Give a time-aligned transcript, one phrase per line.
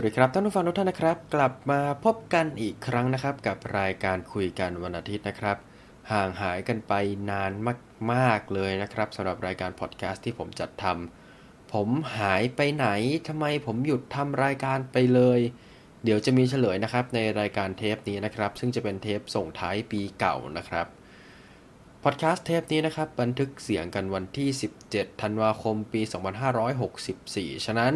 [0.00, 5.56] วัสดีครับท่านผู้ฟังทุกท่านนะครับ กลับมาพบกันอีกครั้งนะครับ กับรายการคุยกันวันอาทิตย์นะครับ
[6.12, 6.92] ห่างหายกันไป
[7.30, 7.52] นาน
[8.12, 12.88] มากๆเลยนะครับสำหรับรายการพอดแคสต์ที่ผมจัดทำผมหายไปไหน
[13.28, 15.40] ทำไมผมหยุดทำรายการไปเลย
[16.04, 20.86] เดี๋ยวจะมีเฉลยนะครับในรายการเทปนี้นะครับ ซึ่งจะเป็นเทปส่งท้ายปีเก่านะครับ
[22.02, 24.48] พอดแคสต์เทปนี้นะครับบันทึกเสียงกันวันที่
[24.86, 26.00] 17 ธันวาคมปี
[26.84, 27.94] 2564 ฉะนั้น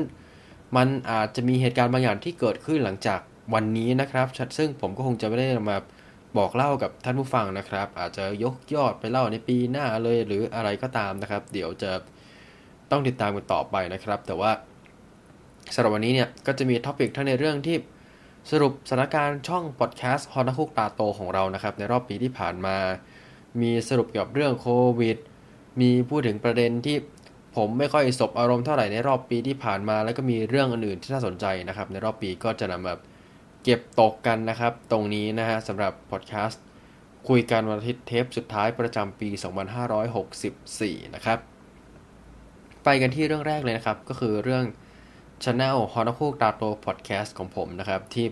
[0.76, 3.20] มันอาจจะมีเหตุการณ์บางอย่างที่เกิดขึ้นหลังจาก
[3.54, 4.26] วันนี้นะครับ
[4.58, 5.76] ซึ่งผมก็คงจะไม่ได้มา
[6.38, 11.90] บอกเล่ากับท่านผู้ฟังนะครับ อาจจะยกยอดไปเล่าในปีหน้าเลยหรืออะไรก็ตามนะครับ เดี๋ยวจะ
[12.90, 14.50] ต้องติดตามกันต่อไปนะครับ แต่ว่า
[15.74, 17.76] สำหรับวันนี้เนี่ยก็จะมี topic ทั้งในเรื่องที่
[18.50, 22.76] สรุปสถานการณ์ช่องพอดแคสต์ฮอนัคุกตาโตของเรานะครับ ในรอบปีที่ผ่านมา
[23.60, 24.68] มีสรุปเกี่ยวกับเรื่องโค
[25.00, 25.18] วิด
[25.80, 26.96] มีพูดถึงประเด็นที่
[27.56, 32.94] ผมไม่ค่อยสบอารมณ์เท่าไหร่ในรอบปีที่ผ่านมา แล้วก็มีเรื่องอื่นๆที่น่าสนใจนะครับ ในรอบปีก็จะนำมา
[33.64, 36.62] เก็บตกกันนะครับ ตรงนี้นะฮะสำหรับพอดแคสต์
[37.28, 39.28] คุยกันวันอาทิตย์เทปสุดท้ายประจำปี
[40.06, 41.38] 2564 นะครับ
[42.84, 44.64] ไปกันที่เรื่องแรกเลยนะครับ ก็คือเรื่อง
[45.44, 48.26] Channel ฮอนคูกตาโตพอดแคสต์ของผมนะครับ ที่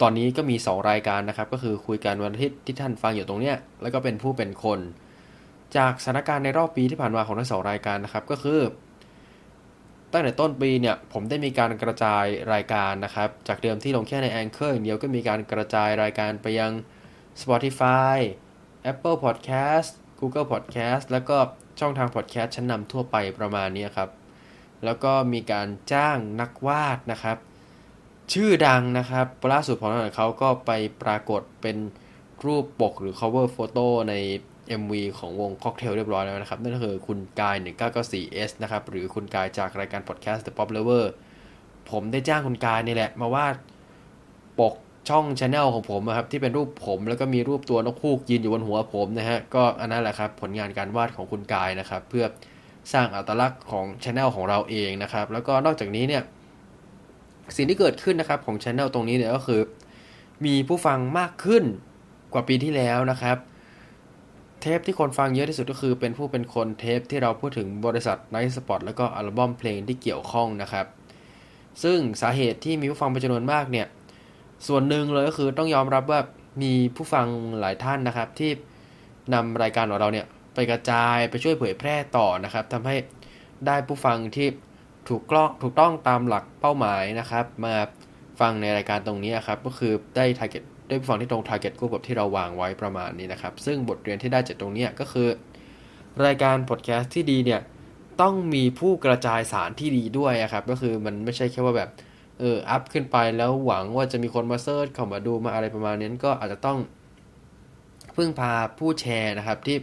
[0.00, 4.78] ตอนนี้ก็มี 2 รายการนะครับ ก็คือคุยกันวันอาทิตย์ที่ท่านฟังอยู่ตรงเนี้ยแล้วก็เป็นผู้เป็นคน
[5.76, 8.60] จากสถานการณ์ในรอบปีที่ผ่านมาของทั้งสองรายการนะครับก็คือ
[10.12, 16.72] ตั้งแต่ต้นปีเนี่ยผมได้มีการกระจายรายการนะครับ จากเดิมที่ลงแค่ใน Anchor อย่างเดียวก็มีการกระจายรายการไปยัง
[17.40, 18.16] Spotify
[18.92, 21.36] Apple Podcast Google Podcast แล้วก็
[21.80, 24.10] ช่องทาง Podcast ชั้นนำทั่วไปประมาณนี้ครับ
[24.84, 27.36] แล้วก็มีการจ้างนักวาดนะครับ
[28.32, 30.70] ชื่อดังนะครับล่าสุดของเขาก็ไป
[31.02, 31.76] ปรากฏเป็น
[32.44, 34.14] รูปปกหรือ cover photo ใน
[34.80, 41.04] MV ของวงค็อกเทลเรียบร้อยแล้วนะครับ นั่นก็คือคุณกาย 1994S นะครับ หรือคุณกายจากรายการพอดแคสต์ The Pop Lover
[41.90, 43.54] ผมได้จ้างคุณกายนี่แหละ มาวาด
[44.60, 44.74] ปก
[45.08, 52.24] ช่องช anel ของผมนะครับ ที่เป็นรูปผมแล้วก็มีรูปตัวนกคูกยืนอยู่บนหัวผมนะฮะ ก็อันนั้นแหละครับ ผลงานการวาดของคุณกายนะครับ เพื่อ
[52.92, 56.22] สร้างอัตลักษณ์ของช anel ของเราเองนะครับ แล้วก็นอกจากนี้เนี่ย
[57.56, 59.60] สิ่งที่เกิดขึ้นนะครับของช anel ตรงนี้เนี่ยก็คือ
[60.44, 61.64] มีผู้ฟังมากขึ้น
[62.32, 63.36] กว่าปีที่แล้วนะครับ
[64.60, 70.86] เทปที่คนฟังเยอะที่สุดก็คือเป็นผู้เป็นคนเทปที่เราพูดถึงบริษัทไนท์สปอตแล้วก็อัลบั้มเพลงที่เกี่ยวข้องนะครับ
[71.82, 73.86] ซึ่งสาเหตุที่มีผู้ฟังเป็นจำนวนมากเนี่ย
[74.66, 76.20] ส่วนหนึ่งเลยก็คือต้องยอมรับว่า
[76.62, 77.26] มีผู้ฟัง
[77.60, 78.50] หลายท่านนะครับที่
[79.34, 82.96] นำรายการของเราเนี่ยไปกระจายไปช่วยเผยแพร่ต่อนะครับทำให้
[83.66, 84.48] ได้ผู้ฟังที่
[85.08, 87.74] ถูกกล้องถูกต้องตามหลักเป้าหมายนะครับ มา
[88.40, 95.28] ฟังในรายการตรงนี้ครับก็คือได้ target ได้ฟังที่ตรง target group แบบที่เราวางไว้ประมาณนี้นะครับ ซึ่งบทเรียนที่ได้จากตรงนี้ก็คือ
[96.24, 97.60] รายการพอดแคสต์ที่ดีเนี่ย
[98.20, 101.90] ต้องมีผู้กระจายสารที่ดีด้วยครับ ก็คือมันไม่ใช่แค่ว่าแบบ
[102.38, 106.78] เอออัพขึ้นไปแล้วหวังว่าจะมีคนมา search เข้ามาดูมาอะไรประมาณนี้ก็อาจจะต้อง
[108.16, 109.76] พึ่งพาผู้แชร์นะครับที่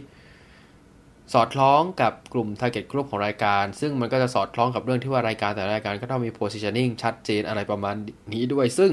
[1.32, 7.94] สอดคล้องกับกลุ่ม target group ของรายการ ซึ่งมันก็จะสอดคล้องกับเรื่องที่ว่ารายการแต่ละรายการก็ต้องมี positioning ชัดเจนอะไรประมาณ
[8.32, 8.92] นี้ด้วย ซึ่ง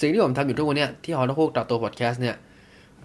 [0.00, 2.36] สิ่งที่ผมทำอยู่ทุกวันนี้ที่ฮอนคุกตัดตัวพอดแคสต์เนี่ย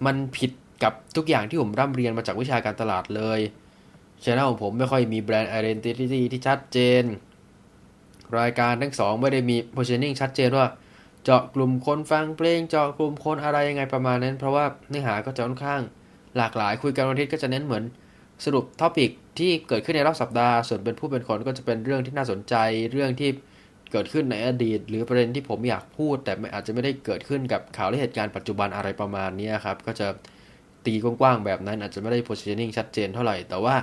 [0.06, 0.50] มันผิด
[0.82, 3.40] กับทุกอย่างที่ผมร่ำเรียนมาจากวิชาการตลาดเลย
[4.22, 7.04] channel ของผมไม่ค่อยมี brand identity ที่ชัดเจน
[8.38, 10.66] รายการทั้งสองไม่ได้มี positioning ชัดเจนว่า
[11.24, 15.82] เจาะกลุ่มคนฟังเพลง เจาะกลุ่มคนอะไรยังไงประมาณนั้น เพราะว่าเนื้อหาก็จะค่อนข้าง
[16.36, 17.84] หลากหลายคุยกันวันอาทิตย์ก็จะเน้นเหมือน
[18.44, 22.54] สรุปท็อปิกที่เกิดขึ้นในรอบสัปดาห์ ส่วนเป็นผู้เป็นคนก็จะเป็นเรื่องที่น่าสนใจ
[22.92, 23.30] เรื่องที่
[23.92, 30.08] เกิดขึ้นในอดีต หรือประเด็นที่ผมอยากพูด แต่อาจจะไม่ได้เกิดขึ้นกับข่าวและเหตุการณ์ปัจจุบันอะไรประมาณนี้ครับ ก็จะ
[30.86, 33.76] ตีกว้างๆแบบนั้นอาจจะไม่ได้ positioning ชัดเจนเท่าไหร่ แต่ว่า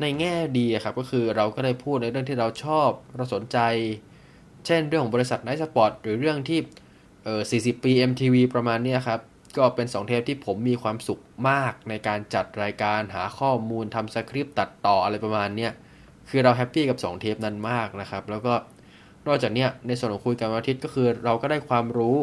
[0.00, 3.58] ในแง่ดีครับก็คือเราก็ได้พูดในเรื่องที่เราชอบเราสนใจ
[4.66, 6.60] เช่นเรื่องของบริษัทไนท์สปอร์ตหรือเรื่องที่
[7.24, 9.20] เออ40 ปี MTV ประมาณนี้ครับ
[9.58, 15.68] ก็เป็น2เทปที่ผมมีความสุขมากในการจัดรายการหาข้อมูลทำสคริปต์ตัดต่ออะไรประมาณนี้
[16.28, 18.54] คือเราแฮปปี้กับ2เทปนั้นมากนะครับ แล้วก็
[19.26, 22.18] นอกจากนี้ในส่วนของคุยกันวันอาทิตย์ก็คือเราก็ได้ความรู้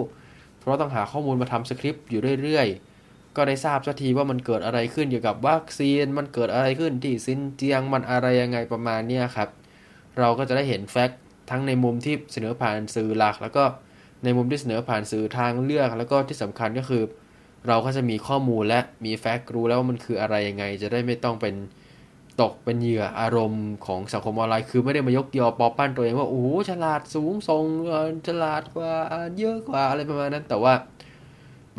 [0.59, 9.49] เพราะต้องหาข้อมูลมาทำสคริปต์อยู่เรื่อยๆ ก็ได้ทราบสักทีว่ามันเกิดอะไรขึ้นเกี่ยวกับวัคซีน มันเกิดอะไรขึ้นที่ซินเจียงมันอะไรยังไงประมาณนี้ครับ
[10.19, 11.19] เราก็จะได้เห็นแฟกต์
[11.49, 13.63] ทั้งในมุมที่เสนอผ่านสื่อหลัก แล้วก็
[14.23, 17.03] ในมุมที่เสนอผ่านสื่อทางเลือก แล้วก็ที่สำคัญก็คือ
[17.67, 21.55] เราก็จะมีข้อมูลและมีแฟกต์รู้แล้วว่ามันคืออะไรยังไง จะได้ไม่ต้องเป็น
[22.41, 27.65] ตกเป็นเหยื่ออารมณ์ของสังคมออนไลน์คือไม่ได้มายกยอปอปั้นตัวเองว่าโอ้ฉลาดสูงส่ง
[28.27, 28.91] ฉลาดกว่า
[29.37, 30.73] เยอะกว่าอะไรประมาณนั้น แต่ว่า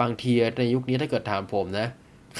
[0.00, 1.88] บางทีในยุคนี้ถ้าเกิดถามผมนะ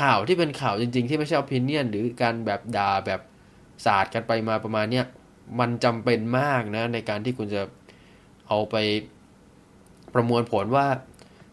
[0.01, 3.21] ข่าวที่เป็นข่าวจริง ๆ ที่ไม่ใช่อภินิยนหรือการแบบด่าแบบ
[3.85, 5.07] ศาสตร์กันไปมาประมาณเนี้ย
[5.61, 7.63] มันจำเป็นมากนะ ในการที่คุณจะ
[8.49, 8.77] เอาไป
[10.15, 10.87] ประมวลผลว่า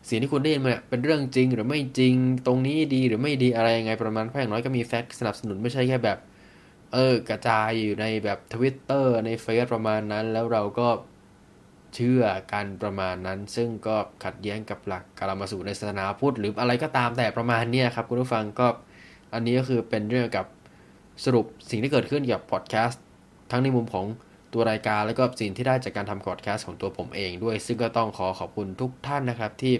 [0.10, 2.14] สิ่งที่คุณได้ยินมาเป็นเรื่องจริงหรือไม่จริง
[2.46, 6.18] ตรงนี้ดีหรือไม่ดีอะไรยังไงประมาณเพราะอย่างน้อยก็มีแฟกต์สนับสนุนไม่ใช่แค่แบบ
[6.94, 10.90] เออกระจายอยู่ในแบบทวิตเตอร์ในเฟซประมาณนั้น แล้วเราก็
[11.96, 12.24] เชื่อ
[12.54, 18.68] กันประมาณนั้น ซึ่งก็ขัดแย้งกับหลักการมาสู่ในศาสนาพุทธหรืออะไรก็ตามแต่ประมาณนี้ครับคุณผู้ฟังก็
[19.34, 20.46] อันนี้ก็คือเป็นเรื่องกับ
[21.26, 23.04] สรุปสิ่งที่เกิดขึ้นกับพอดแคสต์
[23.52, 24.06] ทั้งในมุมของ
[24.54, 29.74] ตัวรายการแล้วก็สิ่งที่ได้จากการทำพอดแคสต์ของตัวผมเองด้วย ซึ่งก็ต้องขอขอบคุณทุกท่านนะครับที่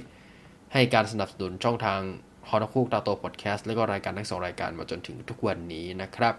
[0.74, 2.00] ให้การสนับสนุนช่องทาง
[2.50, 6.36] ฮอนคูกตาโตพอดแคสต์แล้วก็รายการทั้งสองรายการมาจนถึงทุกวันนี้นะครับ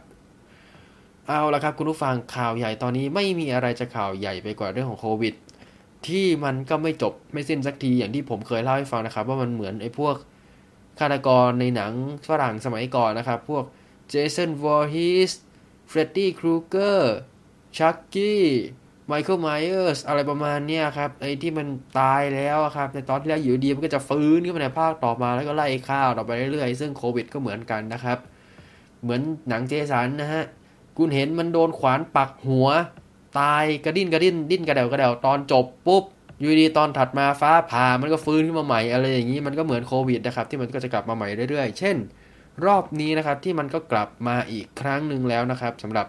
[1.28, 5.34] เอาละครับคุณผู้ฟังข่าวใหญ่ตอนนี้ไม่มีอะไรจะข่าวใหญ่ไปกว่าเรื่องของโควิด
[6.06, 10.16] ที่มันก็ไม่จบไม่สิ้นสักทีอย่างที่ผมเคยเล่าให้ฟังนะครับ ว่ามันเหมือนไอ้พวก
[10.98, 11.92] ฆาตกรในหนัง
[12.28, 13.64] ฝรั่งสมัยก่อนนะครับ พวก
[14.08, 15.32] เจสันวอร์ฮิส
[15.88, 17.14] เฟรดดี้ครูเกอร์
[17.78, 18.44] ชักกี้
[19.06, 21.66] ไมเคิลไมเออร์สอะไรประมาณนี้ครับไอ้ที่มัน
[21.98, 28.18] ตายแล้วครับ ในตอนที่แล้วอยู่ดีมันก็จะฟื้นขึ้นมาในภาคต่อมาแล้วก็ไล่ฆ่าต่อไปเรื่อยๆ ซึ่งโควิดก็เหมือนกันนะครับ
[29.02, 30.44] เหมือนหนังเจสันนะฮะ
[30.96, 32.68] คุณเห็นมันโดนขวานปักหัว
[33.38, 36.04] ตายกระดิ้นกระดิ้นดิ้นกระเดวกระเดวตอนจบปุ๊บ
[36.40, 41.96] อยู่ดีตอนถัดมาฟ้าผ่ามันก็ฟื้นขึ้นมาใหม่อะไรอย่างนี้มันก็เหมือนโควิดนะครับที่มันก็จะกลับมาใหม่เรื่อยๆ เช่น
[42.64, 46.06] รอบนี้นะครับที่มันก็กลับมาอีกครั้งหนึ่งแล้วนะครับสำหรับ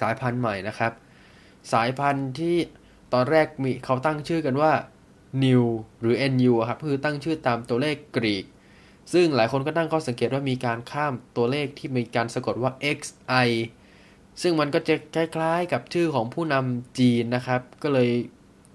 [0.00, 0.92] สายพันธุ์ใหม่นะครับ
[1.72, 2.56] สายพันธุ์ที่
[3.12, 4.72] ตอนแรกมีเขาตั้งชื่อกันว่า
[5.44, 5.64] New
[6.00, 8.44] หรือ NU ครับคือตั้งชื่อตามตัวเลขกรีก
[9.12, 13.48] ซึ่งหลายคนก็ตั้งข้อสังเกตว่ามีการข้ามตัวเลขที่มีการสะกดว่า XI
[14.42, 18.10] ซึ่งมันก็จะคล้ายๆ กับชื่อของผู้นำจีนนะครับ ก็เลย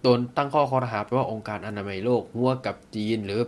[0.02, 3.42] โดนตั้งข้อข้อหาไปว่าองค์การอนามัยโลกหัวกับจีนหรือ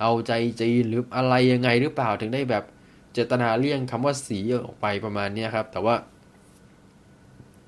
[0.00, 2.64] เอาใจจีนหรืออะไรยังไงหรือเปล่าถึงได้แบบ
[3.12, 5.94] เจตนาเลี่ยงคำว่าสีออกไปประมาณนี้ครับ แต่ว่า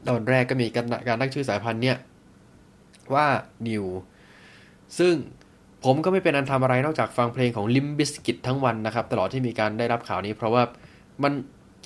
[0.09, 1.97] ตอนแรกก็มีการการตั้งชื่อสายพันธุ์เนี่ย
[3.15, 3.27] ว่า
[3.69, 3.87] New
[4.99, 5.15] ซึ่ง
[5.85, 10.63] ผมก็ไม่เป็นอันทำอะไรนอกจากฟังเพลงของ Limp Bizkit ทั้งวันนะครับ ตลอดที่มีการได้รับข่าวนี้ เพราะว่า
[11.23, 11.33] มัน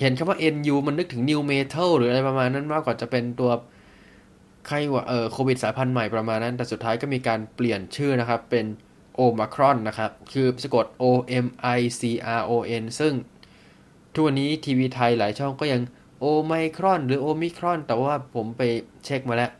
[0.00, 3.50] เห็นคำว่า NU มันนึกถึง New Metal หรืออะไรประมาณนั้นมากกว่าจะเป็นตัว
[4.66, 8.66] ใครว่าเอ่อโควิดสายพันธุ์ใหม่ประมาณนั้น แต่สุดท้ายก็มีการเปลี่ยนชื่อนะครับ เป็น
[9.14, 11.04] โอมครอนนะครับ คือสะกด O
[11.44, 11.46] M
[11.78, 12.02] I C
[12.38, 12.52] R O
[12.82, 13.12] N ซึ่ง
[14.12, 15.82] ทุกวันนี้ทีวีไทยหลายช่องก็ยัง
[16.20, 18.62] โอไมครอน หรือโอมิครอน แต่ว่าผมไป
[19.04, 19.50] เช็คมาแล้ว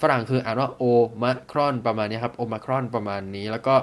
[0.00, 0.82] ฝรั่งคืออ่านว่าโอ
[1.22, 3.74] มาครอนประมาณนี้ครับโอมาครอนประมาณนี้แล้วก็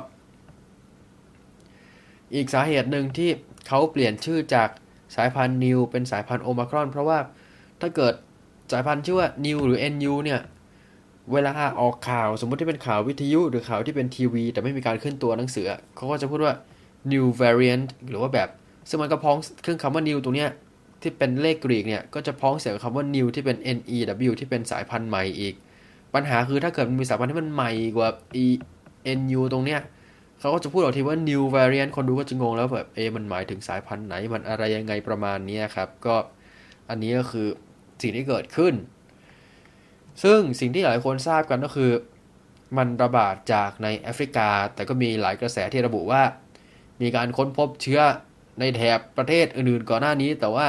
[2.35, 3.29] อีกสาเหตุหนึ่งที่
[3.67, 4.69] เขาเปลี่ยนชื่อจาก
[5.15, 7.19] สายพันธุ์นิวเป็นสายพันธุ์โอมาครอน เพราะว่า
[7.81, 8.13] ถ้าเกิด
[8.71, 10.39] สายพันธุ์ชื่อว่านิวหรือ NU เนี่ย
[11.31, 15.65] เวลาออกข่าวสมมติที่เป็นข่าววิทยุหรือข่าวที่เป็นทีวี แต่ไม่มีการขึ้นตัวหนังสือ
[15.95, 16.53] เขาก็จะพูดว่า
[17.11, 18.49] new variant หรือว่าแบบ
[18.89, 20.49] ซึ่งมันก็พ้องเครื่องคำว่า new ตรงเนี้ย
[21.01, 23.57] ที่เป็นเลขกรีกเนี่ย ก็จะพ้องเสียงคำว่า new ที่เป็น
[24.23, 25.55] new ที่เป็นสายพันธุ์ใหม่อีก
[26.13, 28.09] ปัญหาคือถ้าเกิดมันมีสายพันธุ์ที่มันใหม่กว่า
[28.43, 28.45] e
[29.31, 29.81] nu ตรงเนี้ย
[30.39, 36.15] เขาก็จะพูดออกทีว่า new variant คนดูก็จะงงแล้วแบบเอ มันหมายถึงสายพันธุ์ไหนมันอะไรยังไงประมาณนี้ครับ ก็
[36.89, 37.47] อันนี้ก็คือ
[38.01, 38.73] สิ่งที่เกิดขึ้น
[40.23, 41.91] ซึ่งสิ่งที่หลายคนทราบกันก็คือ
[42.77, 46.21] มันระบาดจากในแอฟริกา แต่ก็มีหลายกระแสที่ระบุว่า
[47.01, 48.01] มีการค้นพบเชื้อ
[48.59, 50.67] ในแถบประเทศอื่นๆก่อนหน้านี้ แต่ว่า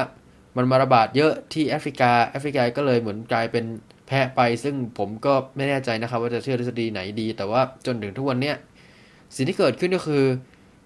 [0.57, 3.65] มันมาระบาดเยอะที่แอฟริกาแอฟริกาก็เลยเหมือนกลายเป็น
[4.07, 8.53] แพะไปซึ่งผมก็ไม่แน่ใจนะครับ ว่าจะเชื่อทฤษฎีไหนดี แต่ว่าจนถึงทุกวันนี้
[9.35, 10.23] สิ่งที่เกิดขึ้นก็คือ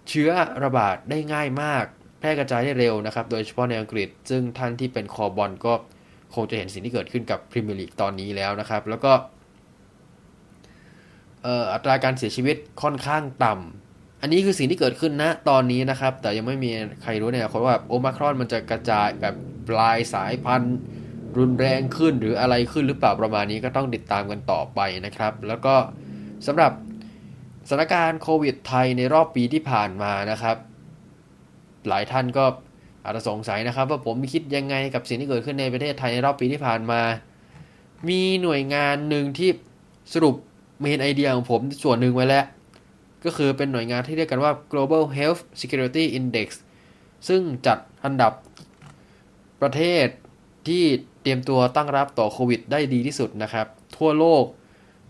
[0.09, 0.29] เชื้อ
[0.63, 1.85] ระบาดได้ง่ายมาก
[2.19, 5.73] แพร่กระจายได้เร็วนะครับ โดยเฉพาะในอังกฤษ ซึ่งท่านที่เป็นคอบอลก็
[6.35, 9.11] คงจะเห็นสิ่งที่เกิดขึ้นกับพรีเมียร์ลีกตอนนี้แล้วนะครับ แล้วก็
[11.73, 16.71] อัตราการเสียชีวิตค่อนข้างต่ำอันนี้คือสิ่งที่เกิดขึ้นนะตอนนี้นะครับ แต่ยังไม่มี
[17.03, 19.35] ใครรู้เนี่ยคนว่าโอมาครอนมันจะกระจายแบบ
[19.69, 20.77] ปลายสายพันธุ์
[21.37, 25.75] รุนแรงขึ้นหรืออะไรขึ้นหรือเปล่าประมาณนี้ก็ต้องติดตามกันต่อไปนะครับ แล้วก็
[26.47, 26.71] สำหรับ
[27.69, 30.57] สถานการณ์โควิดไทยในรอบปีที่ผ่านมานะครับ
[31.87, 32.45] หลายท่านก็
[33.03, 37.01] อาจจะสงสัยนะครับ ว่าผมคิดยังไงกับสิ่งที่เกิดขึ้นในประเทศไทยในรอบปีที่ผ่านมา
[38.09, 39.49] มีหน่วยงานหนึ่งที่
[40.13, 40.35] สรุป
[40.81, 42.45] เมนไอเดียของผมส่วนหนึ่งไว้แล้ว
[43.25, 46.47] ก็คือเป็นหน่วยงานที่เรียกกันว่า Global Health Security Index
[47.27, 48.33] ซึ่งจัดอันดับ
[49.61, 50.07] ประเทศ
[50.67, 50.83] ที่
[51.27, 53.67] รียมตัวตั้งรับต่อโควิดได้ดีที่สุดนะครับ
[53.97, 54.45] ทั่วโลก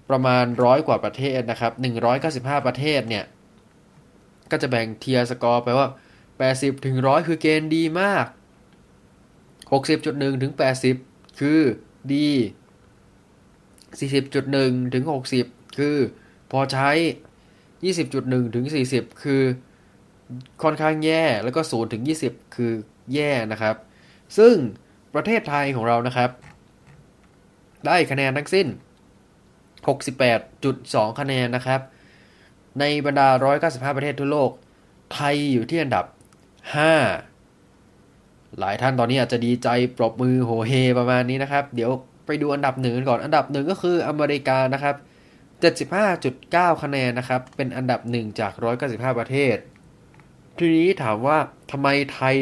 [0.09, 1.71] ประมาณร้อยกว่าประเทศนะครับ
[2.19, 3.25] 195 ประเทศเนี่ย
[4.51, 5.87] ก็จะแบ่งเทียร์สกอร์ไปว่า
[6.37, 8.25] 80ถึง100 คือเกณฑ์ดีมาก
[9.73, 10.53] 60.1ถึง
[10.95, 11.61] 80 คือ
[12.13, 12.29] ดี
[13.91, 15.05] 40.1ถึง
[15.41, 15.97] 60 คือ
[16.51, 16.89] พอใช้
[17.73, 19.41] 20.1ถึง40 คือ
[20.63, 22.71] ค่อนข้างแย่แล้วก็0ถึง20 คือ
[23.13, 23.75] แย่นะครับ
[24.37, 24.55] ซึ่ง
[25.15, 26.29] ประเทศไทยของเรานะครับ
[27.85, 28.67] ได้คะแนนทั้งสิ้น
[29.93, 31.81] 68.2 คะแนนนะครับ
[32.79, 33.29] ในบรรดา
[33.61, 34.51] 195 ประเทศทั่วโลก
[35.13, 36.05] ไทยอยู่ที่อันดับ
[37.27, 41.91] 5 หลายท่านตอนนี้อาจจะดีใจปรบมือโหเฮประมาณนี้นะครับ เดี๋ยว
[42.25, 44.95] ไปดูอันดับหนึ่งก่อน อันดับหนึ่งก็คืออเมริกานะครับ
[45.89, 48.51] 75.9 คะแนนนะครับ เป็นอันดับหนึ่งจาก
[48.85, 49.55] 195 ประเทศ
[50.57, 51.37] ทีนี้ถามว่า
[51.71, 52.35] ทำไมไทย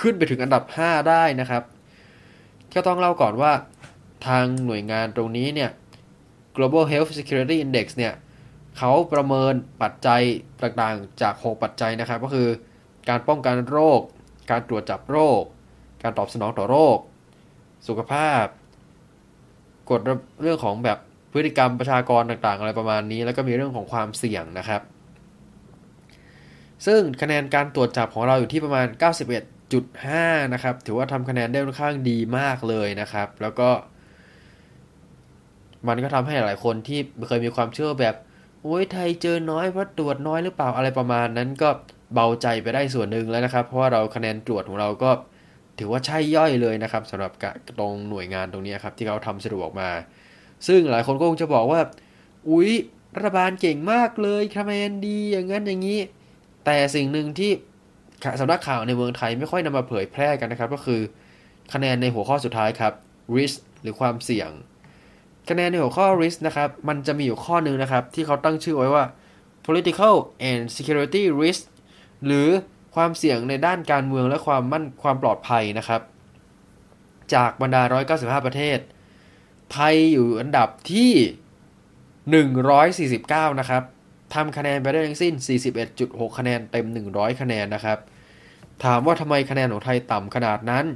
[0.00, 1.62] ขึ้นไปถึงอันดับ 5 ได้นะครับ
[2.74, 3.52] ก็ต้องเล่าก่อนว่า
[4.26, 5.70] ทางหน่วยงานตรงนี้เนี่ย
[6.56, 8.12] Global Health Security Index เนี่ย
[8.78, 10.22] เขาประเมินปัจจัย
[10.62, 12.48] ต่างๆจาก 6 ปัจจัยนะครับ ก็คือ
[13.08, 14.00] การป้องกันโรค
[14.50, 15.42] การตรวจจับโรค
[16.02, 16.98] การตอบสนองต่อโรค
[17.88, 18.44] สุขภาพ
[19.90, 20.00] กฎ
[20.42, 20.98] เรื่องของแบบ
[21.32, 24.82] พฤติกรรมประชากรต่างๆ อะไรประมาณนี้ แล้วก็มีเรื่องของความเสี่ยงนะครับ
[26.86, 28.86] ซึ่งคะแนนการตรวจจับของเราอยู่ที่ประมาณ
[29.70, 33.70] 91.5นะครับ ถือว่าทำคะแนนได้ค่อนข้างดีมากเลยนะครับ แล้วก็
[35.88, 38.14] มันก็ทำให้หลายคนที่เคยมีความเชื่อแบบ
[38.62, 41.68] โอ้ยไทยเจอน้อยเพราะตรวจน้อยหรือเปล่าอะไรประมาณนั้นก็
[42.14, 45.10] เบาใจไปได้ส่วนหนึ่งแล้วนะครับ เพราะว่าเราคะแนนตรวจของเราก็
[45.78, 47.32] ถือว่าใช่ย่อยเลยนะครับสำหรับ
[47.78, 49.90] ตรงหน่วยงานตรงนี้ครับ ที่เขาทำสรุปออกมา
[50.66, 51.80] ซึ่งหลายคนก็คงจะบอกว่า
[52.48, 52.70] อุ๊ย
[53.16, 56.00] รัฐบาลเก่งมากเลยคะแนนดีอย่างนั้นอย่างนี้
[56.64, 57.52] แต่สิ่งหนึ่งที่
[58.40, 61.00] สำนักข่าวในเมืองไทยไม่ค่อยนำมาเผยแพร่กันนะครับ ก็คือ
[61.72, 62.92] คะแนนในหัวข้อสุดท้ายครับ
[63.36, 64.50] risk หรือความเสี่ยง
[65.48, 69.04] คะแนนในหัวข้อ risk นะครับ มันจะมีอยู่ข้อหนึ่งนะครับ ที่เขาตั้งชื่อไว้ว่า
[69.66, 70.14] political
[70.50, 71.62] and security risk
[72.26, 72.48] หรือ
[72.94, 76.00] ความเสี่ยงในด้านการเมืองและความมั่นความปลอดภัยนะครับ
[77.34, 77.82] จากบรรดา
[78.16, 78.78] 195 ประเทศ
[79.72, 81.12] ไทยอยู่อันดับที่
[83.50, 83.82] 149 นะครับ
[84.34, 85.34] ทำคะแนนไปได้ทั้งสิ้น
[85.86, 87.98] 41.6 คะแนนเต็ม 100 คะแนนนะครับ
[88.84, 90.86] ถามว่าทำไมคะแนนของไทยต่ำขนาดนั้น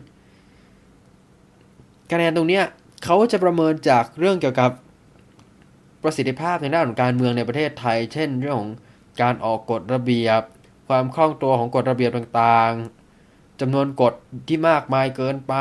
[2.13, 2.65] คะแนนตรงเนี้ย
[3.05, 4.71] เขาจะประเมินจากเรื่องเกี่ยวกับ
[6.03, 8.73] ประสิทธิภาพในด้านของการเมืองในประเทศไทย เช่น เรื่องของ
[9.23, 10.43] การออกกฎระเบียบ
[10.89, 14.15] ความคล่องตัวของกฎระเบียบต่างๆจำนวนกฎ
[14.49, 15.55] ที่มากมายเกินไป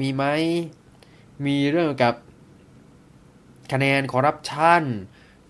[0.00, 0.24] มีไหม
[1.46, 2.14] มีเรื่องกับ
[3.72, 4.82] คะแนนคอร์รัปชัน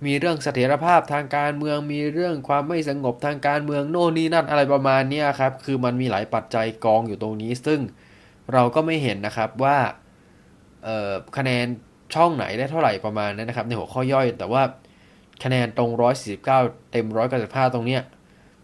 [0.04, 7.80] มีเรื่องเสถียรภาพทางการเมืองมีเรื่องความไม่สงบทางการเมืองโน่นนี่นั่นอะไรประมาณนี้ครับ คือมันมีหลายปัจจัยกองอยู่ตรงนี้ ซึ่ง
[8.52, 9.78] เราก็ไม่เห็นนะครับว่า
[11.36, 11.66] คะแนน
[12.14, 14.62] ช่องไหนได้เท่าไหร่ประมาณนั้นนะครับ ในหัวข้อย่อย แต่ว่า
[15.44, 15.90] คะแนนตรง
[16.40, 16.44] 149
[16.90, 17.06] เต็ม
[17.40, 18.02] 195 ตรงเนี้ย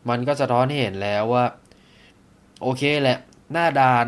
[0.09, 1.45] มันก็จะท้อนเห็นแล้วว่า
[2.62, 3.19] โอเคแหละ
[3.53, 4.07] หน้าด่าน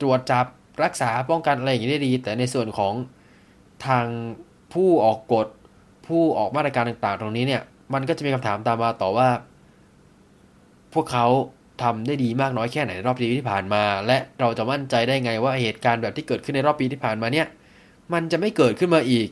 [0.00, 0.46] ตรวจจับ
[0.84, 2.94] รักษาป้องกันอะไรอย่างนี้ได้ดี แต่ในส่วนของ
[3.86, 4.06] ทาง
[4.72, 5.46] ผู้ออกกฎ
[6.12, 7.62] ผู้ออกมาตรการต่างๆ ตรงนี้เนี่ย
[7.94, 9.28] มันก็จะมีคำถามตามมาต่อว่า
[10.94, 11.26] พวกเขา
[11.82, 17.46] ทำได้ดีมากน้อยแค่ไหนรอบปีที่ผ่านมา และเราจะมั่นใจได้ไงว่าเหตุการณ์แบบที่เกิดขึ้นในรอบปีที่ผ่านมาเนี่ย
[18.12, 19.28] มันจะไม่เกิดขึ้นมาอีก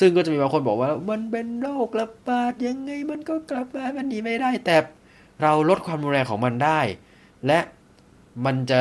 [0.00, 4.76] ซึ่งก็จะมีบางคนบอกว่า มันเป็นโรคระบาดยังไงมันก็กลับมามันหนีไม่ได้ แต่
[5.42, 6.80] เราลดความรุนแรงของมันได้
[7.46, 7.58] และ
[8.44, 8.80] มันจะ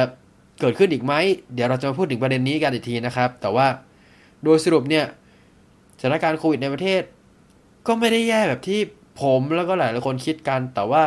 [0.59, 1.13] เกิดขึ้นอีกไหม
[1.53, 3.67] เดี๋ยวเราจะมาพูดถึงประเด็นนี้กันอีกทีนะครับ แต่ว่า
[4.43, 5.05] โดยสรุปเนี่ย
[5.99, 7.01] สถานการณ์โควิดในประเทศ
[7.87, 8.79] ก็ไม่ได้แย่แบบที่
[9.21, 11.03] ผมแล้วก็หลายหลายคนคิดกัน แต่ว่า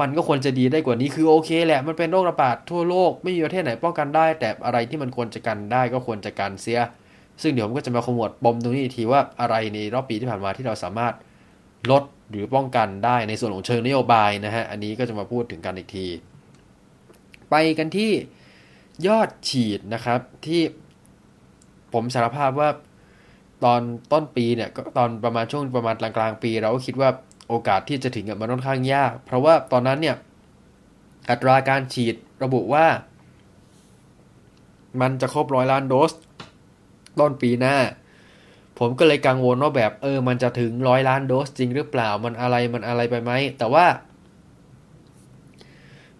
[0.00, 6.80] มันก็ควรจะดีได้กว่านี้คือโอเคแหละ มันเป็นโรคระบาดทั่วโลกไม่มีประเทศไหนป้องกันได้ แต่อะไรที่มันควรจะกันได้ก็ควรจะกันเสีย
[7.42, 11.14] ซึ่งเดี๋ยวผมก็จะมาขมวดปมตรงนี้อีกทีว่าอะไรในรอบปีที่ผ่านมาที่เราสามารถ
[11.90, 16.06] ลดหรือป้องกันได้ในส่วนของเชิงนโยบายนะฮะ อันนี้ก็จะมาพูดถึงกันอีกที
[17.50, 18.12] ไปกันที่
[19.06, 20.62] ยอดฉีดนะครับที่
[21.92, 22.68] ผมสารภาพว่า
[23.64, 23.80] ตอน
[24.12, 27.10] ต้นปีเนี่ยก็ตอนประมาณช่วงประมาณกลางๆปี เราก็คิดว่า
[27.48, 30.16] โอกาสที่จะถึงมันค่อนข้างยาก เพราะว่าตอนนั้นเนี่ย
[31.30, 32.86] อัตราการฉีดระบุว่า
[35.00, 36.12] มันจะครบร้อยล้านโดส
[37.20, 37.76] ต้นปีหน้า
[38.78, 43.86] ผมก็เลยกังวลว่าแบบเออ มันจะถึงร้อยล้านโดสจริงหรือเปล่ามันอะไรมันอะไรไปไหมแต่ว่า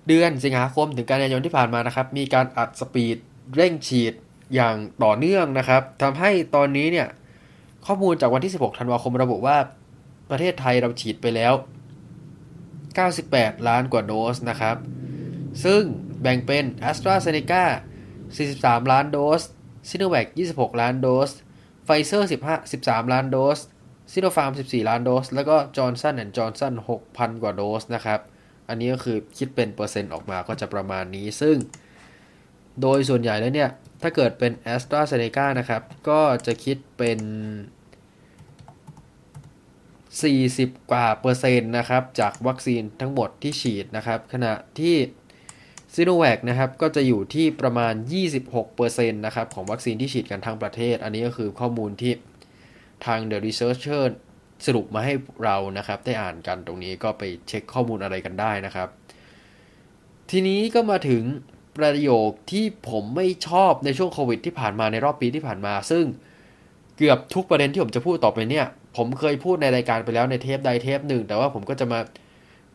[0.09, 3.17] เดือนสิงหาคมถึงกันยายนที่ผ่านมานะครับ มีการอัดสปีด
[3.57, 4.15] เร่งฉีด
[4.55, 7.09] อย่างต่อเนื่องนะครับทำให้ตอนนี้เนี่ย
[7.87, 9.57] ข้อมูลจากวันที่ 16 ธันวาคมระบุว่า
[10.31, 11.53] ประเทศไทยเราฉีดไปแล้ว
[12.81, 14.77] 98 ล้านกว่าโดสนะครับ
[15.65, 15.83] ซึ่ง
[16.23, 17.65] แบ่งเป็น a s t r a z เซ e c a
[18.27, 19.43] 43 ล้านโดส
[19.91, 21.31] s i n o v a c 26 ล้านโดส
[21.87, 23.59] Pfizer 15 13 ล้านโดส
[24.13, 26.73] s i n o p h a r m 14 ล้านโดส แล้วก็ Johnson Johnson
[27.09, 28.21] 6,000 กว่าโดสนะครับ
[28.69, 31.57] อันนี้ก็คือคิดเป็นเปอร์เซ็นต์ออกมาก็จะประมาณนี้ ซึ่ง
[32.83, 33.71] โดยส่วนใหญ่แล้วเนี่ย
[34.03, 37.21] ถ้าเกิดเป็น a s t r a z เซ e c a นะครับ ก็จะคิดเป็น
[40.11, 44.97] 40 กว่าเปอร์เซ็นต์นะครับ จากวัคซีนทั้งหมดที่ฉีดนะครับ ขณะที่
[45.95, 47.95] ซีโนแวคนะครับ ก็จะอยู่ที่ประมาณ
[48.59, 52.13] 26%นะครับ ของวัคซีนที่ฉีดกันทั้งประเทศ อันนี้ก็คือข้อมูลที่
[53.07, 54.05] ทาง The Researcher
[54.67, 58.89] สรุปมาให้เรานะครับ ได้อ่านกันตรงนี้ก็ไปเช็คข้อมูลอะไรกันได้นะครับ
[60.31, 61.23] ทีนี้ก็มาถึง
[61.77, 66.05] ประโยคที่ผมไม่ชอบในช่วงโควิดที่ผ่านมาในรอบปีที่ผ่านมา ซึ่ง
[66.97, 72.01] เกือบทุกประเด็นที่ผมจะพูดต่อไปเนี่ย ผมเคยพูดในรายการไปแล้วในเทปใดเทปหนึ่ง แต่ว่าผมก็จะมา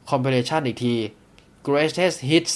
[0.09, 0.95] compilation อีกที
[1.67, 2.53] greatest hits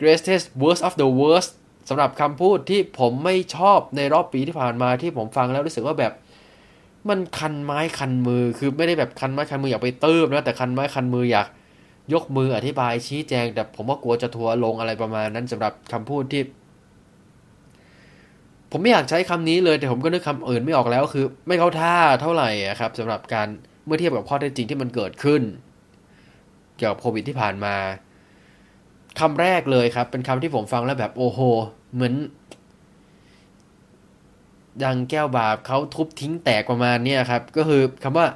[0.00, 1.50] greatest worst of the worst
[1.88, 6.12] สำหรับคำพูดที่ผมไม่ชอบในรอบปีที่ผ่านมาที่ผมฟังแล้วรู้สึกว่าแบบ
[7.08, 11.48] มันคันไม้คันมือคือไม่ได้แบบคันไม้คันมืออยากไปเติมนะแต่คันไม้คันมืออยาก
[12.12, 16.42] ยกมืออธิบายชี้แจง แต่ผมว่ากลัวจะทัวลงอะไรประมาณนั้นสำหรับคำพูดที่
[18.70, 23.48] ผมไม่อยากใช้คำนี้เลย แต่ผมก็นึกคำอื่นไม่ออกแล้วคือ ไม่เข้าท่าเท่าไหร่ครับสำหรับการ
[23.84, 25.42] เมื่อเทียบกับข้อเท็จจริงที่มันเกิดขึ้น
[26.76, 27.76] เกี่ยวกับโควิดที่ผ่านมา
[29.20, 31.40] คำแรกเลยครับ เป็นคำที่ผมฟังแล้วแบบโอ้โห
[31.94, 32.14] เหมือน
[34.84, 38.26] ดังแก้วบาปเขาทุบทิ้งแตกประมาณนี้ครับ ก็คือคำว่า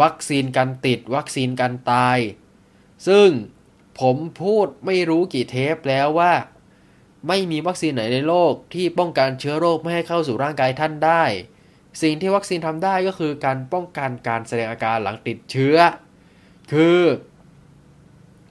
[0.00, 2.18] วัคซีนกันติด วัคซีนกันตาย
[3.08, 3.28] ซึ่ง
[4.00, 6.32] ผมพูดไม่รู้กี่เทปแล้วว่า
[7.28, 11.24] ไม่มีวัคซีนไหนในโลกที่ป้องกันเชื้อโรคไม่ให้เข้าสู่ร่างกายท่านได้
[12.02, 15.76] สิ่งที่วัคซีนทำได้ก็คือการป้องกันการแสดงอาการหลังติดเชื้อ
[16.72, 17.00] คือ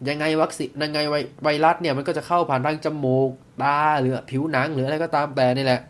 [0.10, 1.00] ยังไงวัคซีนยังไง
[1.44, 3.30] ไวรัสเนี่ยมันก็จะเข้าผ่านทางจมูก
[3.64, 5.82] ตาหรือผิวหนังหรืออะไรก็ตามแต่นี่แหละ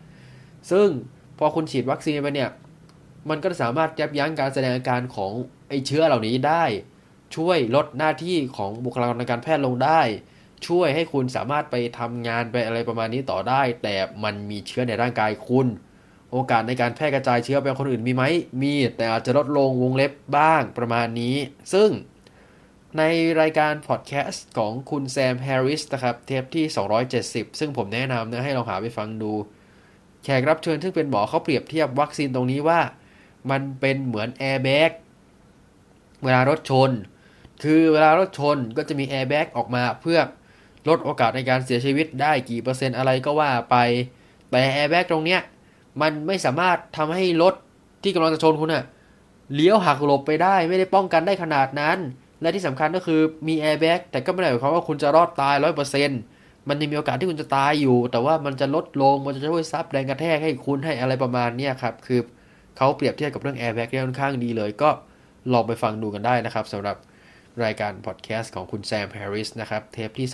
[0.70, 0.88] ซึ่ง
[1.38, 2.50] พอคุณฉีดวัคซีนไปเนี่ย
[3.30, 5.32] มันก็สามารถยับยั้งการแสดงอาการของ
[5.68, 6.64] ไอเชื้อเหล่านี้ได้
[7.36, 10.00] ช่วยลดหน้าที่ของบุคลากรทางการแพทย์ลงได้
[10.66, 15.66] ช่วยให้คุณสามารถไปทำงานไปอะไรประมาณนี้ต่อได้ แต่มันมีเชื้อในร่างกายคุณ
[16.32, 18.24] โอกาสในการแพร่กระจายเชื้อไปคนอื่นมีไหม
[18.62, 21.36] มีแต่อาจจะลดลงวงเล็บบ้างประมาณนี้
[21.72, 21.90] ซึ่ง
[22.98, 23.02] ใน
[23.40, 26.64] รายการพอดแคสต์ของคุณแซมแฮร์ริสนะครับ เทปที่
[27.12, 29.32] 270 ซึ่งผมแนะนำนะให้ลองหาไปฟังดู
[30.24, 32.80] แขกรับเชิญซึ่งเป็นหมอเขาเปรียบเทียบวัคซีนตรงนี้ว่า
[33.50, 34.90] มันเป็นเหมือนแอร์แบ็ก
[36.24, 36.90] เวลารถชน
[37.62, 40.18] คือเวลารถชนก็จะมีแอร์แบ็กออกมาเพื่อ
[40.88, 43.76] ลดโอกาสในการเสียชีวิตได้กี่เปอร์เซ็นต์อะไรก็ว่าไป
[44.50, 45.40] แต่แอร์แบ็กตรงเนี้ย
[46.00, 47.54] มันไม่สามารถทำให้รถ
[48.02, 48.84] ที่กำลังจะชนคุณอะ
[49.54, 51.98] เลี้ยวหักหลบไปได้ไม่ได้ป้องกันได้ขนาดนั้น
[52.40, 56.20] และที่สำคัญก็คือมีแอร์แบ็กแต่ก็ไม่ได้หมายความว่าคุณจะรอดตายร้อยเปอร์เซ็นต์
[56.68, 62.20] มันยังมีโอกาสที่คุณจะตายอยู่ แต่ว่ามันจะลดลงมันจะช่วยซับแรงกระแทกให้คุณให้อะไรประมาณนี้ครับคือ
[62.76, 64.90] เขาเปรียบเทียบกับเรื่องแอร์แบ็กได้ค่อนข้างดีเลยก็
[65.52, 66.96] ลองไปฟังดูกันได้นะครับสำหรับ
[67.64, 70.26] รายการพอดแคสต์ของคุณแซมแฮร์ริสนะครับเทปที่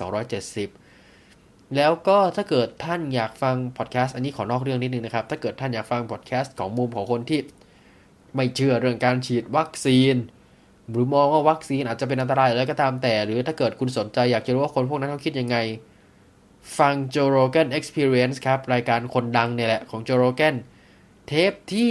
[0.79, 7.41] 270 แล้วก็ถ้าเกิดท่านอยากฟังพอดแคสต์อันนี้ขอนอกเรื่องนิดนึงนะครับ ถ้าเกิดท่านอยากฟังพอดแคสต์ของมุมของคนที่
[8.35, 10.17] ไม่เชื่อเรื่องการฉีดวัคซีน
[10.91, 15.57] หรือมองว่าวัคซีนอาจจะเป็นอันตรายอะไรก็ตามแต่ หรือถ้าเกิดคุณสนใจอยากจะรู้ว่าคนพวกนั้นเขาคิดยังไง
[16.79, 20.57] ฟัง Joe Rogan Experience ครับ รายการคนดังเนี่ยแหละของ Joe Rogan
[21.27, 21.89] เทปที่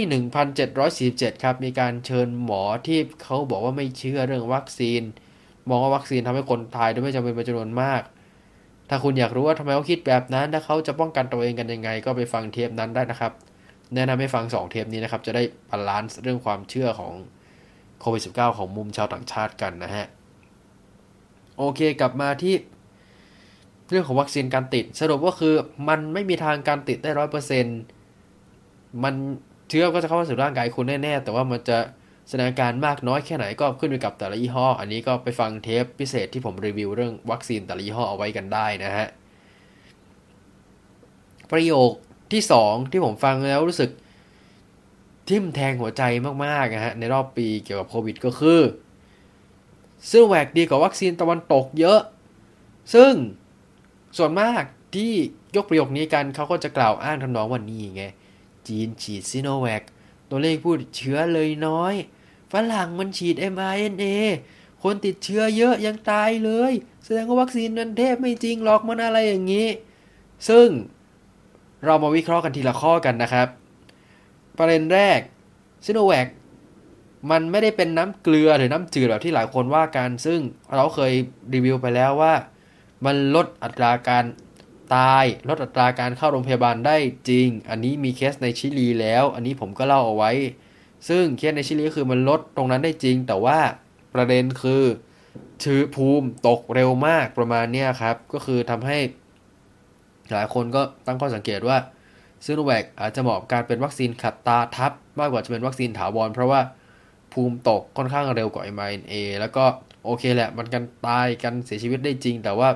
[0.72, 5.02] 1747 ครับ มีการเชิญหมอที่เขาบอกว่าไม่เชื่อเรื่องวัคซีน
[5.68, 8.02] มองว่าวัคซีนทำให้คนตายโดยไม่จำเป็นเป็นจำนวนมาก
[8.88, 13.32] ถ้าคุณอยากรู้ว่าทำไมเขาคิดแบบนั้นถ้าเขาจะป้องกันตัวเองกันยังไง ก็ไปฟังเทปนั้นได้นะครับ
[13.94, 17.12] แนะนำให้ฟัง 2 เทปนี้นะครับ จะได้ balance เรื่องความเชื่อของ
[18.00, 20.06] โควิด -19 ของมุมชาวต่างชาติกันนะฮะ
[21.58, 22.54] โอเคกลับมาที่
[23.90, 25.54] เรื่องของวัคซีนการติด สรุปก็คือ
[25.88, 27.78] มันไม่มีทางการติดได้ร้อยเปอร์เซ็นต์
[29.04, 29.14] มัน
[29.68, 31.78] เชื้อก็จะเข้าสู่ร่างกายคุณแน่ๆแต่ว่ามันจะ
[32.28, 39.06] แสดงการมากน้อยแค่ไหนก็ขึ้นอยู่กับแต่ละยี่ห้อ อันนี้ก็ไปฟังเทปพิเศษที่ผมรีวิวเรื่องวัคซีนแต่ละยี่ห้อเอาไว้กันได้นะฮะ
[41.52, 41.90] ประโยค
[42.32, 43.90] ที่ 2 ที่ผมฟังแล้วรู้สึก
[45.28, 46.02] ทิ่มแทงหัวใจ
[46.44, 48.60] มากๆนะฮะ ในรอบปีเกี่ยวกับโควิดก็คือ
[50.08, 52.00] ซิโนแวคดีกว่าวัคซีนตะวันตกเยอะ
[52.94, 53.12] ซึ่ง
[54.18, 54.62] ส่วนมาก
[54.94, 55.12] ที่
[55.56, 58.04] ยกประโยคนี้กันเขาก็จะกล่าวอ้างทำนองว่านี่ไง
[58.68, 59.82] จีนฉีดซิโนแวค
[60.30, 61.94] ตัวเลขผู้ติดเชื้อเลยน้อย
[62.52, 64.04] ฝรั่งมันฉีด mRNA
[64.82, 66.72] คนติดเชื้อเยอะยังตายเลย
[67.04, 69.68] แสดงว่าวัคซีนนันเทพไม่จริงหรอกมันอะไรอย่างนี้
[70.48, 70.68] ซึ่ง
[71.84, 73.48] เรามาวิเคราะห์กันทีละข้อกันนะครับ
[74.58, 75.20] ประเด็นแรก
[75.84, 76.28] ซิโนแวค
[77.30, 80.40] มันไม่ได้เป็นน้ำเกลือหรือน้ำจืดแบบที่หลายคนว่ากัน ซึ่ง
[80.74, 81.12] เราเคย
[81.52, 82.34] รีวิวไปแล้วว่า
[83.04, 84.24] มันลดอัตราการ
[84.94, 86.96] ตายลดอัตราการเข้าโรงพยาบาลได้
[87.28, 90.32] จริง อันนี้มีเคสในชิลีแล้ว อันนี้ผมก็เล่าเอาไว้
[91.08, 93.58] ซึ่งเคสในชิลีก็คือมันลดตรงนั้นได้จริง แต่ว่า
[94.14, 94.82] ประเด็นคือ
[95.64, 98.98] เชื้อภูมิตกเร็วมากประมาณนี้ครับ ก็คือทำให้
[100.32, 101.76] หลายคนก็ตั้งข้อสังเกตว่า
[102.44, 106.60] ซิโนแวคอาจจะเหมาะกับการเป็นวัคซีนขัดตาทับ มากกว่าจะเป็นวัคซีนถาวรเพราะว่า
[107.32, 109.64] ภูมิตกค่อนข้างเร็วกว่า mRNA แล้วก็
[110.04, 112.68] โอเคแหละ มันกันตายกันเสียชีวิตได้จริง แต่ว่า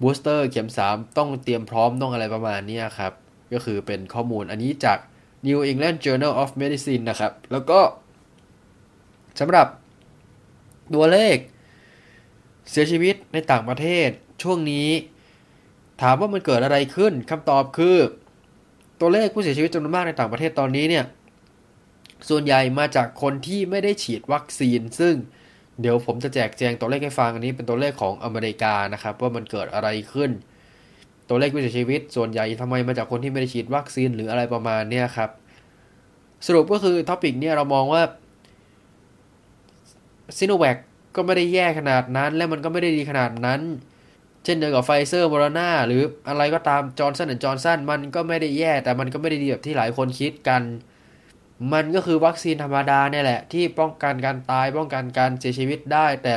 [0.00, 3.12] บูสเตอร์เข็ม 3 ต้องเตรียมพร้อมต้องอะไรประมาณนี้ครับ
[3.52, 4.98] ก็คือเป็นข้อมูลอันนี้จาก
[5.46, 7.80] New England Journal of Medicine นะครับ แล้วก็
[9.40, 9.66] สำหรับ
[10.94, 11.36] ตัวเลข
[12.70, 14.08] เสียชีวิตในต่างประเทศ
[14.42, 14.88] ช่วงนี้
[16.02, 17.96] ถามว่ามันเกิดอะไรขึ้นคำตอบคือ
[19.00, 21.04] ตัวเลขผู้เสียชีวิตจำนวนมากในต่างประเทศตอนนี้เนี่ย
[22.28, 25.14] ส่วนใหญ่มาจากคนที่ไม่ได้ฉีดวัคซีน ซึ่ง
[25.80, 30.30] เดี๋ยวผมจะแจกแจงตัวเลขให้ฟังอันนี้เป็นตัวเลขของอเมริกานะครับ ว่ามันเกิดอะไรขึ้น
[31.28, 35.30] ตัวเลขผู้เสียชีวิต ส่วนใหญ่ทำไมมาจากคนที่ไม่ได้ฉีดวัคซีนหรืออะไรประมาณนี้ครับ
[36.46, 38.02] สรุปก็คือ topic เนี่ยเรามองว่า
[40.38, 40.76] ซิโนแวค
[41.16, 43.60] ก็ไม่ได้แย่ขนาดนั้น และมันก็ไม่ได้ดีขนาดนั้น
[44.44, 50.62] เช่นเดียวกับไฟเซอร์โมเดอร์นาหรืออะไรก็ตามจอร์นสันและจอร์นสันมันก็ไม่ได้แย่ แต่มันก็ไม่ได้ดีแบบที่หลายคนคิดกัน
[51.72, 56.34] มันก็คือวัคซีนธรรมดาเนี่ยแหละ ที่ป้องกันการตายป้องกันการเสียชีวิตได้ แต่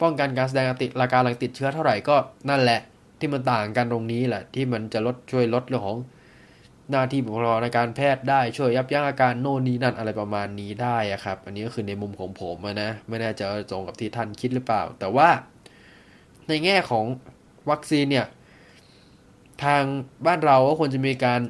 [0.00, 2.16] ป้องกันการแสดงติดอาการหลังติดเชื้อเท่าไหร่ก็
[2.48, 2.80] นั่นแหละ
[3.18, 5.98] ที่มันต่างกันตรงนี้แหละ ที่มันจะลดช่วยลดเรื่องของ
[6.90, 15.28] หน้าที่บุคลากรในการแพทย์ได้ช่วยยับยั้งอาการโน่นนี่นั่นอะไรประมาณนี้ได้อะครับ อันนี้ก็คือในมุมของผมนะไม่แน่ใจตรงกับที่ท่านคิดหรือเปล่า แต่ว่า
[16.48, 17.04] ในแง่ของ
[17.70, 18.26] วัคซีนเนี่ย
[19.64, 19.82] ทาง
[20.26, 21.40] บ้านเราก็ควรจะมีการ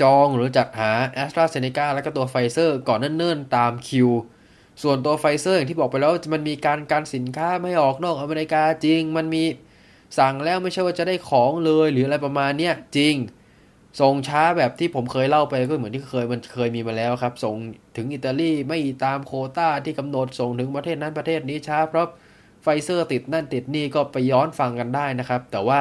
[0.00, 4.08] จองหรือจัดหา AstraZeneca แล้วก็ตัวไฟเซอร์ก่อนเนิ่นๆ ตามคิว
[4.82, 9.44] ส่วนตัวไฟเซอร์อย่างที่บอกไปแล้วมันมีการกันสินค้าไม่ออกนอกอเมริกาจริง มันมี
[10.18, 13.14] สั่งแล้วไม่ใช่ว่าจะได้ของเลยหรืออะไรประมาณเนี้ยจริง
[14.00, 17.54] ส่งช้าแบบที่ผมเคยเล่าไปก็เหมือนที่เคยมันเคยมีมาแล้วครับ ส่ง
[17.96, 22.06] ถึงอิตาลีไม่ตามโควตาที่กำหนดส่งถึงประเทศนั้นประเทศนี้ช้าเพราะ
[22.62, 25.80] ไฟเซอร์ติดนั่นติดนี่ก็ไปย้อนฟังกันได้นะครับ แต่ว่า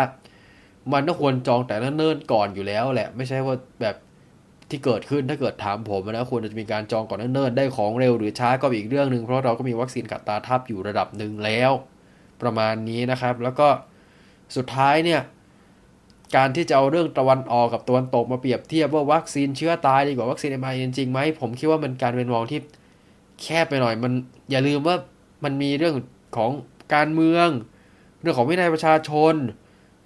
[0.94, 3.96] มันต้องควรจองแต่เนิ่นๆก่อนอยู่แล้วแหละ ไม่ใช่ว่าแบบ
[4.76, 11.72] ที่เกิดขึ้นถ้าเกิดถามผมนะควรจะมีการจองก่อนเนิ่นๆได้ของเร็วหรือช้าก็อีกเรื่องหนึ่งเพราะเราก็มีวัคซีนขัดตาทับอยู่ระดับหนึ่งแล้ว
[12.42, 13.68] ประมาณนี้นะครับ แล้วก็
[14.56, 15.22] สุดท้ายเนี่ย
[16.36, 22.60] การที่จะเอาเรื่องตะวันออกกับตะวันตกมาเปรียบเทียบว่าวัคซีนเชื้อตายดีกว่าวัคซีนเอ็มไอจริงไหมผมคิดว่ามันการเป็นมองที่
[23.42, 24.14] แคบไปหน่อยมัน
[24.52, 24.96] อย่าลืมว่า
[25.44, 25.96] มันมีเรื่อง
[26.38, 26.52] ของ
[26.94, 27.48] การเมือง
[28.22, 29.36] เรื่องของวินัยประชาชน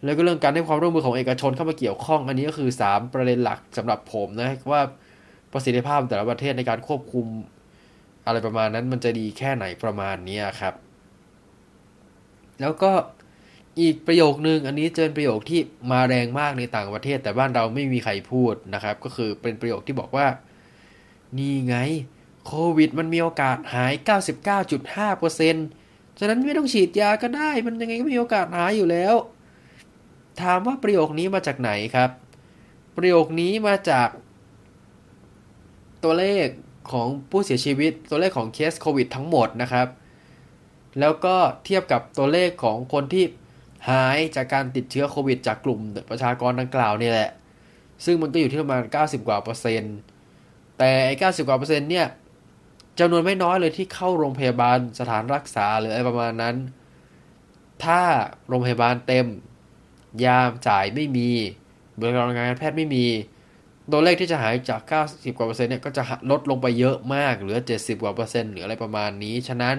[0.03, 4.81] แล้วก็เรื่องการให้ความร่วมมือของเอกชนเข้ามาเกี่ยวข้อง อันนี้ก็คือ 3 ประเด็นหลักสำหรับผมนะว่า
[5.53, 7.25] ประสิทธิภาพแต่ละประเทศในการควบคุม
[8.25, 10.73] อะไรประมาณนั้นมันจะดีแค่ไหนประมาณนี้ครับ
[12.61, 12.91] แล้วก็
[13.81, 15.59] อีกประโยคนึงอันนี้เจอประโยคที่
[15.91, 20.27] มาแรงมากในต่างประเทศ แต่บ้านเราไม่มีใครพูดนะครับ ก็คือเป็นประโยคที่บอกว่า
[21.37, 21.75] นี่ไง
[22.45, 23.93] โควิดมันมีโอกาสหาย
[25.25, 29.15] 99.5%ฉะนั้นไม่ต้องฉีดยาก็ได้ มันยังไงก็มีโอกาสหายอยู่แล้ว
[30.41, 32.09] ถามว่าประโยคนี้มาจากไหนครับ
[32.97, 34.09] ประโยคนี้มาจาก
[36.03, 36.47] ตัวเลข
[36.91, 39.87] ของผู้เสียชีวิต ตัวเลขของเคสโควิดทั้งหมดนะครับ
[40.99, 43.25] แล้วก็เทียบกับตัวเลขของคนที่
[43.89, 47.29] หายจากการติดเชื้อโควิด จากกลุ่มประชากรดังกล่าวนี่แหละ
[48.05, 49.97] ซึ่งมันก็อยู่ที่ประมาณ 90 กว่าเปอร์เซ็นต์
[50.77, 52.07] แต่ไอ้90 กว่าเปอร์เซ็นต์เนี่ย
[52.99, 56.55] จำนวนไม่น้อยเลยที่เข้าโรงพยาบาลสถานรักษาหรืออะไรประมาณนั้น
[57.83, 58.01] ถ้า
[58.47, 59.27] โรงพยาบาลเต็ม
[60.25, 61.29] ยาจ่ายไม่มี
[61.99, 63.05] บริการการแพทย์ไม่มี
[63.91, 69.77] ตัวเลขที่จะหายจาก 90 กว่าเปอร์เซ็นต์เนี่ยก็จะลดลงไปเยอะมาก เหลือ 70 กว่าเปอร์เซ็นต์หรืออะไรประมาณนี้ ฉะนั้น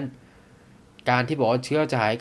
[1.09, 2.13] การที่บอกว่าเชื้อจะหาย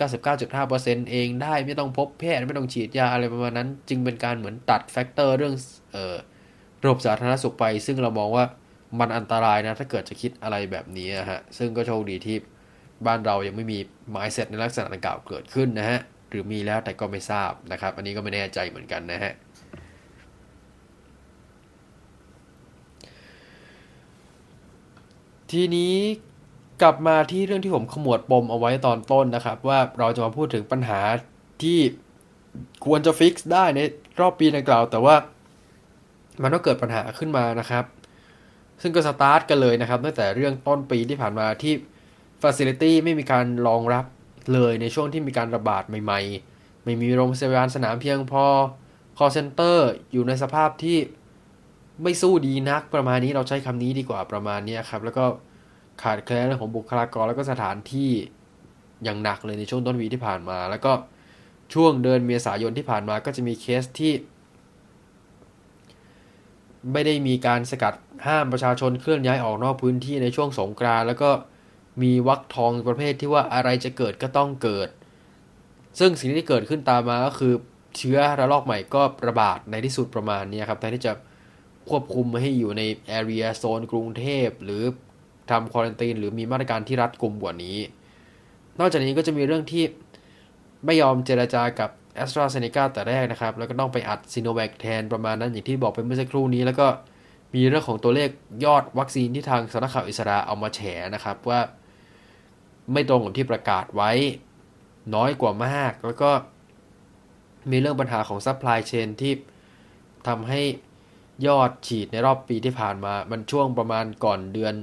[0.52, 5.54] 99.5%เองได้ไม่ต้องพบแพทย์ไม่ต้องฉีดยาอะไรประมาณนั้น จึงเป็นการเหมือนตัด factor เรื่อง
[5.92, 6.16] เอ่อ
[6.82, 8.44] ระบบสาธารณสุขไป ซึ่งเรามองว่า
[8.98, 12.36] มันอันตรายนะถ้าเกิดจะคิดอะไรแบบนี้ฮะซึ่งก็โชคดีที่
[13.06, 13.78] บ้านเรายังไม่มี
[14.10, 19.34] ไม้เสร็จในลักษณะดังกล่าวเกิดขึ้นนะฮะ หรือมีแล้วแต่ก็ไม่ทราบนะครับ อันนี้ก็ไม่แน่ใจเหมือนกันนะฮะ
[25.50, 25.94] ทีนี้
[26.82, 31.00] กลับมาที่เรื่องที่ผมขมวดปมเอาไว้ตอนต้นนะครับ ว่าเราจะมาพูดถึงปัญหา
[31.62, 31.78] ที่
[32.86, 33.80] ควรจะฟิกซ์ได้ใน
[34.20, 35.14] รอบปีดังกล่าว แต่ว่า
[36.42, 37.84] มันก็เกิดปัญหาขึ้นมานะครับ
[38.82, 41.74] ซึ่งก็สตาร์ทกันเลยนะครับตั้งแต่เรื่องต้นปีที่ผ่านมาที่
[42.42, 44.04] Facility ไม่มีการรองรับ
[44.52, 46.20] เลยในช่วงที่มีการระบาดใหม่
[46.52, 48.44] ๆ ไม่มีโรงพยาบาลสนามเพียงพอ
[49.18, 49.78] call center
[50.12, 50.98] อยู่ในสภาพที่
[52.02, 55.24] ไม่สู้ดีนักประมาณนี้เราใช้คำนี้ดีกว่าประมาณนี้ครับ แล้วก็
[56.02, 58.10] ขาดแคลนเรื่องของบุคลากรแล้วก็สถานที่
[59.04, 60.92] อย่างหนักเลยในช่วงต้นวีที่ผ่านมา แล้วก็
[61.74, 64.12] ช่วงเดือนเมษายนที่ผ่านมาก็จะมีเคสที่
[66.92, 67.94] ไม่ได้มีการสกัด
[68.26, 71.30] ห้ามประชาชนเคลื่อนย้ายออกนอกพื้นที่ในช่วงสงกรานแล้วก็
[72.02, 74.88] มีวักทองประเภทที่ว่าอะไรจะเกิดก็ต้องเกิด
[75.98, 77.54] ซึ่งสิ่งที่เกิดขึ้นตามมาก็คือ
[77.96, 81.12] เชื้อระลอกใหม่ก็ระบาดในที่สุดประมาณนี้ครับแทนที่จะ
[81.88, 84.82] ควบคุมให้อยู่ในแอเรียโซนกรุงเทพหรือ
[85.50, 87.78] ทำ quarantine หรือมีมาตรการที่รัดกุมกว่านี้
[88.78, 89.84] นอกจากนี้ก็จะมีเรื่องที่
[90.84, 96.86] ไม่ยอมเจรจากับแอสตราเซเนกาแต่แรกนะครับ แล้วก็ต้องไปอัดซีโนแวคแทนประมาณนั้นอย่างที่บอกไปเมื่อสักครู่นี้ แล้วก็
[97.54, 98.30] มีเรื่องของตัวเลข
[98.64, 100.80] ยอดวัคซีนที่ทางสำนักข่าวอิสราเอามาแฉ
[101.14, 101.60] นะครับว่า
[102.92, 104.10] ไม่ตรงกับที่ประกาศไว้
[105.14, 106.30] น้อยกว่ามาก แล้วก็
[107.70, 109.32] มีเรื่องปัญหาของ supply chain ที่
[110.28, 110.60] ทำให้
[111.46, 114.74] ยอดฉีดในรอบปีที่ผ่านมา มันช่วงประมาณก่อนเดือน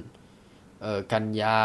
[0.84, 1.56] ออกันยา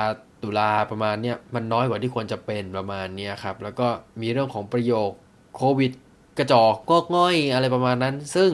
[0.44, 3.88] ตุลาประมาณเนี้ยมันน้อยกว่าที่ควรจะเป็นประมาณนี้ครับ แล้วก็
[4.22, 5.12] มีเรื่องของประโยค
[5.56, 5.92] โควิด
[6.38, 8.52] กระจอกงอกง่อยอะไรประมาณนั้น ซึ่ง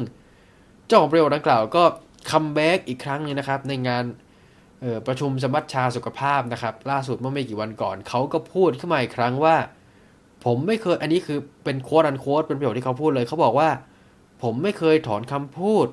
[0.86, 1.84] เจ้าของประโยคดังกล่าวก็
[2.32, 4.04] comeback อีกครั้งนึงนะครับ ในงาน
[5.08, 9.56] ประชุมสมัชชาสุขภาพนะครับ ล่าสุดเมื่อไม่กี่วันก่อนเขาก็พูดขึ้นมาอีกครั้งว่า
[10.46, 13.70] ผมไม่เคยอันนี้คือเป็น quote unquote เป็นประโยคที่เขาพูดเลยเขาบอกว่า
[14.44, 15.88] ผมไม่เคยถอนคำพูด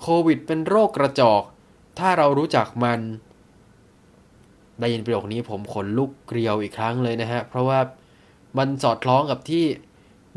[0.00, 1.42] โควิด เป็นโรคกระจอก
[1.98, 3.00] ถ้าเรารู้จักมัน
[4.80, 7.78] ได้ยินประโยคนี้ผมขนลุกเกลียวอีกครั้งเลยนะฮะ เพราะว่า
[8.58, 9.64] มันสอดคล้องกับที่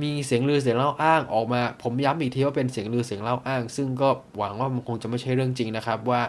[0.01, 6.21] มีเสียงลือเสียงเล่าอ้างออกมา ผมย้ำอีกทีว่าเป็นเสียงลือเสียงเล่าอ้าง ซึ่งก็หวังว่ามันคงจะไม่ใช่เรื่องจริงนะครับว่า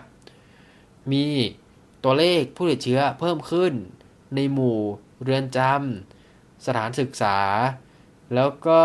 [1.13, 1.25] มี
[2.05, 3.73] ตัวเลขผู้ติดเชื้อเพิ่มขึ้น
[4.35, 4.79] ในหมู่
[5.23, 7.39] เรือนจำสถานศึกษา
[8.35, 8.81] แล้วก็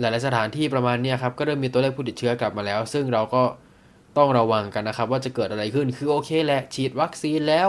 [0.00, 3.42] หลาย ๆ สถานที่ประมาณนี้ครับก็เริ่มมีตัวเลขผู้ติดเชื้อกลับมาแล้ว ซึ่งเราก็
[4.16, 7.68] ต้องระวังกันนะครับ ว่าจะเกิดอะไรขึ้นคือโอเคแหละฉีดวัคซีนแล้ว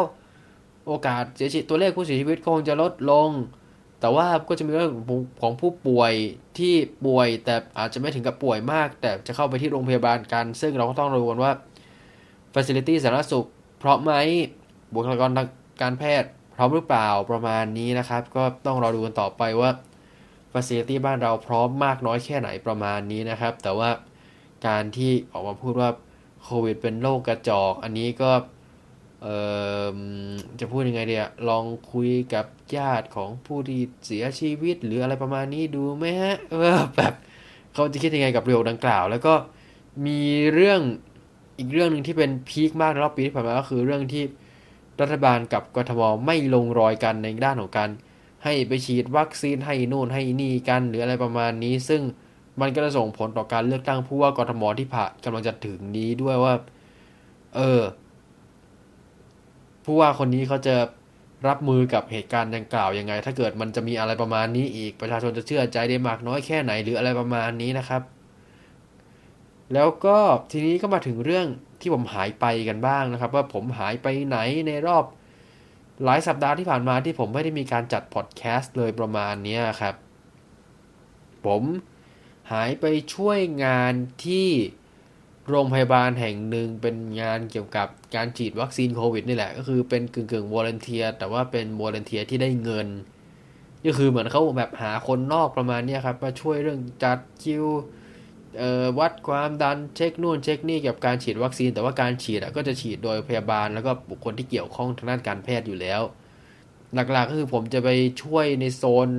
[0.88, 3.30] โอกาสเสียชีวิตตัวเลขผู้เสียชีวิตคงจะลดลง
[4.00, 4.94] แต่ว่าก็จะมีเรื่อง
[5.42, 6.14] ของผู้ป่วย
[6.58, 6.74] ที่
[7.06, 11.52] ป่วยแต่อาจจะไม่ถึงกับป่วยมาก แต่จะเข้าไปที่โรงพยาบาลกัน ซึ่งเราก็ต้องรู้กันว่า
[12.54, 13.48] Facility สาธารณสุข
[13.82, 14.14] พร้อมไหม
[14.94, 15.48] บุคลากรทาง
[15.82, 19.70] การแพทย์พร้อมหรือเปล่าประมาณนี้นะครับ ก็ต้องรอดูกันต่อไปว่า
[20.52, 23.90] ฟ a c i l i t y บ้านเราพร้อมมากน้อยแค่ไหนประมาณนี้นะครับ แต่ว่า
[24.68, 25.90] การที่ออกมาพูดว่า
[26.44, 28.32] โควิดเป็นโรคกระจอกอันนี้ก็
[30.60, 37.14] จะพูดยังไงเดียลองคุยกับญาติของผู้ที่เสียชีวิต หรืออะไรประมาณนี้ดูไหมฮะว่าแบบ
[37.74, 39.34] เขาจะคิดยังไงกับเรื่องดังกล่าว แล้วก็
[40.06, 40.22] มี
[40.54, 40.82] เรื่อง
[41.58, 44.24] อีกเรื่องหนึ่งที่เป็นพีคมากในรอบปีที่ผ่านมาก็คือเรื่องที่
[45.02, 47.90] รัฐบาลกับกทมไม่ลงรอยกันในด้านของการ
[48.44, 52.02] ให้ไปฉีดวัคซีนให้นู่นให้นี่กันหรืออะไรประมาณนี้ ซึ่ง
[52.62, 56.54] มันก็จะส่งผลต่อการเลือกตั้งผู้ว่ากทมที่ผ่านกำลังจะถึงนี้ด้วยว่า
[57.56, 57.82] เออ
[59.86, 60.76] ผู้ว่าคนนี้เขาจะ
[61.48, 68.02] รับมือกับเหตุการณ์ดังกล่าวยังไง ถ้าเกิดมันจะมีอะไรประมาณนี้อีกประชาชนจะเชื่อใจได้มากน้อยแค่ไหนหรืออะไรประมาณนี้นะครับ
[69.74, 70.18] แล้วก็
[70.52, 71.48] ทีนี้ก็มาถึงเรื่อง
[71.82, 75.04] ที่ผมหายไปกันบ้างนะครับ ว่าผมหายไปไหนในรอบ
[76.04, 79.96] หลายสัปดาห์ที่ผ่านมาที่ผมไม่ได้มีการจัดพอดแคสต์เลยประมาณนี้ครับ
[81.46, 81.64] ผม
[82.52, 83.94] หายไปช่วยงาน
[84.26, 84.50] ที่
[85.50, 92.88] โรงพยาบาลแห่งหนึ่งเป็นงานเกี่ยวกับการฉีดวัคซีนโควิดนี่แหละ ก็คือเป็นกึ่งกึ่ง volunteer แต่ว่าเป็น volunteer ที่ได้เงิน
[93.86, 97.66] ก็คือเหมือนเขาแบบหาคนนอกประมาณนี้ครับมาช่วยเรื่องจัดคิว
[99.00, 106.02] วัดความดันเช็คนู่นเช็คนี่กับการฉีดวัคซีน แต่ว่าการฉีดก็จะฉีดโดยพยาบาลแล้วก็บุคคลที่เกี่ยวข้องทางด้านการแพทย์อยู่แล้ว
[106.94, 107.90] หลักๆก็คือผมจะไป
[108.22, 109.10] ช่วยในโซน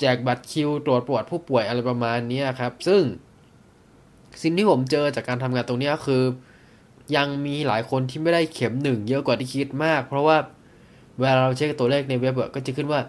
[0.00, 3.02] แจกบัตรคิวตรวจปวดผู้ป่วยอะไรประมาณนี้ครับ ซึ่ง
[4.42, 6.22] สิ่งที่ผมเจอจากการทำงานตรงนี้คือ
[7.16, 10.36] ยังมีหลายคนที่ไม่ได้เข็มหนึ่งเยอะกว่าที่คิดมาก เพราะว่า
[11.18, 13.00] เวลาเราเช็คตัวเลขในเว็บก็จะขึ้นว่า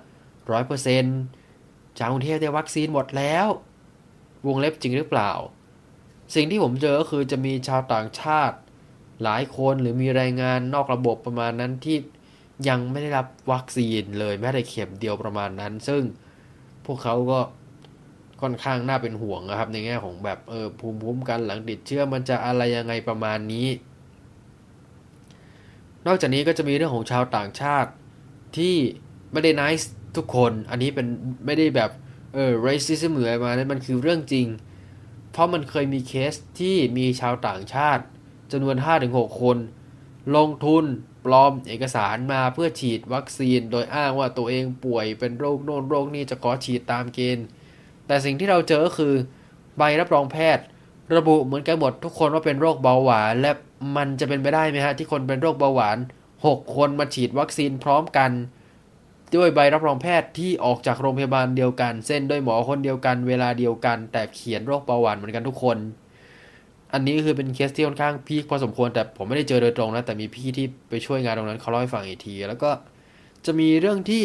[0.51, 1.19] ร้อยเปอร์เซ็นต์
[1.97, 3.47] ชาวกรุงเทพได้วัคซีนหมดแล้ว
[4.47, 5.31] วงเล็บจริงหรือเปล่า
[6.35, 8.57] สิ่งที่ผมเจอก็คือจะมีชาวต่างชาติ
[9.23, 11.97] หลายคนหรือมีรายงานนอกระบบประมาณนั้นที่
[12.69, 16.03] ยังไม่ได้รับวัคซีนเลยแม้แต่เข็มเดียวประมาณนั้น ซึ่ง
[16.85, 17.39] พวกเขาก็
[18.41, 23.67] ค่อนข้างน่าเป็นห่วงนะครับ ในแง่ของแบบเออภูมิคุ้มกันหลังติดเชื้อมันจะอะไรยังไงประมาณนี้
[26.07, 27.91] นอกจากนี้ก็จะมีเรื่องของชาวต่างชาติ
[28.57, 28.75] ที่
[29.31, 29.81] ไม่ได้นิส
[30.15, 31.07] ทุกคนอันนี้เป็น
[31.45, 31.89] ไม่ได้แบบ
[32.33, 34.47] เออ racism เหมือนมานั้นมันคือเรื่องจริง
[35.31, 38.03] เพราะมันเคยมีเคสที่มีชาวต่างชาติ
[38.51, 38.75] จำนวน
[39.09, 39.57] 5-6 คน
[40.35, 40.85] ลงทุน
[41.25, 47.45] ปลอมเอกสารมาเพื่อฉีดวัคซีน โดยอ้างว่าตัวเองป่วยเป็นโรคโน่นโรคนี้จะขอฉีดตามเกณฑ์
[48.07, 49.13] แต่สิ่งที่เราเจอก็คือ
[49.77, 50.65] ใบรับรองแพทย์
[51.17, 53.51] ระบุเหมือนกันหมดทุกคนว่าเป็นโรคเบาหวาน และ
[53.95, 55.97] มันจะเป็นไปได้ไหมฮะที่คนเป็นโรคเบาหวาน
[56.37, 58.31] 6 คนมาฉีดวัคซีนพร้อมกัน
[59.35, 65.77] ด้วยใบรับรองแพทย์ที่ออกจากโรงพยาบาลเดียวกัน เซ็นด้วยหมอคนเดียวกัน เวลาเดียวกัน แต่เขียนโรคเบาหวานเหมือนกันทุกคน
[66.93, 72.71] อันนี้คือเป็นเคสที่ค่อนข้าง peak พอสมควรแต่ผมไม่ได้เจอโดยตรงนะ แต่มีพี่ที่ไปช่วยงานตรงนั้นเขาเล่าให้ฟังอีกที แล้วก็
[73.45, 74.23] จะมีเรื่องที่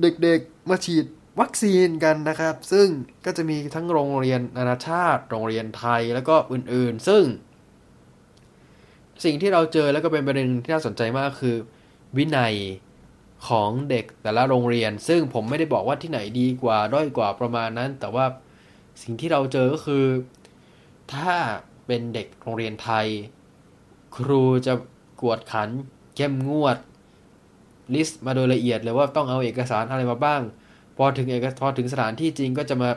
[0.00, 1.06] เด็กๆมาฉีด
[1.40, 2.86] วัคซีนกันนะครับ ซึ่ง
[3.24, 7.24] ก็จะมีทั้งโรงเรียนนานาชาติ โรงเรียนไทยแล้วก็อื่นๆ ซึ่ง
[9.24, 11.56] สิ่งที่เราเจอแล้วก็เป็นประเด็นที่น่าสนใจมากคือ
[12.16, 12.54] วินัย
[13.46, 18.24] ของเด็กแต่ละโรงเรียน ซึ่งผมไม่ได้บอกว่าที่ไหนดีกว่าด้อยกว่าประมาณนั้น แต่ว่า
[19.02, 20.04] สิ่งที่เราเจอก็คือ
[21.14, 21.34] ถ้า
[21.86, 23.06] เป็นเด็กโรงเรียนไทย
[24.16, 24.74] ครูจะ
[25.22, 25.68] กวดขัน
[26.16, 26.76] เข้มงวด
[27.94, 30.42] ลิสต์มาโดยละเอียดเลยว่าต้องเอาเอกสารอะไรมาบ้าง
[30.96, 32.90] พอถึงเอกพอถึงสถานที่จริงก็จะมา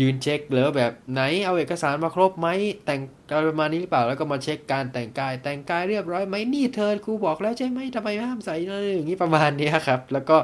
[0.00, 2.48] ยืนเช็คเลยว่าแบบไหนเอาเอกสารมาครบไหม
[2.84, 10.36] แต่งอะไรประมาณนี้หรือเปล่าแล้วก็มาเช็คการแต่งกาย แต่งกายเรียบร้อยไหมนี่เธอครูบอกแล้วใช่ไหมทำไมห้ามใส่อะไรอย่างนี้ประมาณนี้ครับ แล้วก็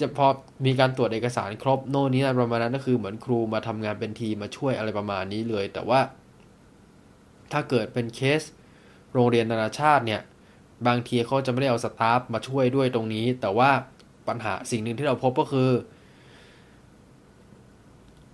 [0.00, 0.26] จะพอ
[0.66, 6.00] มีการตรวจเอกสารครบโน่นนี้ประมาณนั้นก็คือเหมือนครูมาทำงานเป็นทีมมาช่วยอะไรประมาณนี้เลย แต่ว่า
[7.52, 8.42] ถ้าเกิดเป็นเคส
[9.12, 10.20] โรงเรียนนานาชาติเนี่ย
[10.86, 13.70] บางทีเขาจะไม่ได้เอาสตาฟมาช่วยด้วยตรงนี้ แต่ว่า
[14.28, 15.70] ปัญหาสิ่งหนึ่งที่เราพบก็คือ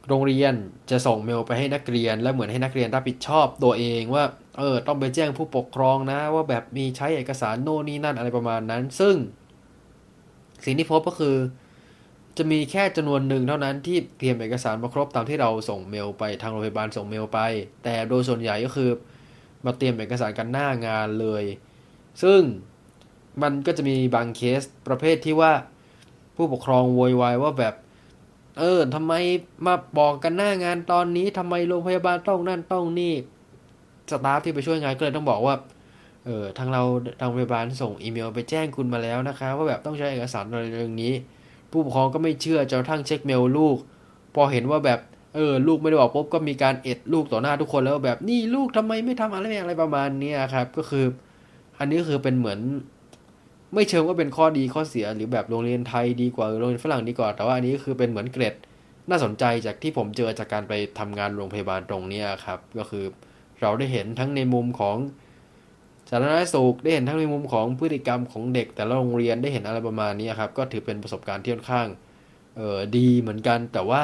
[0.09, 0.55] โรงเรียน
[0.91, 4.25] จะส่งเมลไปให้นักเรียน และเหมือนให้นักเรียนรับผิดชอบตัวเองว่า
[4.59, 9.15] เออต้องไปแจ้งผู้ปกครองนะ ว่าแบบมีใช้เอกสารโน่นนี่นั่นอะไรประมาณนั้น ซึ่ง
[10.65, 11.37] สิ่งที่พบก็คือ
[12.39, 17.39] จะมีแค่จำนวนหนึ่งเท่านั้นที่เตรียมเอกสารมาครบตามที่เราส่งเมลไปทางโรงพยาบาลส่งเมลไป
[17.85, 18.91] แต่โดยส่วนใหญ่ก็คือ
[19.65, 21.45] มาเตรียมเอกสารกันหน้างานเลย
[22.23, 22.41] ซึ่ง
[23.43, 25.53] มันก็จะมีบางเคสประเภทที่ว่า
[26.37, 27.75] ผู้ปกครองโวยวายว่าแบบ
[28.59, 29.13] เออทำไม
[29.67, 33.15] มาบอกกันหน้างานตอนนี้ทำไมโรงพยาบาลต้องนั่นต้องนี่
[34.11, 35.55] staff ที่ไปช่วยงานก็เลยต้องบอกว่า
[36.25, 36.83] เออทางเรา
[37.21, 41.13] ทางโรงพยาบาลส่งอีเมลไปแจ้งคุณมาแล้วนะคะ ว่าแบบต้องใช้เอกสารอะไรเรื่องนี้
[41.71, 43.77] ผู้ปกครองก็ไม่เชื่อจนกระทั่งเช็คเมลลูก
[44.35, 45.01] พอเห็นว่าแบบ
[45.35, 51.05] เออลูกไม่ได้บอกปุ๊บก็มีการเอ็ดลูกต่อหน้าทุกคนแล้วแบบนี่ลูกทำไมไม่ทำอะไรอะไรประมาณนี้ครับ ก็คือ
[51.79, 52.61] อันนี้คือเป็นเหมือน
[53.75, 58.55] ไม่เชิงว่าเป็นข้อดีข้อเสียหรือแบบโรงเรียนไทยดีกว่าโรงเรียนฝรั่งดีกว่า แต่ว่าอันนี้คือเป็นเหมือนเกรด
[59.11, 63.05] น่าสนใจจากที่ผมเจอจากการไปทำงานโรงพยาบาลตรงนี้ครับ ก็คือ
[63.61, 64.97] เราได้เห็นทั้งในมุมของ
[66.11, 71.89] สาธารณสุขได้เห็นทั้งในมุมของพฤติกรรมของเด็ก แต่ละโรงเรียนได้เห็นอะไรประมาณนี้ครับ ก็ถือเป็นประสบการณ์ที่ค่อนข้าง
[72.57, 74.03] เออดีเหมือนกัน แต่ว่า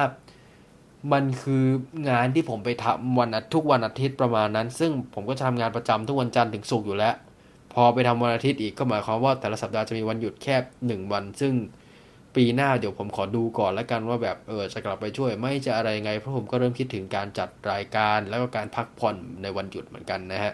[1.12, 1.64] มันคือ
[2.08, 7.14] งานที่ผมไปทำวันทุกวันอาทิตย์ประมาณนั้น ซึ่งผมก็ทำงานประจำทุกวันจันทร์ถึงศุกร์อยู่แล้ว
[7.74, 10.56] พอไปทำวันอาทิตย์อีกก็หมายความว่าแต่ละสัปดาห์จะมีวันหยุดแค่
[10.86, 11.54] หนึ่งวัน ซึ่ง
[12.36, 20.52] ปีหน้าเดี๋ยวผมขอดูก่อนแล้วกันว่าแบบเออจะกลับไปช่วยไม่จะอะไรไงเพราะผมก็เริ่มคิดถึงการจัดรายการแล้วก็การพักผ่อนในวันหยุดเหมือนกันนะฮะ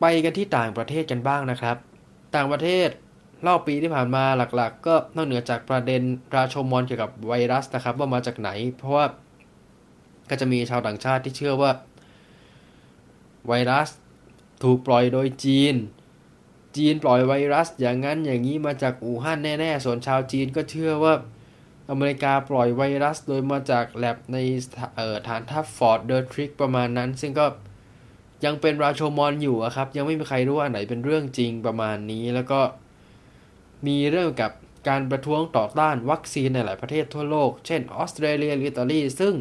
[0.00, 1.76] ไปกันที่ต่างประเทศกันบ้างนะครับ
[2.34, 2.88] ต่างประเทศ
[3.46, 4.24] รอบปีที่ผ่านมา
[4.56, 6.02] หลักๆ ก็นอกเหนือจากประเด็น
[6.36, 9.06] ราโชมอนเกี่ยวกับไวรัสนะครับ ว่ามาจากไหน เพราะว่า
[10.30, 11.70] ก็จะมีชาวต่างชาติที่เชื่อว่า
[13.48, 13.88] ไวรัส
[14.62, 15.74] ถูกปล่อยโดยจีน
[16.76, 21.14] จีนปล่อยไวรัสอย่างนั้นอย่างนี้มาจากอู่ฮั่นแน่ๆ ส่วนชาวจีนก็เชื่อว่า
[21.90, 24.36] อเมริกาปล่อยไวรัสโดยมาจากแล็บใน
[25.28, 27.46] ฐานทัพ Fort Detrick ประมาณนั้น ซึ่งก็
[28.44, 32.60] ยังเป็นราโชมอนอยู่ครับ ยังไม่มีใครรู้ว่าไหนเป็นเรื่องจริงประมาณนี้แล้วก็
[33.86, 34.52] มีเรื่องกับ
[34.88, 39.34] การประท้วงต่อต้านวัคซีนในหลายประเทศทั่วโลก เช่นออสเตรเลียหรืออิตาลีซึ่ง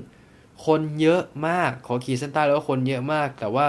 [0.65, 3.65] คนเยอะมากขอขีดเส้นใต้แล้วคนเยอะมาก แต่ว่า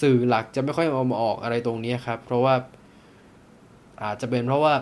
[0.00, 2.54] สื่อหลักจะไม่ค่อยเอามาออกอะไรตรงนี้ครับ เพราะว่า
[4.02, 4.74] อาจจะเป็นเพราะว่า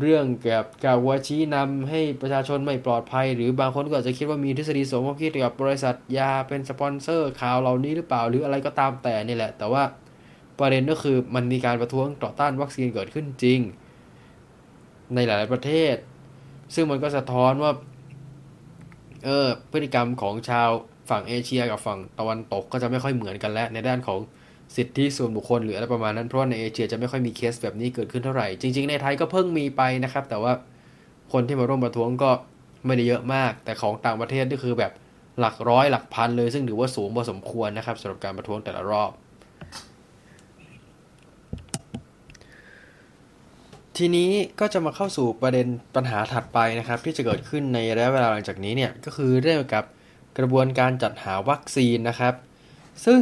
[0.00, 9.82] เรื่องเกี่ยวกับการวัชี้นำให้ประชาชนไม่ปลอดภัย หรือบางคนก็อาจจะคิดว่ามีทฤษฎีสมคบคิดเกี่ยวกับบริษัทยาเป็นสปอนเซอร์ข่าวเหล่านี้หรือเปล่าหรืออะไรก็ตามแต่นี่แหละ แต่ว่า
[10.58, 13.60] ประเด็นก็คือมันมีการประท้วงต่อต้านวัคซีนเกิดขึ้นจริง
[15.14, 15.96] ในหลาย ๆประเทศ
[16.74, 17.72] ซึ่งมันก็สะท้อนว่า
[19.24, 20.70] เออพฤติกรรมของชาว
[21.10, 24.18] ฝั่งเอเชียกับฝั่งตะวันตกก็จะไม่ค่อยเหมือนกันแล้วในด้านของ
[24.76, 30.52] สิทธิส่วนบุคคลหรืออะไรประมาณนั้นเพราะว่าในเอเชียจะไม่ค่อยมีเคสแบบนี้เกิดขึ้นเท่าไหร่ จริง ๆ ในไทยก็เพิ่งมีไปนะครับ แต่ว่า
[31.32, 32.30] คนที่มาร่วมประท้วงก็
[32.86, 34.92] ไม่ได้เยอะมาก แต่ของต่างประเทศนี่คือแบบ
[35.40, 39.10] หลักร้อยหลักพันเลยซึ่งถือว่าสูงพอสมควรนะครับสำหรับการประท้วงแต่ละรอบ
[43.96, 49.84] ทีนี้ก็จะมาเข้าสู่ประเด็นปัญหาถัดไปนะครับ ที่จะเกิดขึ้นในระยะเวลาหลังจากนี้เนี่ยก็คือเรื่องกับ
[50.38, 52.34] กระบวนการจัดหาวัคซีนนะครับ
[53.06, 53.20] ซึ่ง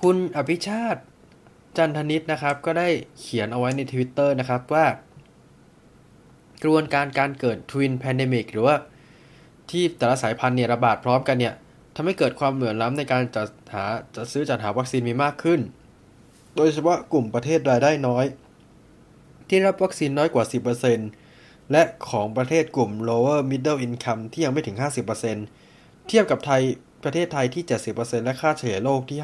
[0.00, 1.02] คุณอภิชาติ
[1.76, 2.88] จันทนิตนะครับ ก็ได้
[3.20, 4.86] เขียนเอาไว้ในทวิตเตอร์นะครับว่า
[6.62, 8.76] กระบวนการการเกิด twin pandemic หรือว่า
[9.70, 11.54] ที่แต่ละสายพันธุ์เนี่ยระบาดพร้อมกันเนี่ย
[11.94, 13.84] ทำให้เกิดความเหลื่อมล้ำในการจัดหา
[14.16, 15.60] จัดซื้อจัดหาวัคซีนมีมากขึ้น
[16.56, 18.24] โดยเฉพาะกลุ่มประเทศรายได้น้อย
[19.48, 20.44] ที่รับวัคซีนน้อยกว่า
[21.08, 25.61] 10%และของประเทศกลุ่ม lower middle income ที่ยังไม่ถึง 50%
[26.08, 26.62] เทียบกับไทย
[27.02, 29.18] ประเทศไทยที่ 70%และค่าเฉลี่ยโลกที่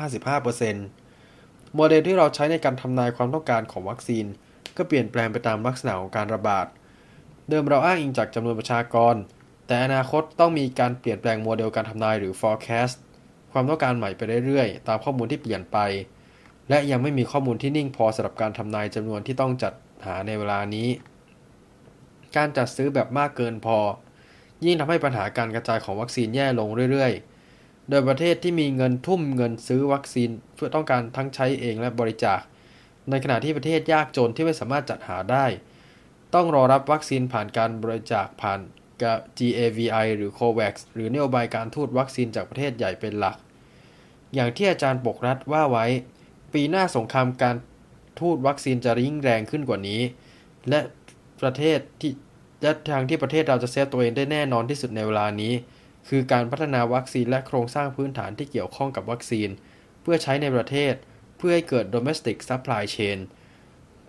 [0.64, 4.24] 55%โมเดลที่เราใช้ในการทำนายความต้องการของวัคซีน
[4.76, 6.66] ก็เปลี่ยนแปลงไปตามลักษณะของการระบาด
[7.49, 9.14] เดิมเราอ้างอิงจากจำนวนประชากร
[9.66, 12.97] แต่อนาคตต้องมีการเปลี่ยนแปลงโมเดลการทำนายหรือ forecast
[13.53, 15.79] ความต้องการใหม่ไปเรื่อยๆ ตามข้อมูลที่เปลี่ยนไป
[16.68, 19.72] และยังไม่มีข้อมูลที่นิ่งพอสำหรับการทำนายจำนวนที่ต้องจัด
[20.07, 20.89] หาในเวลานี้
[22.37, 23.79] การจัดซื้อแบบมากเกินพอ
[24.65, 32.41] ยิ่งทำให้ปัญหาการกระจายของวัคซีนแย่ลงเรื่อยๆ โดยประเทศที่มีเงินทุ่มเงินซื้อวัคซีนเพื่อต้องการทั้งใช้เองและบริจาค
[33.11, 35.47] ในขณะที่ประเทศยากจนที่ไม่สามารถจัดหาได้
[36.35, 38.61] ต้องรอรับวัคซีนผ่านการบริจาคผ่าน
[39.39, 43.37] GAVI หรือ COVAX หรือนโยบายการทูตวัคซีนจากประเทศใหญ่เป็นหลัก
[44.35, 45.87] อย่างที่อาจารย์ปกรัฐว่าไว้
[46.53, 47.57] ปีหน้าสงครามการ
[48.21, 50.01] ทูตวัคซีนจะยิ่งแรงขึ้นกว่านี้
[50.69, 50.81] และ
[51.43, 52.13] ประเทศที่
[52.63, 55.53] และทางที่ประเทศเราจะเซฟตัวเองได้แน่นอนที่สุดในเวลานี้
[56.09, 59.49] คือการพัฒนาวัคซีนและโครงสร้างพื้นฐานที่เกี่ยวข้องกับวัคซีน
[60.03, 60.95] เพื่อใช้ในประเทศ
[61.39, 63.19] เพื่อให้เกิด domestic supply chain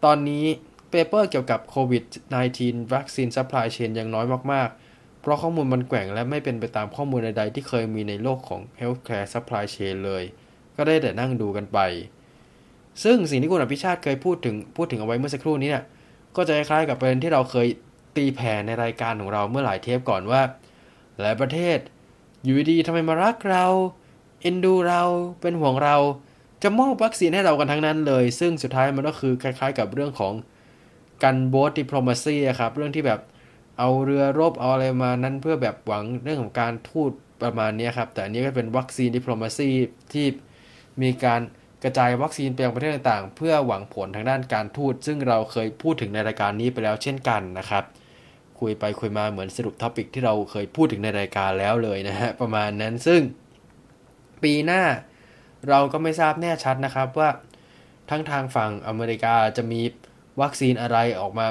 [0.04, 0.45] ตอนนี้
[0.89, 2.04] เปเปอร์เกี่ยวกับโควิด
[2.50, 10.24] -19 วัคซีน supply chain ยังน้อยมาก ๆ เพราะข้อมูลมันแกว่งและไม่เป็นไปตามข้อมูลใดๆที่เคยมีในโลกของ healthcare supply chain เลย
[10.78, 11.80] ก็ได้แต่นั่งดูกันไป
[13.04, 15.86] ซึ่งสิ่งที่คุณอภิชาติเคยพูดถึงพูดถึงเอาไว้เมื่อสักครู่นี้เนี่ย
[16.36, 17.68] ก็จะคล้ายๆกับประเด็นที่เราเคย
[18.16, 20.41] ตีแผ่ในรายการของเราเมื่อหลายเทปก่อนว่า
[21.20, 21.80] หลายประเทศ
[22.43, 23.66] อยู่ดีทำไมมารักเรา
[24.41, 25.03] เอ็นดูเรา
[25.41, 25.95] เป็นห่วงเรา
[26.64, 30.34] จะมอบวัคซีนให้เรากันทั้งนั้นเลย ซึ่งสุดท้ายมันก็คือคล้ายๆ กับเรื่องของ
[31.24, 33.20] gunboat diplomacy ครับ เรื่องที่แบบ
[33.80, 39.70] เอาเรือรบเอาอะไรมานั้นเพื่อแบบหวังเรื่องของการทูตประมาณนี้ครับ แต่อันนี้ก็เป็นวัคซีน diplomacy
[40.14, 40.28] ที่
[41.01, 41.41] มีการ
[41.84, 47.84] กระจายวัคซีนไปยังประเทศต่างๆ เพื่อหวังผลทางด้านการทูตซึ่งเราเคยพูดถึงในรายการนี้ไปแล้วเช่นกันนะครับ
[48.60, 53.22] คุยไปคุยมาเหมือนสรุป topic ที่เราเคยพูดถึงในรายการแล้วเลยนะฮะประมาณนั้นซึ่ง
[54.43, 54.84] ปีหน้า
[55.70, 57.30] เราก็ไม่ทราบแน่ชัดนะครับว่า
[58.10, 59.82] ทั้งทางฝั่งอเมริกาจะมี
[60.41, 61.47] วัคซีนอะไรออกมา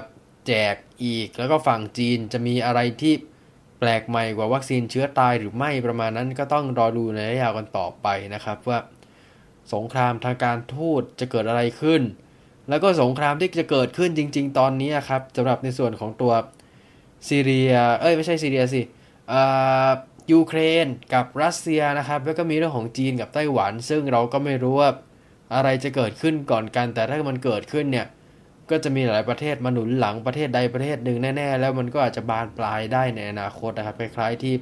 [0.47, 3.15] แจกอีก แล้วก็ฝั่งจีนจะมีอะไรที่
[3.81, 8.79] แปลกใหม่กว่าวัคซีนเชื้อตายหรือไม่ประมาณนั้นก็ต้องรอดูในระยะยาวกันต่อไปนะครับว่า
[9.75, 12.03] สงครามทางการทูตจะเกิดอะไรขึ้น
[12.69, 16.33] แล้วก็สงครามที่จะเกิดขึ้นจริง ๆ ตอนนี้ครับสำหรับในส่วนของตัว
[17.29, 18.83] ซีเรีย เอ้ยไม่ใช่ซีเรียสิ
[20.33, 24.91] ยูเครนกับรัสเซียนะครับ แล้วก็มีเรื่องของจีนกับไต้หวัน ซึ่งเราก็ไม่รู้ว่า
[25.55, 28.07] อะไรจะเกิดขึ้นก่อนกัน แต่ถ้ามันเกิดขึ้นเนี่ย
[28.71, 34.55] ก็จะมีหลายประเทศมาหนุนหลังประเทศใดประเทศหนึ่งแน่ ๆ แล้วมันก็อาจจะบานปลายได้ในอนาคตนะครับ คล้ายๆที่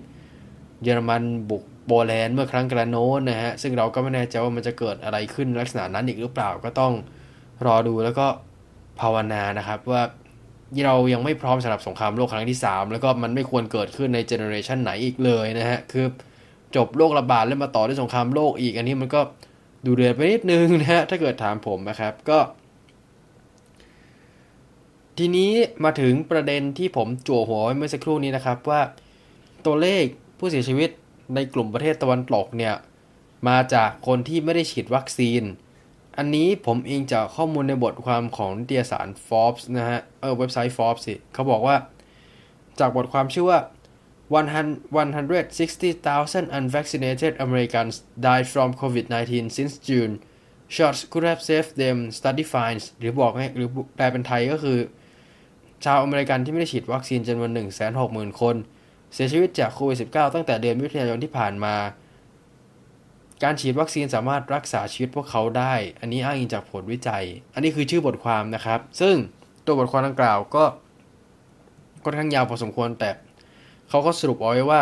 [0.82, 6.92] เยอรมันบุกโปแลนด์เมื่อครั้งกระโน้นนะฮะ ซึ่งเราก็ไม่แน่ใจว่ามันจะเกิดอะไรขึ้นลักษณะนั้นอีกหรือเปล่าก็ต้อง
[7.66, 8.26] รอดูแล้วก็
[9.00, 10.02] ภาวนานะครับว่า
[10.86, 16.06] เรายังไม่พร้อมสำหรับสงครามโลกครั้งที่ 3 แล้วก็มันไม่ควรเกิดขึ้นในเจเนอเรชันไหนอีกเลยนะฮะ คือ
[16.76, 19.20] จบโรคระบาดแล้วมาต่อด้วยสงครามโลกอีก อันนี้มันก็
[19.86, 22.38] ดูเดือดไปนิดนึงนะฮะ ถ้าเกิดถามผมนะครับ ก็
[25.18, 25.50] ทีนี้
[25.84, 28.80] มาถึงประเด็นที่ผมจั่วหัวไว้เมื่อสักครู่นี้นะครับว่า
[29.66, 30.04] ตัวเลข
[30.38, 30.90] ผู้เสียชีวิต
[31.34, 32.74] ในกลุ่มประเทศตะวันตกเนี่ย
[33.48, 35.42] มาจากคนที่ไม่ได้ฉีดวัคซีน
[36.18, 41.76] อันนี้ผมเองจากข้อมูลในบทความของนิตยสาร Forbes นะฮะ เออเว็บไซต์ Forbes สิเขาบอกว่า
[42.78, 43.58] จากบทความชื่อว่า
[44.30, 47.94] 160,000 unvaccinated Americans
[48.26, 50.12] died from COVID-19 since June
[50.74, 54.78] shots could have saved them study finds หรือบอกให้หรือแปลเป็นไทยก็คือ
[55.84, 57.50] ชาวอเมริกันที่ไม่ได้ฉีดวัคซีนจำนวน
[57.94, 58.56] 160,000 คน
[59.14, 61.74] เสียชีวิตจากโควิด -19 ตั้งแต่เดือนมิถุนายนที่ผ่านมา
[63.43, 67.24] การฉีดวัคซีนสามารถรักษาชีวิตพวกเขาได้ อันนี้อ้างอิงจากผลวิจัย
[67.55, 69.16] อันนี้คือชื่อบทความนะครับ ซึ่ง
[69.66, 70.64] ตัวบทความดังกล่าวก็
[72.05, 73.11] ค่อนข้างยาวพอสมควร แต่
[73.89, 74.80] เขาก็สรุปเอาไว้ว่า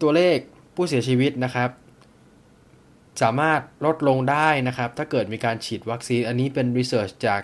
[0.00, 0.38] ตัวเลข
[0.74, 1.70] ผู้เสียชีวิตนะครับ
[3.22, 7.42] สามารถลดลงได้นะครับ ถ้าเกิดมีการฉีดวัคซีน อันนี้เป็นรีเสิร์ชจาก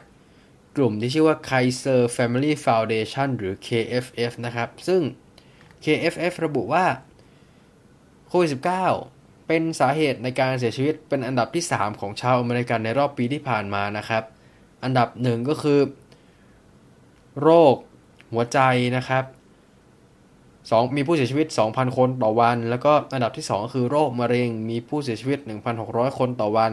[0.77, 5.03] กลุ่มที่ชื่อว่า Kaiser Family Foundation หรือ KFF นะครับ ซึ่ง
[5.85, 6.85] KFF ระบุว่า
[8.41, 8.51] วิด
[9.01, 14.23] -19 เป็นสาเหตุในการเสียชีวิตเป็นอันดับที่ 3 ของชาวอเมริกันในรอบปีที่ผ่านมานะครับ
[14.85, 15.81] อันดับหนึ่งก็คือ
[17.43, 17.75] โรค
[18.33, 18.59] หัวใจ
[18.97, 19.25] นะครับ
[20.75, 25.39] 2มีผู้เสียชีวิต 2,000 คนต่อวัน แล้วก็อันดับที่ 2 ก็คือโรคมะเร็ง มีผู้เสียชีวิต
[25.79, 26.73] 1,600 คนต่อวัน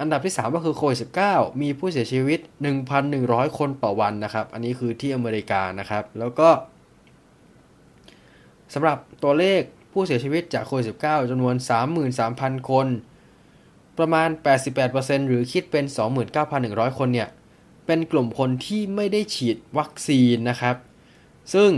[0.00, 2.40] อันดับที่ 3 ก็คือโควิด -19 มีผู้เสียชีวิต
[2.98, 6.48] 1,100 คนต่อวันนะครับ อันนี้คือที่อเมริกานะครับ แล้วก็
[8.74, 9.62] สำหรับตัวเลข
[9.92, 11.54] ผู้เสียชีวิตจากโควิด -19 จำนวน
[12.12, 12.86] 33,000 คน
[13.98, 14.28] ประมาณ
[14.78, 15.84] 88%หรือคิดเป็น
[16.42, 17.28] 29,100 คนเนี่ย
[17.86, 20.76] เป็นกลุ่มคนที่ไม่ได้ฉีดวัคซีนนะครับ
[21.54, 21.70] ซึ่ง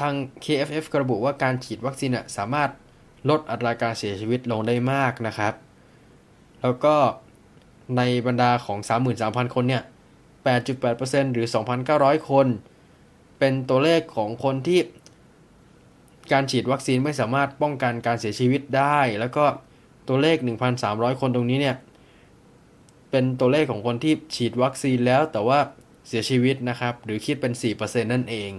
[0.00, 0.14] ทาง
[0.44, 2.70] KFF กระบุว่าการฉีดวัคซีนสามารถ
[3.30, 5.54] ลดอัตราการเสียชีวิตลงได้มากนะครับ
[6.62, 6.96] แล้วก็
[7.96, 8.78] ในบรรดาของ
[9.16, 9.82] 33,000 คนเนี่ย
[10.58, 11.46] 8.8%หรือ
[11.88, 12.46] 2,900 คน
[13.38, 14.80] เป็นตัวเลขของคนที่
[16.32, 19.44] การฉีดวัคซีนไม่สามารถป้องกันการเสียชีวิตได้ แล้วก็
[20.08, 20.36] ตัวเลข
[20.78, 21.76] 1,300 คนตรงนี้เนี่ย
[23.10, 25.58] เป็นตัวเลขของคนที่ฉีดวัคซีนแล้วแต่ว่า
[26.08, 28.50] เสียชีวิตนะครับ หรือคิดเป็น 4%นั่นเอง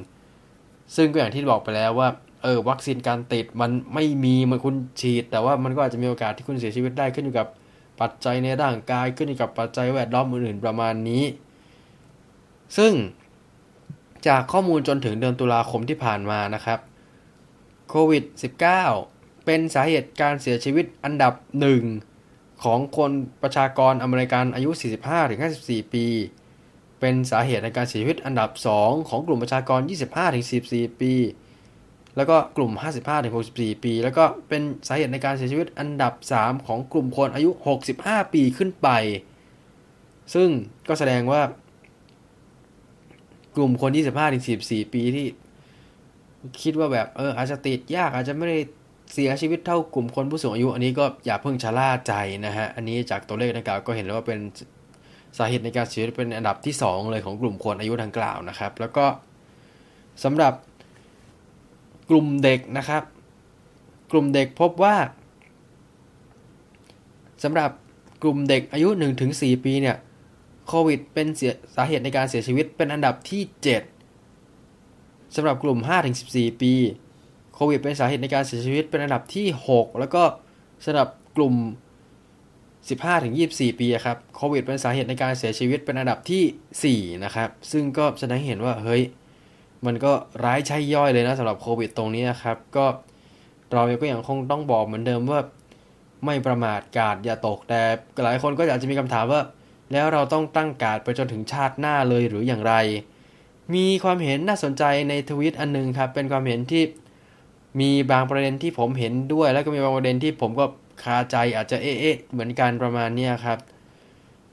[0.95, 2.09] ซึ่งก็อย่างที่บอกไปแล้วว่า
[2.43, 7.47] เออวัคซีนการติดมันไม่มีเมื่อคุณฉีด แต่ว่ามันก็อาจจะมีโอกาสที่คุณเสียชีวิตได้ขึ้นอยู่กับ
[8.01, 11.23] ปัจจัยในร่างกายขึ้นอยู่กับปัจจัยแวดล้อมอื่นๆประมาณนี้
[12.77, 12.93] ซึ่ง
[14.27, 16.79] จากข้อมูลจนถึงเดือนตุลาคมที่ผ่านมานะครับ
[17.95, 18.23] โควิด
[18.85, 21.83] -19 เป็นสาเหตุการเสียชีวิตอันดับหนึ่ง
[22.63, 24.69] ของคนประชากรอเมริกันอายุ
[25.31, 26.05] 45-54 ปี
[26.99, 29.79] เป็นสาเหตุในการเสียชีวิตอันดับ 2 ของกลุ่มประชากร
[30.39, 31.13] 25-44 ปี
[32.15, 32.71] แล้วก็กลุ่ม
[33.27, 37.49] 55-64 ปี แล้วก็เป็นสาเหตุในการเสียชีวิตอันดับ 3 ของกลุ่มคนอายุ
[37.91, 38.89] 65 ปีขึ้นไป
[40.33, 40.49] ซึ่ง
[40.87, 41.41] ก็แสดงว่า
[43.55, 43.91] กลุ่มคน
[44.41, 45.27] 25-44 ปีที่
[46.61, 48.59] คิดว่าแบบเอออาจจะติดยากอาจจะไม่ได้
[49.13, 52.13] เสียชีวิตเท่ากลุ่มคนผู้สูงอายุ อันนี้ก็อย่าเพิ่งชะล่าใจ
[52.45, 54.39] นะฮะ อันนี้จากตัวเลขดังกล่าวก็เห็นแล้วว่าเป็น
[55.37, 59.05] สาเหตุในการเสียชีวิตเป็นอันดับที่ 2 เลยของกลุ่มคนอายุดังกล่าวนะครับ แล้วก็
[60.23, 60.53] สำหรับ
[62.09, 63.03] กลุ่มเด็กนะครับ
[64.11, 64.95] กลุ่มเด็กพบว่า
[67.43, 67.71] สำหรับ
[68.23, 68.89] กลุ่มเด็กอายุ
[69.27, 69.97] 1-4 ปีเนี่ย
[70.67, 71.27] โควิดเป็น
[71.75, 73.92] สาเหตุในการเสียชีวิตเป็นอันดับที่ 7
[75.35, 75.79] สำหรับกลุ่ม
[76.19, 76.73] 5-14 ปี
[77.55, 80.23] โควิดเป็นสาเหตุในการเสียชีวิตเป็นอันดับที่ 6 แล้วก็
[80.85, 81.07] สำหรับ
[81.37, 81.55] กลุ่ม
[83.07, 89.03] 15-24 ปีครับโควิดเป็นสาเหตุในการเสียชีวิตเป็นอันดับที่ 4 นะครับ ซึ่งก็แสดงเห็นว่าเฮ้ย
[89.85, 90.13] มันก็
[90.43, 92.85] ร้ายใช่ย่อยเลยนะสำหรับโควิดตรงนี้นะครับ ก็
[93.73, 95.39] เราก็ยังคงต้องบอกเหมือนเดิมว่า
[96.25, 97.81] ไม่ประมาทกาดอย่าตกแต่
[98.23, 99.41] หลายคนก็อาจจะมีคำถามว่า
[99.91, 102.75] แล้วเราต้องตั้งกาดไปจนถึงชาติหน้าเลยหรืออย่างไร
[103.73, 106.83] มีความเห็นน่าสนใจในทวิตอันนึงครับ เป็นความเห็นที่
[107.79, 110.65] มีบางประเด็นที่ผมเห็นด้วย แล้วก็มีบางประเด็นที่ผมก็
[111.03, 113.59] คาใจอาจจะเอ๊ะเหมือนกันประมาณนี้ครับ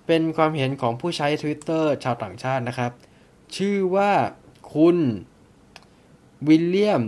[0.06, 2.92] เป็นความเห็นของผู้ใช้ Twitter ชาวต่างชาตินะครับ
[3.56, 4.12] ชื่อว่า
[4.74, 4.96] คุณ
[6.48, 7.02] วิลเลียม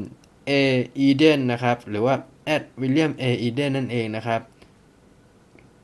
[0.47, 0.53] เอ
[0.99, 4.41] อีเดนนะครับ หรือว่า at วิลเลียมเออีเดนนั่นเองนะครับ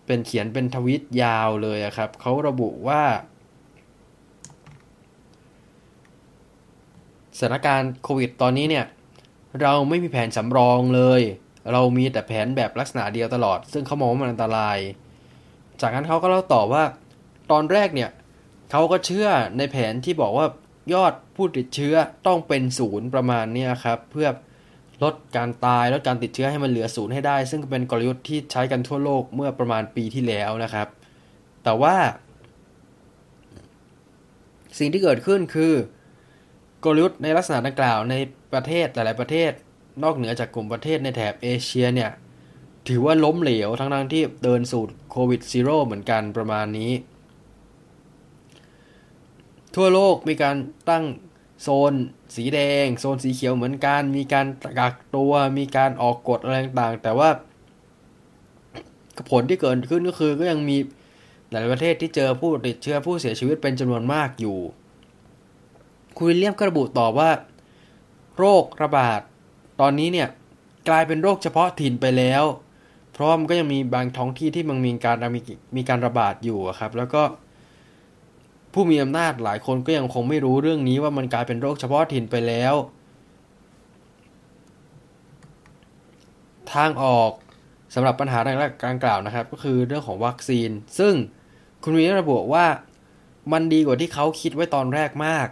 [0.06, 3.02] เป็นเขียนเป็นทวีตยาวเลยครับ เขาระบุว่า
[7.38, 8.84] สถานการณ์โควิดตอนนี้เนี่ย
[9.62, 11.22] เราไม่มีแผนสำรองเลย
[11.72, 14.78] เรามีแต่แผนแบบลักษณะเดียวตลอด ซึ่งเขามองว่ามันอันตราย
[15.80, 16.84] จากนั้นเขาก็เล่าต่อว่า
[17.50, 18.10] ตอนแรกเนี่ย
[18.70, 19.28] เขาก็เชื่อ
[19.58, 20.46] ในแผนที่บอกว่า
[20.94, 21.94] ยอดผู้ติดเชื้อ
[22.26, 24.28] ต้องเป็นศูนย์ประมาณนี้ครับเพื่อ
[25.02, 30.88] ลดการตายลดการติดเชื้อให้มันเหลือศูนย์ให้ได้ ซึ่งเป็นกลยุทธ์ที่ใช้กันทั่วโลกเมื่อประมาณปีที่แล้วนะครับ
[31.64, 31.96] แต่ว่า
[34.78, 35.72] สิ่งที่เกิดขึ้นคือ
[36.84, 38.14] กลยุทธ์ในลักษณะดังกล่าวใน
[38.52, 39.52] ประเทศหลาย ๆ ประเทศ
[40.02, 42.10] นอกเหนือจากกลุ่มประเทศในแถบเอเชียเนี่ย
[42.88, 46.92] ถือว่าล้มเหลวทั้งทั้งที่เดินสูตรโควิดซีโร่เหมือนกันประมาณนี้
[49.74, 50.56] ทั่วโลกมีการ
[50.90, 51.04] ตั้ง
[51.62, 51.92] โซน
[52.36, 54.46] สีแดง โซนสีเขียวเหมือนกัน มีการ
[54.78, 57.30] กักตัวมีการออกกฎอะไรต่าง ๆ แต่ว่า
[59.30, 60.76] ผลที่เกิดขึ้นก็คือก็ยังมี
[61.50, 64.58] หลายประเทศที่เจอผู้ติดเชื้อผู้เสียชีวิตเป็นจำนวนมากอยู่
[66.18, 67.30] คุณวิลเลียมก็ระบุต่อว่า
[68.38, 69.20] โรคระบาด
[69.80, 70.28] ตอนนี้เนี่ย
[70.88, 72.44] กลายเป็นโรคเฉพาะถิ่นไปแล้ว
[73.12, 75.40] เพราะมันก็ยังมีบางท้องที่ที่มันมีการมี
[75.76, 77.22] มีการระบาดอยู่ครับ แล้วก็
[78.72, 82.74] ผู้มีอำนาจหลายคนก็ยังคงไม่รู้เรื่องนี้ว่ามันกลายเป็นโรคเฉพาะถิ่นไปแล้ว
[86.72, 87.32] ทางออก
[87.94, 91.14] สำหรับปัญหาดังกล่าวนะครับ ก็คือเรื่องของวัคซีน ซึ่ง
[91.82, 92.66] คุณวีระบุว่า
[93.52, 95.48] มันดีกว่าที่เขาคิดไว้ตอนแรกมาก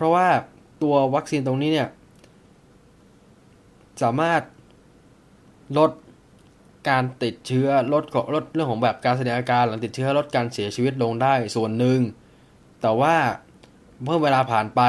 [0.00, 0.28] เพราะว่า
[0.82, 1.88] ตัววัคซีนตรงนี้เนี่ย
[4.02, 4.42] สามารถ
[5.78, 5.90] ลด
[6.88, 12.00] การติดเชื้อลดลดเรื่องของแบบการแสดงอาการหลังติดเชื้อลดการเสียชีวิตลงได้ส่วนหนึ่ง
[12.82, 13.14] แต่ว่า
[14.04, 14.80] เมื่อเวลาผ่านไป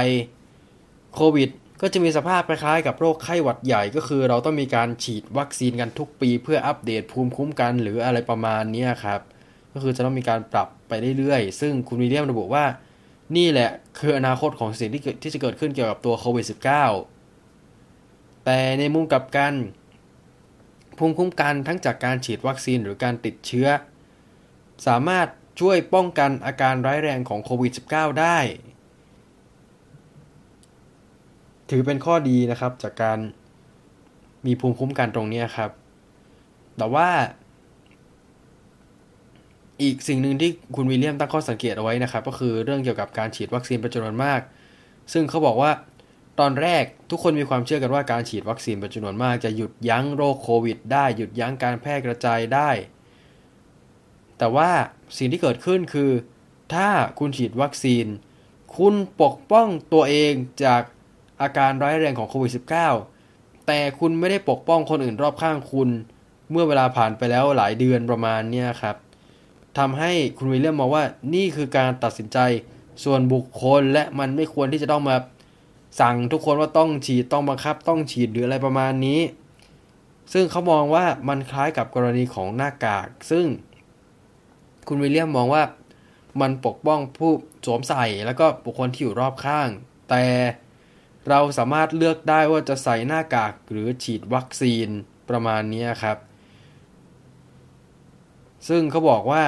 [1.16, 1.50] โควิด
[1.82, 9.22] ก็จะมีสภาพคล้ายๆกับโรคไข้หวัดใหญ่ก็คือ เราต้องมีการฉีดวัคซีนกันทุกปี เพื่ออัปเดตภูมิคุ้มกันหรืออะไรประมาณนี้ครับ
[9.74, 12.66] ก็คือจะต้องมีการปรับไปเรื่อยๆ ซึ่งคุณวิเลียมระบุว่า
[13.38, 19.54] นี่แหละคืออนาคตของสิ่งที่ที่จะเกิดขึ้นเกี่ยวกับตัวโควิด -19 แต่ในมุมกลับกัน
[20.98, 23.68] ภูมิคุ้มกันทั้งจากการฉีดวัคซีนหรือการติดเชื้อ
[24.88, 25.28] สามารถ
[25.60, 28.38] ช่วยป้องกันอาการร้ายแรงของโควิด -19 ได้
[31.70, 33.20] ถือเป็นข้อดีนะครับจากการ
[34.46, 35.72] มีภูมิคุ้มกันตรงนี้ครับ
[36.78, 37.10] แต่ว่า
[39.82, 44.42] อีกสิ่งหนึ่งที่คุณวิลเลียมตั้งข้อสังเกตเอาไว้นะครับ ก็คือเรื่องเกี่ยวกับการฉีดวัคซีนเป็นจำนวนมาก
[45.14, 45.72] ซึ่งเขาบอกว่า
[46.40, 52.70] ตอนแรกทุกคนมีความเชื่อกันว่าการฉีดวัคซีนเป็นจำนวนมาก จะหยุดยั้งโรคโควิด ได้หยุดยั้งการแพร่กระจายได้
[54.38, 54.72] แต่ว่า
[55.18, 56.12] สิ่งที่เกิดขึ้นคือ
[56.74, 58.06] ถ้าคุณฉีดวัคซีน
[58.78, 60.82] คุณปกป้องตัวเองจาก
[61.42, 62.52] อาการร้ายแรงของโควิด
[63.10, 65.90] -19 แต่คุณไม่ได้ปกป้องคนอื่นรอบข้างคุณ
[66.52, 68.96] เมื่อเวลาผ่านไปแล้วหลายเดือนประมาณนี้ครับ
[69.78, 71.04] ทำให้คุณวิลเลียมมองว่า
[71.34, 72.38] นี่คือการตัดสินใจ
[73.04, 75.18] ส่วนบุคคลและมันไม่ควรที่จะต้องมา
[76.02, 79.20] สั่งทุกคนว่าต้องฉีดต้องบังคับ ต้องฉีดหรืออะไรประมาณนี้
[80.34, 83.46] ซึ่งเขามองว่ามันคล้ายกับกรณีของหน้ากาก ซึ่ง
[84.88, 85.64] คุณวิลเลียมมองว่า
[86.42, 87.32] มันปกป้องผู้
[87.66, 89.70] สวมใส่แล้วก็บุคคลที่อยู่รอบข้าง
[90.10, 90.26] แต่
[91.30, 94.88] เราสามารถเลือกได้ว่าจะใส่หน้ากากหรือฉีดวัคซีน
[95.30, 96.18] ประมาณนี้ครับ
[98.70, 99.44] ซึ่งเขาบอกว่า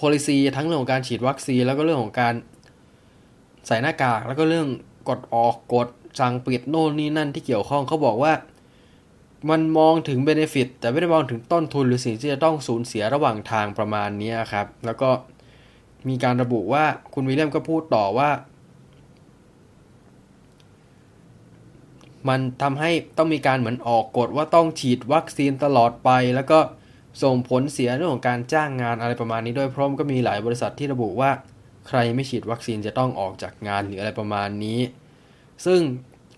[0.00, 2.34] policy ทั้งเรื่องของการฉีดวัคซีนแล้วก็เรื่องของการ
[3.66, 4.68] ใส่หน้ากาก แล้วก็เรื่อง
[5.08, 5.88] กดออกกด
[6.20, 8.32] สั่งปิดโน่นนี่นั่นที่เกี่ยวข้องเขาบอกว่า
[9.50, 15.10] มันมองถึงเบนฟิตแต่ไม่ได้มองถึงต้นทุนหรือสิ่งที่จะต้องสูญเสียระหว่างทางประมาณนี้ครับ แล้วก็
[16.08, 18.30] มีการระบุว่าคุณวิลเลียมก็พูดต่อว่า
[22.28, 26.58] มันทำให้ต้องมีการเหมือนออกกฎว่าต้องฉีดวัคซีนตลอดไป แล้วก็
[27.22, 31.30] ส่งผลเสียเรื่องของการจ้างงานอะไรประมาณนี้ด้วยเพราะก็มีหลายบริษัทที่ระบุว่า
[31.88, 34.80] ใครไม่ฉีดวัคซีนจะต้องออกจากงานหรืออะไรประมาณนี้
[35.66, 35.80] ซึ่ง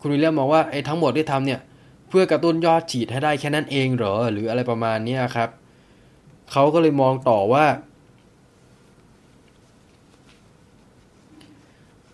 [0.01, 1.61] คุณวิลเลียมมองว่าไอ้ทั้งหมดที่ทำเนี่ย
[2.09, 5.51] เพื่อกระตุ้นยอดฉีดให้ได้แค่นั้นเองเหรอหรืออะไรประมาณนี้ครับ
[6.53, 7.67] เขาก็เลยมองต่อว่า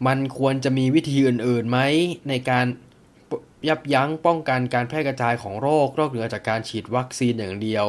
[0.07, 1.79] มันควรจะมีวิธีอื่นๆไหม
[2.29, 2.67] ในการ
[3.69, 7.87] ยับยั้งป้องกันการแพร่กระจายของโรคโรคเหนือจากการฉีดวัคซีนอย่างเดียว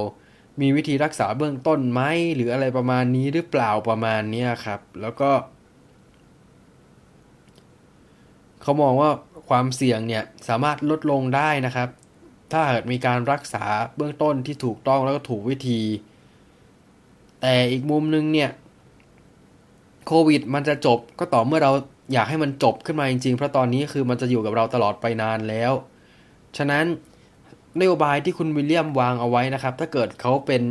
[0.59, 2.01] มีวิธีรักษาเบื้องต้นไหม
[2.35, 5.31] หรืออะไรประมาณนี้หรือเปล่าประมาณนี้ครับ แล้วก็
[8.61, 9.09] เขามองว่า
[9.49, 11.89] ความเสี่ยงเนี่ยสามารถลดลงได้นะครับ
[12.51, 15.81] ถ้าหากมีการรักษาเบื้องต้นที่ถูกต้องแล้วก็ถูกวิธี
[17.41, 18.49] แต่อีกมุมนึงเนี่ย
[20.07, 21.71] โควิดมันจะจบก็ต่อเมื่อเรา
[22.13, 25.73] อยากให้มันจบขึ้นมาจริงๆ เพราะตอนนี้คือมันจะอยู่กับเราตลอดไปนานแล้ว
[26.57, 26.85] ฉะนั้น
[27.79, 30.63] นโยบายที่คุณวิลเลียมวางเอาไว้นะครับ ถ้าเกิดเขาเป็น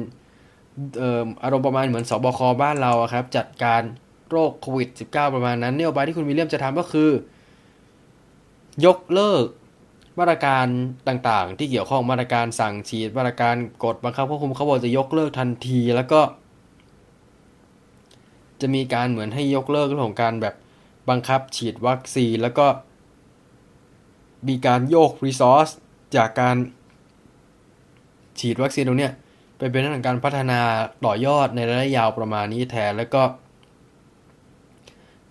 [1.42, 3.82] อารมณ์ประมาณเหมือนสบคบ้านเราครับ จัดการ
[4.30, 7.10] โรคโควิด -19 ประมาณนั้นนโยบายที่คุณวิลเลียมจะทำก็คือ
[8.86, 9.44] ยกเลิก
[10.18, 10.66] มาตรการ
[11.08, 16.20] ต่างๆ ที่เกี่ยวข้องมาตรการสั่งฉีดมาตรการกดบังคับควบคุมเขาบอกจะยกเลิกทันทีแล้วก็
[18.60, 20.54] จะมีการเหมือนให้ยกเลิกเรื่องของการแบบ
[21.10, 22.66] บังคับฉีดวัคซีนแล้วก็
[24.48, 25.68] มีการโยกรีซอส
[26.16, 26.56] จากการ
[28.40, 29.12] ฉีดวัคซีนตรงเนี้ย
[29.58, 30.60] ไปเป็นเรื่องของการพัฒนา
[31.04, 33.22] ต่อยอดในระยะยาวประมาณนี้แทนแล้วก็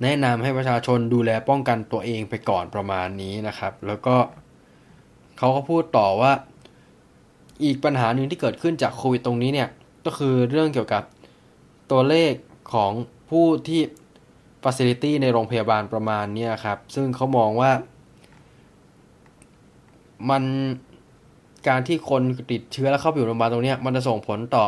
[0.04, 4.16] แนะนำให้ประชาชนดูแลป้องกันตัวเองไปก่อนประมาณนี้นะครับ แล้วก็
[5.38, 6.32] เขาก็พูดต่อว่า
[7.64, 9.70] อีกปัญหาหนึ่งที่เกิดขึ้นจากโควิดตรงนี้เนี่ย
[10.06, 11.04] ก็คือเรื่องเกี่ยวกับ
[11.92, 12.34] ตัวเลข
[12.74, 12.92] ของ
[13.30, 13.82] ผู้ที่
[14.64, 17.72] Facility ในโรงพยาบาลประมาณนี้ครับ ซึ่งเขามองว่า
[20.30, 20.44] มัน
[21.68, 24.66] การที่คนติดเชื้อแล้วเข้าไปอยู่โรงพยาบาลตรงนี้มันจะส่งผลต่อ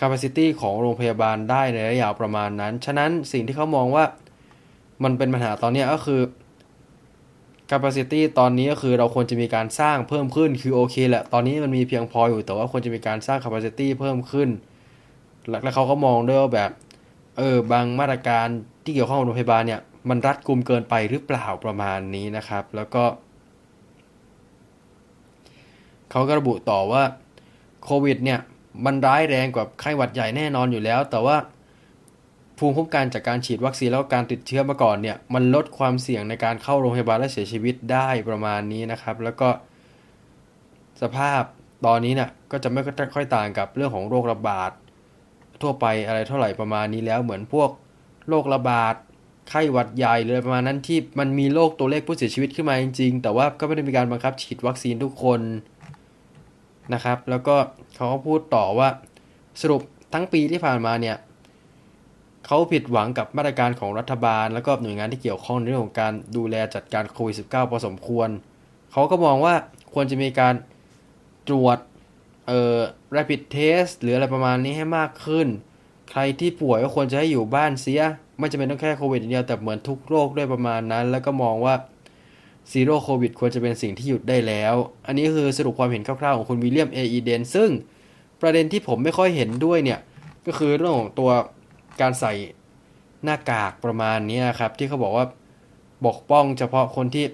[0.00, 4.04] capacity ของโรงพยาบาลได้ในระยะยาวประมาณนั้น ฉะนั้นสิ่งที่เขามองว่า
[5.04, 6.20] มันเป็นปัญหาตอนนี้ก็คือ
[7.70, 14.48] capacity ตอนนี้ก็คือเราควรจะมีการสร้างเพิ่มขึ้นคือโอเคแหละ ตอนนี้มันมีเพียงพออยู่แต่ว่าควรจะมีการสร้าง capacity เพิ่มขึ้น
[15.62, 16.70] แล้วเขาก็มองด้วยว่าแบบ
[17.38, 18.46] เออบางมาตรการ
[18.84, 23.04] ที่เกี่ยวข้องกับโรงพยาบาลเนี่ยมันรัดกุมเกินไปหรือเปล่าประมาณนี้นะครับ แล้วก็
[26.10, 27.02] เขาก็ระบุต่อว่า
[27.84, 28.40] โควิดเนี่ย
[28.84, 31.36] มันร้ายแรงกว่าไข้หวัดใหญ่แน่นอนอยู่แล้ว แต่ว่า
[32.58, 39.48] ภูมิคุ้มกันจากการฉีดวัคซีนแล้วการติดเชื้อมาก่อนเนี่ยมันลดความเสี่ยงในการเข้าโรงพยาบาลและเสียชีวิตได้ประมาณนี้นะครับ แล้วก็
[41.02, 41.42] สภาพ
[41.86, 42.80] ตอนนี้เนี่ยก็จะไม่
[43.14, 44.70] ค่อยต่างกับเรื่องของโรคระบาด
[45.62, 47.70] ทั่วไปอะไรเท่าไหร่ประมาณนี้แล้วเหมือนพวก
[48.28, 48.94] โรคระบาด
[49.48, 55.40] ไข้หวัดใหญ่เลยประมาณนั้นที่มันมีโรคตัวเลขผู้เสียชีวิตขึ้นมาจริงๆ แต่ว่าก็ไม่ได้มีการบังคับฉีดวัคซีนทุกคน
[56.94, 57.56] นะครับ แล้วก็
[57.96, 58.88] เขาก็พูดต่อว่า
[59.60, 59.82] สรุป
[60.14, 61.16] ทั้งปีที่ผ่านมาเนี่ย
[62.46, 68.28] เขาผิดหวังกับมาตรการของรัฐบาล แล้วก็หน่วยงานที่เกี่ยวข้องในเรื่องของการดูแลจัดการโควิด -19 พอสมควร
[68.92, 69.54] เขาก็มองว่า
[69.94, 70.54] ควรจะมีการ
[71.48, 71.78] ตรวจ
[72.46, 72.78] เอ่อ
[73.16, 75.46] rapid test หรืออะไรประมาณนี้ให้มากขึ้น
[76.10, 78.02] ใครที่ป่วยก็ควรจะให้อยู่บ้านเสีย
[78.38, 81.74] ไม่จำเป็นต้องแค่โควิดเดียวแต่เหมือนทุกโรคด้วยประมาณนั้น แล้วก็มองว่า
[82.72, 84.74] zero COVID ควรจะเป็นสิ่งที่หยุดได้แล้ว
[85.06, 87.70] อันนี้คือสรุปความเห็นคร่าวๆของคุณวิลเลียมเออีเดนซึ่ง
[88.40, 90.00] ประเด็นที่ผมไม่ค่อยเห็นด้วยเนี่ย
[90.46, 91.30] ก็คือเรื่องของตัว
[92.00, 92.32] การใส่
[93.24, 95.26] หน้ากากประมาณนี้ครับ ที่เขาบอกว่า
[96.06, 97.24] ปกป้องเฉพาะคนที่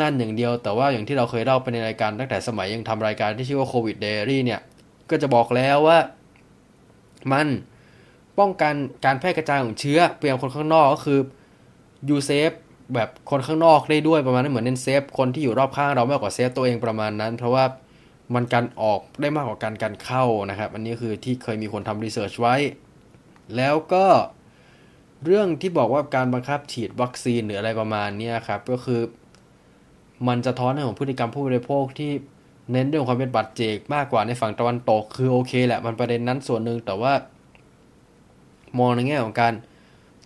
[0.00, 4.60] นั่นอย่างเดียว แต่ว่าอย่างที่เราเคยเล่าไปในรายการตั้งแต่สมัยยังทำรายการที่ชื่อว่า COVID Daily เนี่ย
[5.10, 5.98] ก็จะบอกแล้วว่า
[7.32, 7.48] มัน
[8.38, 8.74] ป้องกัน
[9.04, 11.20] การแพร่กระจายของเชื้อเปลี่ยนคนข้างนอกก็คือ
[12.08, 12.50] you save
[12.94, 17.64] แบบคนข้างนอกได้ด้วยประมาณนั้นเหมือนเน้น save คนที่อยู่รอบข้างเรามากกว่า save ตัวเองประมาณนั้น เพราะว่า
[18.34, 22.56] มันการออกได้มากกว่าการการเข้านะครับ อันนี้คือที่เคยมีคนทำ research ไว้
[23.56, 24.06] แล้วก็
[25.24, 29.00] เรื่องที่บอกว่าการบังคับฉีดวัคซีนหรืออะไรประมาณนี้ครับ ก็คือ
[30.28, 32.12] มันจะท้อนในของพฤติกรรมผู้บริโภคที่
[32.72, 37.12] เน้นเรื่องความเป็นปัจเจกมากกว่าในฝั่งตะวันตก คือโอเคแหละมันประเด็นนั้นส่วนหนึ่งแต่ว่า
[38.78, 39.54] มองในแง่ของการ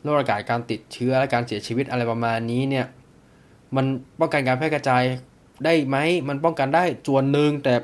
[0.03, 2.87] โรคระบาดการติดเชื้อและการเสียชีวิตอะไรประมาณนี้เนี่ย
[3.77, 3.87] มัน
[4.21, 5.03] ป้องกันการแพร่กระจาย
[5.65, 5.97] ได้ไหม
[6.29, 7.75] มันป้องกันได้ส่วนหนึ่งแต่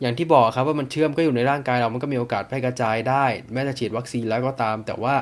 [0.00, 5.14] อย่างที่บอกครับว่ามันเชื้อมันก็อยู่ในร่างกายเรามันก็มีโอกาสแพร่กระจายได้ แม้จะฉีดวัคซีนแล้วก็ตาม แต่ว่า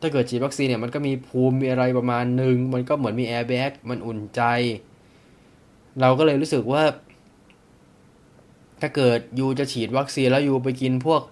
[0.00, 4.42] ถ้าเกิดฉีดวัคซีนเนี่ยมันก็มีภูมิมีอะไรประมาณหนึ่งมันก็เหมือนมีแอร์แบ็กมันอุ่นใจ
[6.00, 6.82] เราก็เลยรู้สึกว่า
[8.80, 11.22] ถ้าเกิด you จะฉีดวัคซีนแล้ว you ไปกินพวก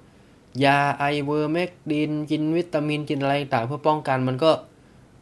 [0.64, 4.50] ยา ivermectin กินวิตามินกินอะไรต่างเพื่อป้องกันมันก็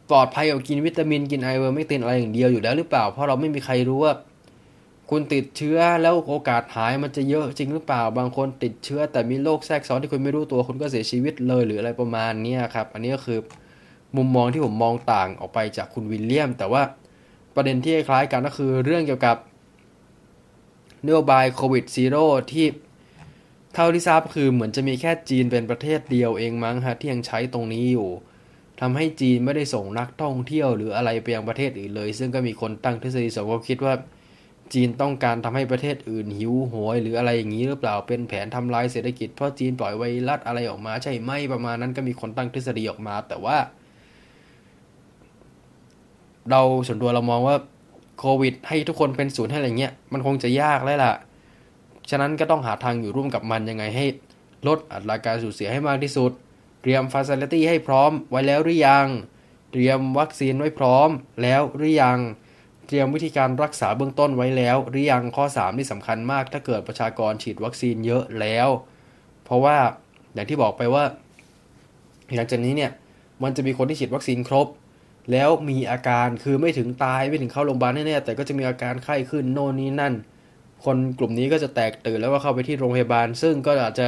[0.09, 4.13] ปลอดภัยกว่ากินวิตามินกิน ivermectin อะไรอย่างเดียวอยู่แล้วหรือเปล่า เพราะเราไม่มีใครรู้ว่า
[5.09, 13.39] คุณติดเชื้อแล้วโอกาสหายมันจะเยอะจริงหรือเปล่า บางคนติดเชื้อแต่มีโรคแทรกซ้อนที่คุณไม่รู้ตัวคุณก็เสียชีวิตเลยหรืออะไรประมาณนี้ครับ อันนี้ก็คือ
[14.17, 16.81] มุมมองที่ผมมองต่างออกไปจากคุณวิลเลียม แต่ว่า
[17.55, 19.37] ประเด็นที่คล้ายกันก็คือเรื่องเกี่ยวกับ
[21.05, 22.65] นโยบายโควิดซีโร่ที่
[23.73, 28.09] เท่าที่ทราบคือเหมือนจะมีแค่จีนเป็นประเทศเดียวเองมั้งฮะที่ยังใช้ตรงนี้อยู่
[28.81, 33.93] ทำให้จีนไม่ได้ส่งนักท่องเที่ยวหรืออะไรไปยังประเทศอื่นเลย ซึ่งก็มีคนตั้งทฤษฎีสมคบคิดว่า
[34.73, 43.57] จีนต้องการทำให้ประเทศอื่นหิวโหยหรืออะไรอย่างนี้หรือเปล่าเป็นแผนทำลายเศรษฐกิจเพราะจีนปล่อยไวรัสอะไรออกมาใช่ไหมประมาณนั้นก็มีคนตั้งทฤษฎีออกมา แต่ว่า
[46.51, 47.55] เราส่วนตัวเรามองว่า
[48.19, 51.13] โควิด ให้ทุกคนเป็นศูนย์ให้อะไรเงี้ยมันคงจะยากแล้วล่ะ
[52.09, 54.05] ฉะนั้นก็ต้องหาทางอยู่ร่วมกับมันยังไงให้
[54.67, 56.31] ลดอัตราการสูญเสียให้มากที่สุด
[56.81, 59.07] เตรียมฟาซิลิตี้ให้พร้อมไว้แล้วหรือยัง
[59.71, 61.09] เตรียมวัคซีนไว้พร้อม
[61.41, 62.19] แล้วหรือยัง
[62.87, 68.67] เตรียมวิธีการรักษาเบื้องต้นไว้แล้วหรือยังข้อ 3 ที่สำคัญมาก ถ้าเกิดประชากรฉีดวัคซีนเยอะแล้ว
[69.43, 69.77] เพราะว่า
[70.33, 71.03] อย่างที่บอกไปว่า
[72.35, 72.91] หลังจากนี้เนี่ย
[73.43, 74.67] มันจะมีคนที่ฉีดวัคซีนครบ
[75.31, 80.13] แล้วมีอาการคือไม่ถึงตายไม่ถึงเข้าโรงพยาบาลแน่ๆแต่ก็จะมีอาการไข้ขึ้นโน่นนี่นั่น
[80.85, 84.07] คนกลุ่มนี้ก็จะแตกตื่นแล้วก็เข้าไปที่โรงพยาบาล ซึ่งก็อาจจะ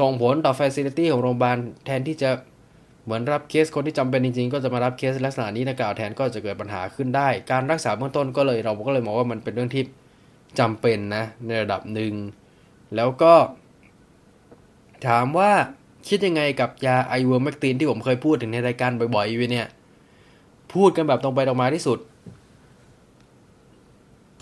[0.00, 1.56] ส่งผลต่อ facility ของโรงพยาบาล
[1.86, 2.30] แทนที่จะ
[3.04, 9.82] เหมือนรับเคสคนที่จำเป็นจริงๆ ก็จะมารับเคสลักษณะนี้นะกล่าวแทนก็จะเกิดปัญหาขึ้นได้ การรักษาเบื้องต้นก็เลยเราก็เลยมองว่ามันเป็นเรื่องที่
[10.58, 12.12] จำเป็นนะในระดับหนึ่ง
[12.96, 13.34] แล้วก็
[15.06, 15.50] ถามว่า
[16.08, 19.68] คิดยังไงกับยา ivermectin ที่ผมเคยพูดถึงในรายการบ่อยๆอยู่เนี่ย
[20.74, 21.98] พูดกันแบบตรงไปตรงมาที่สุด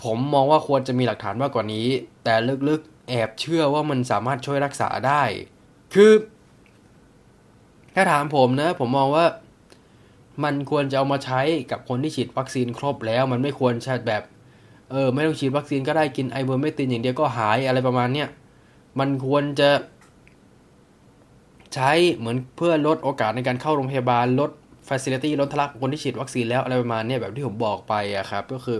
[0.05, 1.87] ผมมองว่าควรจะมีหลักฐานมากกว่านี้
[2.23, 2.33] แต่
[2.69, 5.23] ลึกๆแอบเชื่อว่ามันสามารถช่วยรักษาได้
[5.93, 6.11] คือ
[7.95, 9.25] ถ้าถามผมนะ ผมมองว่า
[10.43, 11.41] มันควรจะเอามาใช้
[11.71, 14.23] กับคนที่ฉีดวัคซีนครบแล้ว มันไม่ควรใช้แบบ
[14.91, 18.27] เออ ไม่ต้องฉีดวัคซีนก็ได้กิน ivermectin อย่างเดียวก็หายอะไรประมาณเนี้ย
[18.99, 19.69] มันควรจะ
[21.75, 24.51] ใช้เหมือนเพื่อลดโอกาสในการเข้าโรงพยาบาลลด
[24.87, 28.79] facility ลดทลักคนที่ฉีดวัคซีนแล้วอะไรประมาณเนี้ยแบบที่ผมบอกไปอะครับ ก็คือ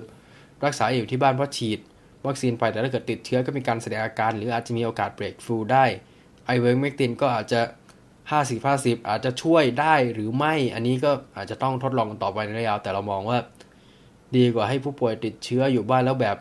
[0.66, 1.80] รักษาอยู่ที่บ้านเพราะฉีด
[2.28, 5.86] วัคซีนไปแต่ถ้าเกิดติดเชื้อก็มีการแสดงอาการ หรืออาจจะมีโอกาส breakthrough ได้
[6.45, 7.62] ivermectin ก็อาจจะ
[8.32, 13.39] 50 50 อาจจะช่วยได้หรือไม่ อันนี้ก็อาจจะต้องทดลองกันต่อไปในระยะยาวแต่เรามองว่า
[14.36, 16.38] ดีกว่าให้ผู้ป่วยติดเชื้ออยู่บ้านแล้วแบบ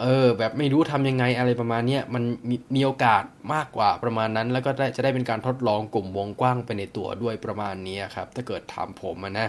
[0.00, 3.24] เออ แบบไม่รู้ทำยังไงอะไรประมาณนี้มันมีมีโอกาส
[3.54, 9.48] มากกว่าประมาณนั้น แล้วก็จะได้เป็นการทดลองกลุ่มวงกว้างไปในตัวด้วยประมาณนี้ครับ ถ้าเกิดถามผมนะ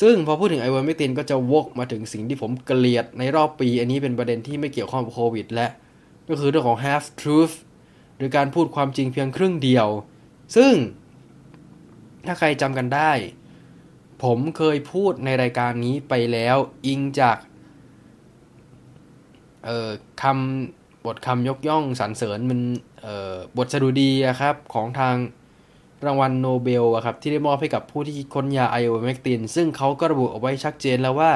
[0.00, 5.66] ซึ่งพอพูดถึงไอเวอร์เมตินก็จะวกมาถึงสิ่งที่ผมเกลียดในรอบปี อันนี้เป็นประเด็นที่ไม่เกี่ยวข้องกับโควิด และ
[6.28, 7.54] ก็คือเรื่องของ half truth
[8.16, 9.86] หรือการพูดความจริงเพียงครึ่งเดียว
[10.56, 10.74] ซึ่ง
[12.26, 13.12] ถ้าใครจำกันได้
[14.22, 17.38] ผมเคยพูดในรายการนี้ไปแล้วอิงจาก
[20.22, 22.60] คำบทคำยกย่องสรรเสริญมัน
[23.56, 25.16] บทสดุดีครับของทาง
[26.06, 31.32] รางวัลโนเบลอะครับที่ได้มอบให้กับผู้ที่คิดค้นยาไอเวอร์เมกติน ซึ่งเขาก็ระบุเอาไว้ชัดเจนแล้วว่า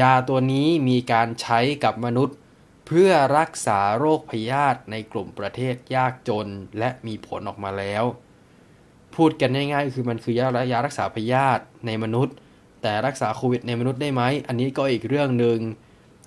[0.00, 2.36] ยาตัวนี้มีการใช้กับมนุษย์
[2.86, 8.04] เพื่อรักษาโรคพยาธิในกลุ่มประเทศยากจนและมีผลออกมาแล้ว
[9.14, 12.34] พูดกันง่ายๆคือมันคือยายารักษาพยาธิในมนุษย์
[12.82, 15.58] แต่รักษาโควิดในมนุษย์ได้ไหมอันนี้ก็อีกเรื่องหนึ่ง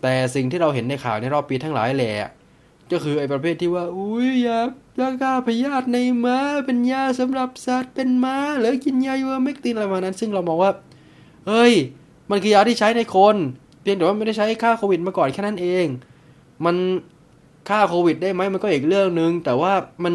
[0.01, 2.13] แต่สิ่งที่เราเห็นในข่าวในรอบปีทั้งหลายแหละ
[2.91, 4.59] ก็คือไอ้ประเภทที่ว่า อุ้ยยา
[5.01, 10.71] รักาพยาธิในม้า เป็นยาสำหรับสัตว์เป็นม้าหรือกินยาอยูเมกตินอะไรประมาณนั้น ซึ่งเรามองว่า
[11.47, 11.73] เฮ้ย
[12.29, 13.35] มันคือยาที่ใช้ในคน
[13.81, 15.85] เพียงแต่ว่าไม่ได้ใช้ฆ่าโควิดมาก่อนแค่นั้นเอง
[16.65, 16.75] มัน
[17.69, 19.73] ฆ่าโควิดได้ไหมมันก็อีกเรื่องหนึ่งแต่ว่า
[20.03, 20.13] มัน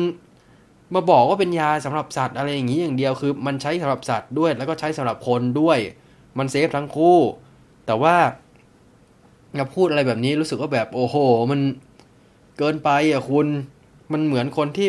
[0.95, 5.79] มาบอกว่าเป็นยาสำหรับสัตว์อะไรอย่างนี้อย่างเดียวคือ มันใช้สำหรับสัตว์ด้วย แล้วก็ใช้สำหรับคนด้วย
[6.39, 7.19] มันเซฟทั้งคู่
[7.87, 8.17] แต่ว่า
[9.59, 11.17] มาพูดอะไรแบบนี้รู้สึกว่าแบบโอ้โห
[11.51, 11.61] มัน
[12.63, 13.47] เกินไปอะคุณ
[14.13, 14.89] มันเหมือนคนที่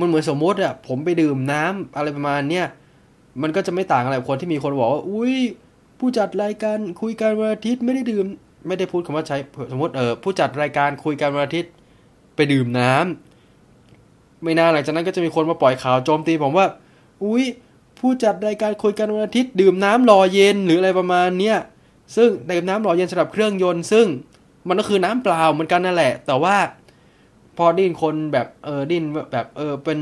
[0.00, 2.66] มันเหมือนสมมติอะผมไปดื่มน้ำอะไรประมาณเนี้ย
[3.42, 5.36] มันก็จะไม่ต่างอะไรกับคนที่มีคนบอกว่าอุ้ย
[5.98, 8.24] ผู้จัดรายการคุยกันวันอาทิตย์ไม่ได้ดื่ม
[8.66, 9.36] ไม่ได้พูดคำว่าใช้
[9.72, 11.72] สมมติเออผู้จัดรายการคุยกันวันอาทิตย์
[12.36, 16.66] ไปดื่มน้ำไม่นานหลังจากนั้นก็จะมีคนมาปล่อยข่าวโจมตีผมว่า
[17.24, 17.44] อุ้ย
[17.98, 21.58] ผู้จัดรายการคุยกันวันอาทิตย์ดื่มน้ำหล่อเย็นหรืออะไรประมาณเนี้ย
[22.16, 24.06] ซึ่งดื่มน้ำหล่อเย็นสำหรับเครื่องยนต์ ซึ่ง
[24.68, 26.56] มันก็คือน้ำเปล่าเหมือนกันนั่นแหละ แต่ว่า
[27.56, 29.98] พอดิ้นคนแบบเออดิ้นแบบเออเป็น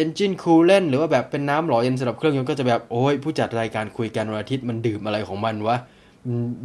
[0.00, 5.76] engine coolant หรือว่าแบบเป็นน้ำหล่อเย็นสำหรับเครื่องยนต์ก็จะแบบโอ้ยผู้จัดรายการคุยกันวันอาทิตย์มันดื่มอะไรของมันวะ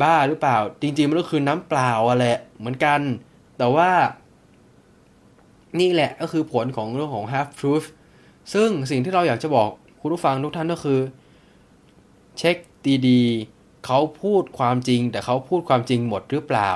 [0.01, 2.99] บ้าหรือเปล่า จริง ๆ มันก็คือน้ำเปล่าอะแหละเหมือนกัน
[3.57, 3.89] แต่ว่า
[5.79, 7.87] นี่แหละก็คือผลของเรื่องของ half truth
[8.53, 9.69] ซึ่งสิ่งที่เราอยากจะบอก
[10.01, 10.99] คุณผู้ฟังทุกท่านก็คือ
[12.37, 12.57] เช็ค
[13.07, 16.71] ดีๆเขาพูดความจริง แต่เขาพูดความจริงหมดหรือเปล่า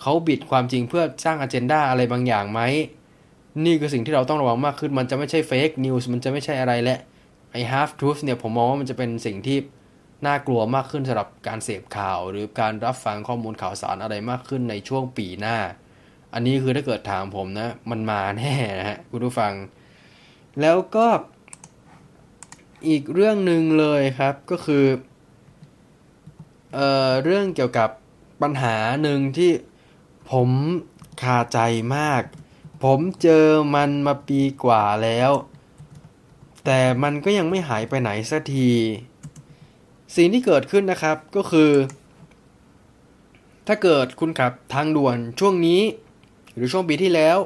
[0.00, 2.60] เขาบิดความจริงเพื่อสร้างอ g e n d a อะไรบางอย่างไหม
[3.64, 6.98] นี่คือสิ่งที่เราต้องระวังมากขึ้น มันจะไม่ใช่เฟกนิวส์มันจะไม่ใช่อะไรและ
[7.52, 9.58] ไอ half truth เนี่ยผมมองว่ามันจะเป็นสิ่งที่
[10.26, 15.56] น่ากลัวมากขึ้นสำหรับการเสพข่าว หรือการรับฟังข้อมูลข่าวสารอะไรมากขึ้นในช่วงปีหน้า
[16.34, 19.52] อันนี้คือถ้าเกิดถามผมนะ มันมาแน่นะฮะคุณผู้ฟัง
[20.60, 21.08] แล้วก็
[22.88, 24.84] อีกเรื่องหนึ่งเลยครับก็คือ
[26.74, 27.90] เอ่อเรื่องเกี่ยวกับ
[28.42, 29.50] ปัญหาหนึ่งที่
[30.30, 30.50] ผม
[31.22, 31.58] คาใจ
[31.96, 32.22] มาก
[32.84, 35.30] ผมเจอมันมาปีกว่าแล้ว
[36.64, 38.70] แต่มันก็ยังไม่หายไปไหนสักที
[40.16, 41.70] สิ่งที่เกิดขึ้นนะครับก็คือ
[43.66, 45.82] ถ้าเกิดคุณขับทางด่วนช่วงนี้
[46.54, 47.38] หรือช่วงปีที่แล้ว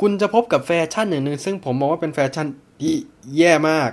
[0.00, 2.46] คุณจะพบกับแฟชั่นหนึ่งหนึ่งซึ่งผมมองว่าเป็นแฟชั่น
[2.80, 2.94] ที่
[3.36, 3.90] แย่มาก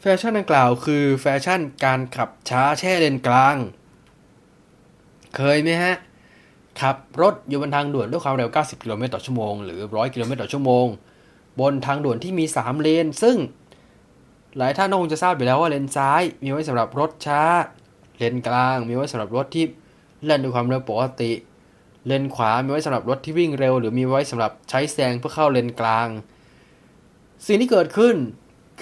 [0.00, 3.56] แฟชั่นดังกล่าวคือแฟชั่นการขับช้าแช่เลนกลาง
[5.36, 5.94] เคยไหมฮะ
[6.80, 10.86] ขับรถอยู่บนทางด่วนด้วยความเร็ว 90 กิโลเมตรต่อชั่วโมง หรือ 100 กิโลเมตรต่อชั่วโมง
[11.60, 13.36] บนทางด่วนที่มี 3 เลน ซึ่ง
[14.56, 17.42] หลายท่านคงจะทราบอยู่แล้วว่าเลนซ้ายมีไว้สำหรับรถช้า
[18.18, 19.64] เลนกลางมีไว้สำหรับรถที่
[20.24, 21.32] แล่นด้วยความเร็วปกติ
[22.06, 26.08] เลนขวามีไว้สำหรับรถที่วิ่งเร็ว หรือมีไว้สำหรับใช้แซงเพื่อเข้าเลนกลาง
[27.46, 28.16] สิ่งที่เกิดขึ้น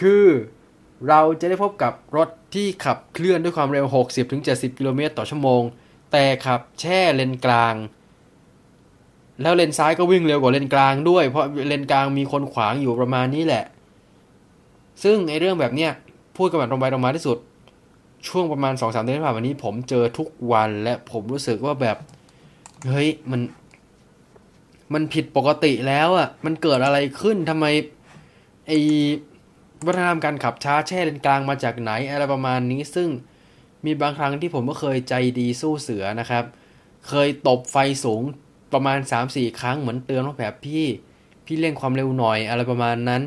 [0.01, 0.25] คือ
[1.09, 3.85] เราจะได้พบกับรถที่ขับเคลื่อนด้วยความเร็ว
[4.33, 5.63] 60-70 กิโลเมตรต่อชั่วโมง
[6.13, 7.75] แต่ขับแช่เลนกลาง
[9.43, 13.65] แล้วเลนซ้ายก็วิ่งเร็วกว่าเลนกลางด้วย เพราะเลนกลางมีคนขวางอยู่ประมาณนี้แหละ
[15.03, 15.93] ซึ่งไอ้เรื่องแบบเนี้ย
[16.37, 17.39] พูดกันแบบตรงไปตรงมาที่สุด
[18.29, 21.97] ช่วงประมาณ2-3เดือนที่ผ่านมานี้ ผมเจอทุกวันและผมรู้สึกว่าแบบ
[22.89, 23.41] เฮ้ยมัน
[24.95, 27.67] มันผิดปกติแล้วอะ่ะ มันเกิดอะไรขึ้นทำไม
[28.67, 28.73] ไอ
[29.87, 33.09] วัฒนธรรมการขับช้าแช่เลนกลางมาจากไหนอะไรประมาณนี้ซึ่ง
[33.85, 36.45] มีบางครั้งที่ผมก็เคยใจดีสู้เสือนะครับ
[37.09, 38.22] เคยตบไฟสูง
[38.72, 38.99] ประมาณ
[39.29, 40.85] 3-4 ครั้งเหมือนเตือนว่าแบบพี่
[41.47, 43.22] พี่เร่งความเร็วหน่อยอะไรประมาณนั้น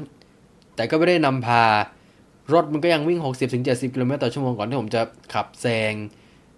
[0.76, 1.64] แต่ก็ไม่ได้นำพา
[2.54, 3.20] รถมันก็ยังวิ่ง
[3.56, 5.02] 60-70กิโลเมตรต่อชั่วโมงก่อนที่ผมจะ
[5.34, 5.94] ขับแซง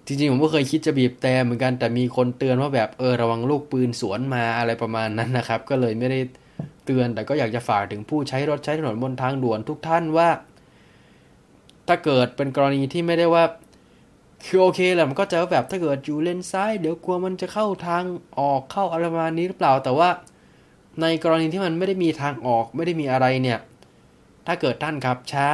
[0.05, 6.19] จริงๆผมก็เคยคิดจะบีบแต่เหมือนกันแต่มีคนเตือนว่าแบบเออระวังลูกปืนสวนมาอะไรประมาณนั้นนะครับ ก็เลยไม่ได้
[6.85, 10.29] เตือนแต่ก็อยากจะฝากถึงผู้ใช้รถใช้ถนนบนทางด่วนทุกท่านว่า
[11.87, 13.43] ถ้าเกิดเป็นกรณีที่ไม่ได้ว่า
[14.45, 18.03] คือโอเคแหละมันก็จะแบบถ้าเกิดอยู่เลนซ้ายเดี๋ยวกลัวมันจะเข้าทาง
[18.39, 20.09] ออกเข้าอะไรประมาณนี้หรือเปล่า แต่ว่า
[21.01, 23.59] ในกรณีที่มันไม่ได้มีทางออกไม่ได้มีอะไรเนี่ย
[24.47, 25.49] ถ้าเกิดท่านขับช้า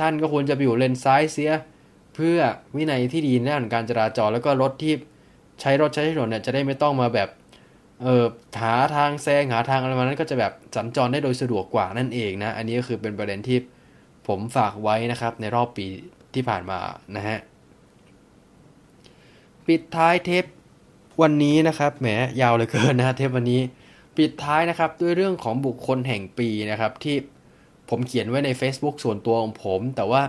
[0.00, 1.52] ท่านก็ควรจะไปอยู่เลนซ้ายเสีย
[2.14, 2.38] เพื่อ
[2.76, 4.94] วินัยที่ดีในด้านการจราจรแล้วก็รถที่
[5.60, 7.28] ใช้รถใช้ถนนเนี่ยจะได้ไม่ต้องมาแบบ
[8.02, 8.24] เออ
[8.60, 13.58] หาทางแซงหาทางอะไรมานั้นก็จะแบบสัญจรได้โดยสะดวกกว่านั่นเองนะ อันนี้ก็คือเป็นประเด็นที่
[14.28, 15.86] ผมฝากไว้นะครับในรอบปี
[16.36, 16.78] ที่ผ่านมา
[17.16, 17.38] นะฮะ
[19.66, 20.44] ปิดท้ายเทป
[21.22, 22.08] วันนี้นะครับแหม
[22.40, 23.60] ยาวเลยเกินนะเทปวันนี้
[24.16, 27.16] ปิดท้ายนะครับด้วยเรื่องของบุคคลแห่งปีนะครับ ที่
[27.90, 30.22] ผมเขียนไว้ใน Facebook ส่วนตัวของผม แต่ว่า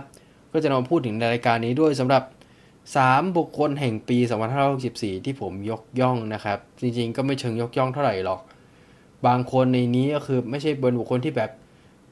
[0.52, 2.22] ก็จะนำพูดถึงในรายการนี้ด้วยสำหรับ
[2.80, 4.18] 3 บุคคลแห่งปี
[4.72, 8.40] 2564 ที่ผมยกย่องนะครับ จริงๆ ก็ไม่เชิงยกย่องเท่าไหร่หรอก
[9.26, 11.50] บางคนในนี้ก็คือไม่ใช่เป็นบุคคลที่แบบ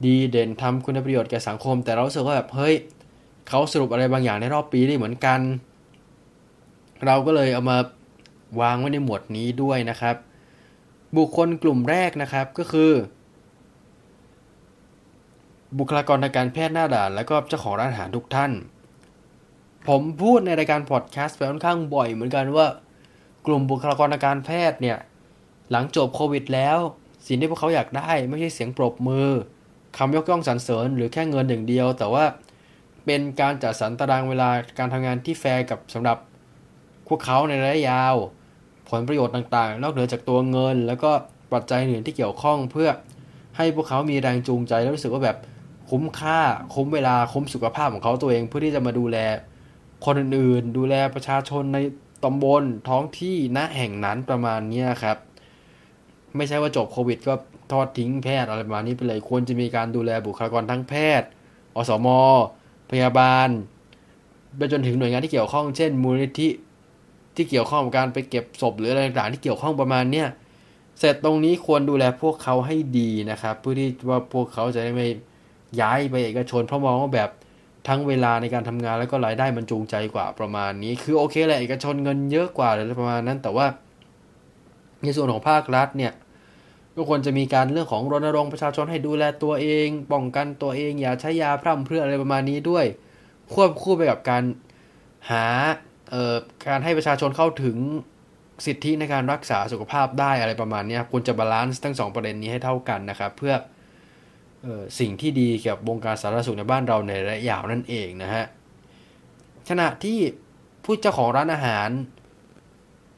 [0.05, 2.75] ดีเด่นทำคุณประโยชน์แก่สังคม แต่เราสึกว่าแบบเฮ้ย
[3.49, 5.41] เขาสรุปอะไรบางอย่างในรอบปีได้เหมือนกัน
[7.07, 7.79] เราก็เลยเอามา
[8.61, 10.17] วางไว้ในหมวดนี้ด้วยนะครับ
[11.17, 12.93] บุคคลกลุ่มแรกนะครับก็คือ
[15.79, 18.53] บุคลากรทางการแพทย์หน้าด่าน และก็เจ้าของร้านอาหารทุกท่าน
[19.89, 22.67] ผมพูดในรายการพอดแคสต์ไปค่อนข้างบ่อยเหมือนกันว่า
[23.47, 24.99] กลุ่มบุคลากรทางการแพทย์เนี่ย
[25.71, 26.79] หลังจบโควิดแล้ว
[27.27, 29.29] สิ่งที่พวกเขาอยากได้ ไม่ใช่เสียงปรบมือ
[29.97, 32.25] คำยกย่องสรรเสริญหรือแค่เงินอย่างเดียว แต่ว่า
[33.05, 36.19] เป็นการจัดสรรตารางเวลาการทำงานที่แฟร์กับสำหรับ
[37.09, 38.15] พวกเขาในระยะยาว
[38.91, 41.11] ผลประโยชน์ต่างๆ นอกเหนือจากตัวเงิน แล้วก็
[41.53, 42.89] ปัจจัยอื่นที่เกี่ยวข้องเพื่อ
[43.57, 45.37] ให้พวกเขามีแรงจูงใจแล้วรู้สึกว่าแบบ
[45.91, 46.41] คุ้มค่า
[46.75, 49.19] คุ้มเวลาคุ้มสุขภาพของเขาตัวเอง เพื่อที่จะมาดูแล
[50.05, 51.79] คนอื่นๆ ดูแลประชาชนใน
[52.25, 55.17] ตำบลท้องที่ณแห่งนั้นประมาณนี้ครับ
[56.37, 57.35] ไม่ใช่ว่าจบโควิด ก็
[57.73, 61.29] ทอดทิ้งแพทย์อะไรประมาณนี้ไปเลยควรจะมีการดูแลบุคลากรทั้งแพทย์
[61.77, 62.09] อสม
[62.91, 63.49] พยาบาล
[64.57, 66.49] ไปจนถึงหน่วยงานที่เกี่ยวข้องเช่น มูลนิธิ
[67.37, 70.29] ที่เกี่ยวข้องกับการไปเก็บศพหรืออะไรต่างๆที่เกี่ยวข้องประมาณเนี้ย
[70.99, 75.07] เสร็จตรงนี้ควรดูแลพวกเขาให้ดีนะครับเพื่อที่ว่าพวกเขาจะได้ไม่
[75.81, 77.31] ย้ายไปเอกชน เพราะมองว่าแบบ
[77.89, 83.67] ทั้งเวลาในการทำงานแล้วก็รายได้มันจูงใจกว่าประมาณนี้ คือโอเคแหละเอกชนเงินเยอะกว่าอะไรประมาณนั้น แต่ว่า
[85.03, 86.13] ในส่วนของภาครัฐเนี่ย
[86.97, 92.85] ก็ควรจะมีการเรื่องของรณรงค์ประชาชนให้ดูแลตัวเอง ป้องกันตัวเอง อย่าใช้ยาพร่ำเพรื่ออะไรประมาณนี้ด้วย
[93.53, 94.43] ควบคู่ไปกับการ
[95.31, 95.47] หา
[96.69, 97.77] การให้ประชาชนเข้าถึง
[98.67, 103.55] สิทธิในการรักษาสุขภาพได้อะไรประมาณนี้ควรจะ balance ทั้ง 2 ประเด็นนี้ให้เท่ากันนะครับ เพื่อ
[104.65, 104.69] อ
[104.99, 108.45] สิ่งที่ดีเกี่ยวกับวงการสาธารณสุขในบ้านเราในระยะยาวนั่นเองนะฮะ
[109.69, 110.19] ขณะที่
[110.85, 111.89] ผู้เจ้าของร้านอาหาร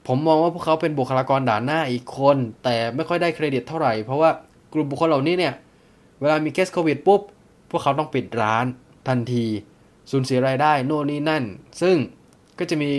[0.07, 4.31] ผมมองว่าพวกเขาเป็นบุคลากรด่านหน้าอีกคน แต่ไม่ค่อยได้เครดิตเท่าไหร่ เพราะว่า
[4.73, 5.55] กลุ่มบุคคลเหล่านี้เนี่ย
[6.21, 7.21] เวลามีเคสโควิดปุ๊บ
[7.71, 8.65] พวกเขาต้องปิดร้าน
[9.09, 9.47] ทันที
[10.11, 11.45] สูญเสียรายได้โน่นนี่นั่น
[11.83, 11.97] ซึ่ง
[12.59, 12.91] ก็จะมี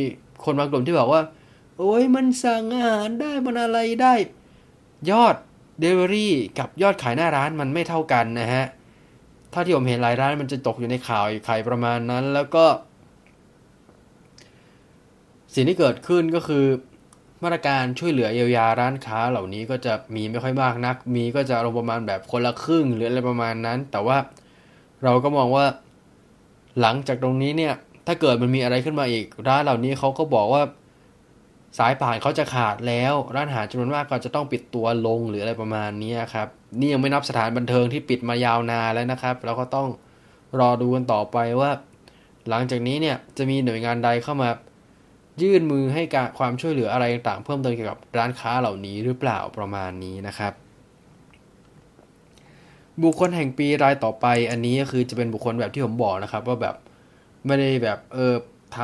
[0.44, 1.22] คนบางกลุ่มที่บอกว่า
[1.78, 4.14] โอ้ยมันสั่งอาหารได้มันอะไรได้
[5.12, 5.36] ยอด
[5.80, 8.66] เดลิเวอรี่กับยอดขายหน้าร้านมันไม่เท่ากันนะฮะ
[9.54, 12.66] ถ้าที่ผมเห็นหลายร้านมันจะตกอยู่ในข่าวขายประมาณนั้น แล้วก็
[15.54, 16.66] สิ่งที่เกิดขึ้นก็คือ
[17.44, 24.18] มาตรการช่วยเหลือเยียวยาร้านค้าเหล่านี้ก็จะมีไม่ค่อยมากนัก มีก็จะลงประมาณแบบคนละครึ่งหรืออะไรประมาณนั้น แต่ว่า
[25.04, 25.66] เราก็มองว่า
[26.82, 27.74] หลังจากตรงนี้เนี่ย
[28.08, 30.64] ถ้าเกิดมันมีอะไรขึ้นมาอีก ร้านเหล่านี้เขาก็บอกว่า
[31.78, 36.48] สายป่านเขาจะขาดแล้ว ร้านอาหารจำนวนมากก็จะต้องปิดตัวลงหรืออะไรประมาณนี้ครับ
[36.80, 39.90] นี่ยังไม่นับสถานบันเทิงที่ปิดมายาวนานแล้วนะครับเราก็ต้อง
[40.60, 41.72] รอดูกันต่อไปว่า
[42.50, 44.50] หลังจากนี้เนี่ยจะมีหน่วยงานใดเข้ามา
[45.42, 50.54] ยื่นมือให้การความช่วยเหลืออะไรต่างเพิ่มเติมเกี่ยวกับร้านค้าเหล่านี้หรือเปล่าประมาณนี้นะครับ
[53.04, 56.76] บุคคลแห่งปีรายต่อไปอันนี้ก็คือจะเป็นบุคคลแบบที่ผมบอกนะครับ ว่าแบบ
[57.46, 58.34] ไม่ได้แบบเออ
[58.78, 58.80] ท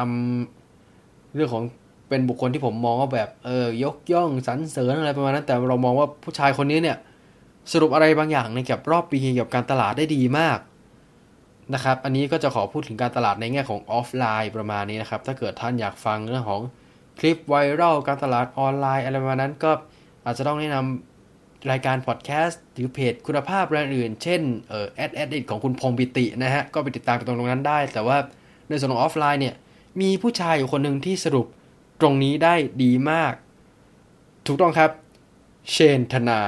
[0.66, 1.64] ำเรื่องของ
[2.10, 6.98] เป็นบุคคลที่ผมมองว่าแบบเออยกย่องสรรเสริญอะไรประมาณนั้น แต่เรามองว่าผู้ชายคนนี้เนี่ย
[7.72, 10.60] สรุปอะไรบางอย่างในเกี่ยวกับรอบปีเกี่ยวกับการตลาดได้ดีมาก
[11.74, 16.62] นะครับ อันนี้ก็จะขอพูดถึงการตลาดในแง่ของออฟไลน์ประมาณนี้นะครับ ถ้าเกิดท่านอยากฟังเรื่องของ
[17.20, 19.72] คลิปไวรัลการตลาดออนไลน์อะไรประมาณนั้นก็
[20.26, 28.18] อาจจะต้องแนะนำรายการพอดแคสต์หรือเพจคุณภาพแบรนด์อื่น เช่นเอ่อ Ad Addict ของคุณพงษ์ปิตินะฮะ ก็ไปติดตามกันตรงนั้นได้ แต่ว่า
[28.70, 29.56] ในส่วนของออฟไลน์เนี่ย
[30.02, 31.48] มีผู้ชายอยู่คนหนึ่งที่สรุป
[32.02, 33.34] ตรงนี้ได้ดีมาก
[34.46, 34.92] ถูกต้องครับ
[35.72, 36.42] เชนธนา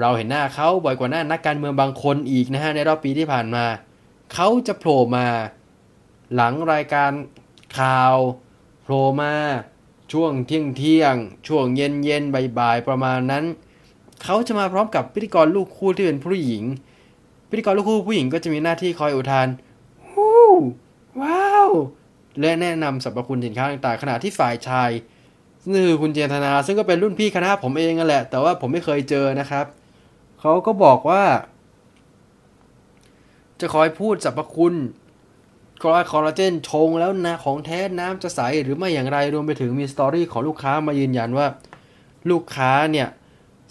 [0.00, 3.64] เราเห็นหน้าเขาบ่อยกว่าหน้านักการเมืองบางคนอีกนะฮะในรอบปีที่ผ่านมา
[4.34, 5.26] เขาจะโผล่มา
[6.34, 7.12] หลังรายการ
[7.78, 8.16] ข่าว
[8.82, 9.32] โผล่มา
[10.12, 11.14] ช่วงเที่ยงเที่ยง
[11.48, 12.22] ช่วงเย็นเย็น
[12.58, 13.44] บ่ายๆประมาณนั้น
[14.22, 16.64] เขาจะมาพร้อมกับพิธีกรลูกคู่ที่เป็นผู้หญิง
[17.50, 19.48] พิธีกรลูกคู่ผู้หญิงก็จะมีหน้าที่คอยอุทาน
[20.10, 20.44] ฮู้
[21.20, 21.70] ว้าว
[22.40, 24.90] และแนะนำสรรพคุณสินค้าต่างๆขณะที่ฝ่ายชาย
[25.70, 29.66] นี่คือคุณเจนธนา ซึ่งก็เป็นรุ่นพี่คณะผมเองนั่นแหละ แต่ว่าผมไม่เคยเจอนะครับ
[30.46, 31.24] เขาก็บอกว่า
[33.60, 34.74] จะคอยพูดสรรพคุณ
[36.10, 41.46] คอลลาเจนชงแล้วนะของแท้น้ำจะใสหรือไม่อย่างไรรวมไปถึงมีสตอรี่ของลูกค้ามายืนยันว่า
[42.30, 43.08] ลูกค้าเนี่ย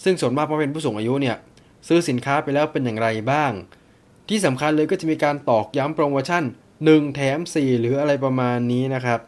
[0.03, 1.38] ซึ่งส่วนมากเป็นผู้สูงอายุเนี่ย
[1.88, 3.51] ซื้อสินค้าไปแล้วเป็นอย่างไรบ้าง
[4.30, 6.43] ที่สำคัญเลยก็จะมีการตอกย้ำโปรโมชั่น
[6.80, 9.19] 1 แถม 4 หรืออะไรประมาณนี้นะครับ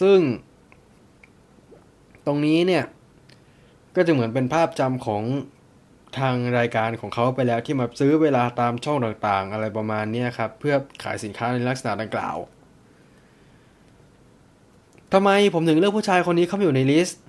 [0.00, 0.18] ซึ่ง
[2.26, 2.84] ตรงนี้เนี่ย
[3.96, 5.22] ก็จะเหมือนเป็นภาพจำของ
[6.20, 12.36] ทางรายการของเขาไปแล้วที่มาซื้อเวลาตามช่องต่างๆ อะไรประมาณนี้ครับ เพื่อขายสินค้าในลักษณะดังกล่าว
[15.12, 17.20] ทำไมผมถึงเลือกผู้ชายคนนี้เข้ามาอยู่ใน list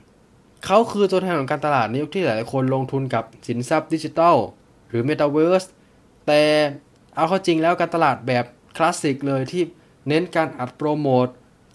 [0.66, 4.36] เขาคือตัวแทนของการตลาดในยุคที่หลายคนลงทุนกับสินทรัพย์ดิจิทัล
[4.90, 5.68] หรือ Metaverse
[6.28, 6.42] แต่
[7.16, 8.46] เอาเข้าจริงแล้วการตลาดแบบ
[8.78, 9.64] คลาสสิกเลยที่
[10.08, 11.28] เน้นการอัดโปรโมต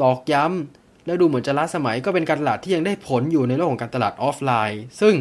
[0.02, 5.14] ตอกย้ำแล้วดูเหมือนจะล้าสมัยก็เป็นการตลาดที่ยังได้ผลอยู่ในโลกของการตลาดออฟไลน์ ซึ่ง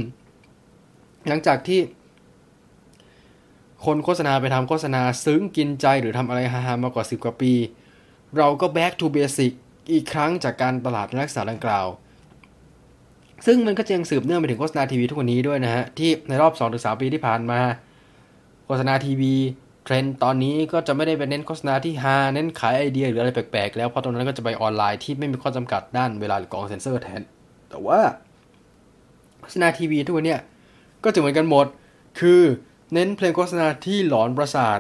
[1.28, 1.80] หลังจากที่
[3.86, 7.54] คนโฆษณาไปทำโฆษณาซึ้งกินใจหรือทำอะไรฮาๆมากว่า 10 กว่าปี
[8.38, 9.52] เราก็ back to basic
[9.92, 11.88] อีกครั้งจากการตลาดลักษณะดังกล่าว
[13.46, 17.60] ซึ่งมันก็ยังสืบเนื่องไปถึงโฆษณาทีวีทุกวันนี้ด้วยนะฮะ ที่ในรอบ 2-3 ปีที่ผ่านมา
[18.66, 19.34] โฆษณาทีวี
[19.84, 27.22] เทรนด์ตอนนี้ก็จะไม่ได้เป็นเน้นโฆษณาที่ฮาเน้นขายไอเดียหรืออะไรแปลกๆ แล้วเพราะตรงนั้นก็จะไปออนไลน์ที่ไม่มีข้อจำกัดด้านเวลาหรือกองเซ็นเซอร์แทน
[27.70, 28.00] แต่ว่า
[29.42, 30.40] โฆษณาทีวีทุกวันเนี้ย
[31.04, 31.66] ก็จะเหมือนกันหมด
[32.20, 32.42] คือ
[32.94, 34.80] เน้นเพลงโฆษณาที่หลอนประสาท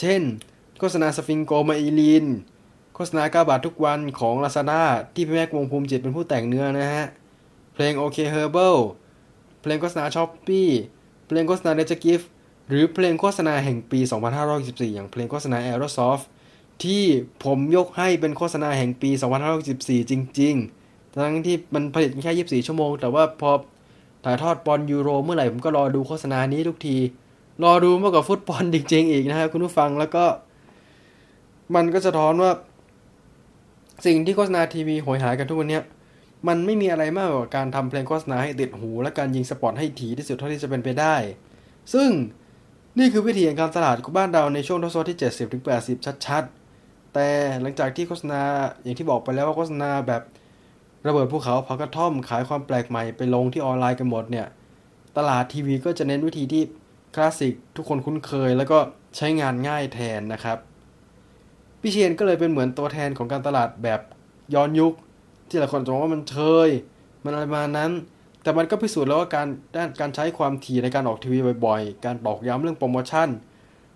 [0.00, 0.22] เช่น
[0.78, 2.26] โฆษณาสฟิงโกไมอีลิน
[2.94, 4.82] โฆษณาเก้าบาททุกวันของลาซาด้า
[5.14, 7.06] ที่พี่แม็กวงภูมิจิตเป็นผู้แต่งเนื้อนะฮะ
[7.74, 8.76] เพลงโอเคเฮอร์เบิล
[9.62, 10.68] เพลงโฆษณา Shopee
[11.26, 12.20] เพลงโฆษณาเดจกิฟ
[12.68, 14.00] หรือเพลงโฆษณาแห่งปี
[14.46, 16.24] 2564 อย่างเพลงโฆษณา Aerosoft
[16.82, 17.02] ที่
[17.44, 19.10] ผมยกให้เป็นโฆษณาแห่งปี
[19.60, 20.54] 2564 จริง
[20.86, 23.50] ๆ ทั้งที่มันผลิตแค่ 24 ชั่วโมง แต่ว่าพอ
[24.28, 26.96] ถ่ายทอดบอลยูโรเมื่อไหร่ผมก็รอดูโฆษณานี้ทุกที
[27.64, 30.24] รอดูมากกว่าฟุตบอลจริงๆอีกนะครับคุณผู้ฟังแล้วก็
[31.74, 32.50] มันก็สะท้อนว่า
[34.06, 35.80] สิ่งที่โฆษณาทีวีโหยหากันทุกวันนี้
[36.48, 41.14] มันไม่มีอะไรมากกว่าการทำเพลงโฆษณาให้ติดหู และการยิงสปอตให้ถี่ที่สุดเท่าที่จะเป็นไปได้
[41.94, 42.10] ซึ่ง
[42.98, 45.18] นี่คือวิธีการตลาดของบ้านเราในช่วงทศวรรษที่
[45.66, 47.28] 70-80 ชัดๆ แต่
[47.60, 48.40] หลังจากที่โฆษณา
[48.82, 50.22] อย่างที่บอกไปแล้วว่าโฆษณาแบบ
[51.06, 54.46] ระเบิดภูเขาเผากระท่อมขายความแปลกใหม่ไปลงที่ออนไลน์กันหมดเนี่ย
[55.16, 56.62] ตลาดทีวีก็จะเน้นวิธีที่
[57.14, 58.78] คลาสสิกทุกคนคุ้นเคย แล้วก็
[59.16, 60.58] ใช้งานง่ายแทนนะครับ
[61.80, 64.00] พี่เชียนก็เลยเป็นเหมือนตัวแทนของการตลาดแบบ
[64.54, 64.92] ย้อนยุค
[65.48, 66.36] ที่หลายคนจะมองว่ามันเช
[66.66, 66.68] ย
[67.24, 67.90] มันอะไรมานั้น
[68.42, 69.46] แต่มันก็พิสูจน์แล้วว่าการ
[69.76, 73.28] ด้านการใช้ความถี่ในการออกทีวีบ่อยๆ การบอกย้ำเรื่องโปรโมชั่น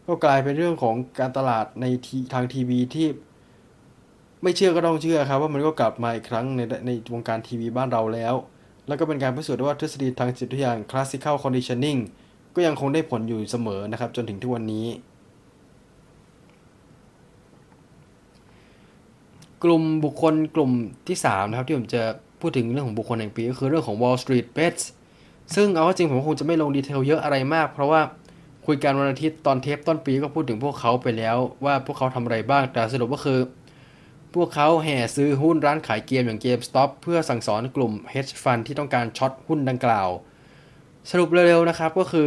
[0.07, 1.87] ก็กลายเป็นเรื่องของการตลาดใน
[2.33, 3.07] ทางทีวีที่
[4.43, 8.35] ไม่เชื่อก็ต้องเชื่อครับว่ามันก็กลับมาอีกครั้งในในวงการทีวีบ้านเราแล้ว
[8.87, 12.01] แล้วก็เป็นการพิสูจน์ว่าทฤษฎีทางจิตวิทยา classical conditioning
[12.55, 14.87] ก็ยังคงได้ผลอยู่เสมอนะครับ จนถึงทุกวันนี้
[19.65, 20.71] กลุ่มบุคคลกลุ่ม
[21.09, 22.03] ที่ 3 นะครับ ที่ผมจะ
[22.41, 24.83] พูดถึงเรื่องของบุคคลแห่งปี ก็คือเรื่องของ Wall Street Bets
[25.55, 28.01] ซึ่งเอาจริงผมคงจะไม่ลงดีเทลเยอะอะไรมาก เพราะว่า
[28.67, 33.39] คุยกันวันอาทิตย์ตอนเทปต้นปีก็พูดถึงพวกเขาไปแล้วว่าพวกเขาทำอะไรบ้างแต่สรุปก็คือ
[34.35, 40.09] พวกเขาแห่ซื้อหุ้นร้านขายเกมอย่าง GameStop เพื่อสั่งสอนกลุ่ม hedge fund ที่ต้องการช็อตหุ้นดังกล่าว
[41.11, 42.27] สรุปเร็วๆนะครับก็คือ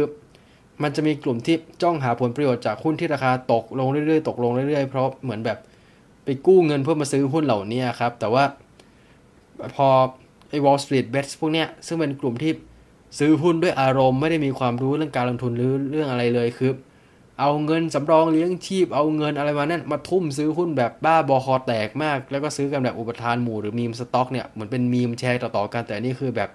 [0.82, 5.58] มันจะมีกลุ่มที่จ้องหาผลประโยชน์จากหุ้นที่ราคาตกลงเรื่อยๆ ตกลงเรื่อยๆ เพราะเหมือนแบบ
[6.24, 8.44] ไปกู้เงินเพื่อมาซื้อหุ้นเหล่านี้ครับ แต่ว่า
[9.76, 9.88] พอ
[10.48, 12.52] ไอ้ Wall Street Bets พวกเนี้ยซึ่งเป็นกลุ่มที่
[13.18, 16.70] ซื้อหุ้นด้วยอารมณ์ไม่ได้มีความรู้เรื่องการลงทุนหรือเรื่องอะไรเลยคือ
[17.40, 26.50] เอาเงินสำรองเลี้ยงชีพเอาเงินอะไรมานั่นมาทุ่มซื้อหุ้นแบบบ้าบอคอแตกมาก แล้วก็ซื้อกันแบบอุปทานหมู่หรือ meme stock เนี่ยเหมือนเป็นมีมแชร์ต่อๆกัน แต่นี่คือแบบ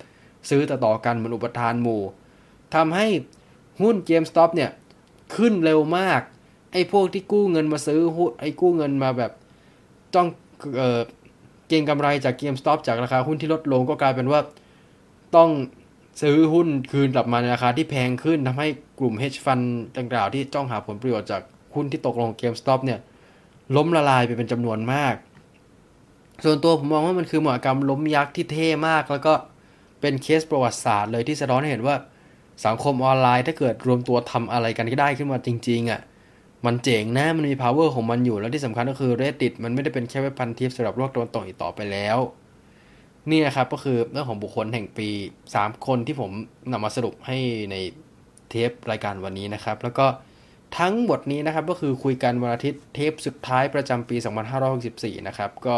[0.49, 2.01] ซื้อต่อๆกันเหมือนอุปทานหมู่
[2.75, 3.07] ทำให้
[3.81, 4.71] หุ้น GameStop เนี่ย
[5.35, 6.21] ขึ้นเร็วมาก
[6.73, 9.31] ไอ้พวกที่กู้เงินมาซื้อหุ้นไอ้กู้เงินมาแบบ
[10.13, 10.27] จ้อง
[10.77, 11.01] เออ
[11.67, 14.41] เก็งกำไรจาก GameStop จากราคาหุ้นที่ลดลงก็กลายเป็นว่า
[15.35, 15.49] ต้อง
[16.21, 18.67] ซื้อหุ้นคืนกลับมาในราคาที่แพงขึ้นทำให้
[18.99, 19.65] กลุ่ม hedge fund
[19.97, 21.41] ดังกล่าวที่จ้องหาผลประโยชน์จาก
[21.75, 22.99] หุ้นที่ตกลง GameStop เนี่ย
[23.75, 25.15] ล้มละลายไปเป็นจำนวนมาก
[26.43, 29.33] ส่วนตัวผมมองว่ามันคือมหกรรมล้มยักษ์ที่เท่มาก แล้วก็
[30.01, 31.95] เป็นเคสประวัติศาสตร์เลยที่สะท้อนให้เห็นว่า
[32.65, 36.01] สังคมออนไลน์ถ้าเกิดรวมตัวทำอะไรกันก็ได้ขึ้นมาจริงๆอะ่ะ
[36.65, 42.17] มันเจ๋งนะมันมี power ของมันอยู่แล้วที่สำคัญก็คือ Reddit มันไม่ได้เป็นแค่เว็บพันทิปสำหรับโลกตะวันตกอีกต่อไปแล้ว
[43.31, 45.09] นี่นะครับก็คือเรื่องของบุคคลแห่งปี
[45.47, 46.31] 3 คนที่ผม
[46.71, 47.37] นำมาสรุปให้
[47.71, 47.75] ใน
[48.49, 50.05] เทปรายการวันนี้นะครับ แล้วก็
[50.79, 54.15] ทั้งหมดนี้นะครับก็คือคุยกันวันอาทิตย์เทปสุดท้ายประจำปี
[54.71, 55.75] 2564 นะครับก็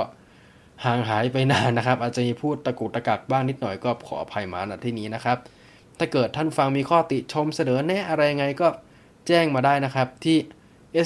[0.85, 5.37] ห่างหายไปนานนะครับ อาจจะมีพูดตะกุกตะกักบ้างนิดหน่อยก็ขออภัยมาณที่นี้นะครับ
[5.99, 8.67] ถ้าเกิดท่านฟังมีข้อติชมเสนอแนะอะไรไงก็
[9.27, 10.37] แจ้งมาได้นะครับที่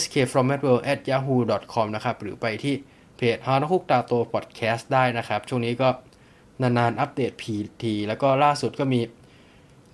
[0.02, 2.76] skfrommadworld@yahoo.com นะครับหรือไปที่
[3.18, 5.90] เพจฮาร์ดคุกตาโตพอดแคสต์ได้นะครับ ช่วงนี้ก็
[6.62, 9.00] นานๆอัปเดตทีทีแล้วก็ล่าสุดก็มี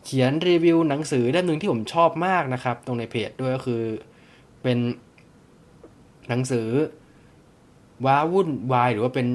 [0.06, 3.82] เขียนรีวิวหนังสือเล่มหนึ่งที่ผมชอบมากนะครับ ตรงในเพจด้วยก็คือ
[4.64, 4.78] เป็น
[6.30, 6.68] หนังสือ
[8.06, 9.28] ว้าวุ่นวายหรือว่าเป็น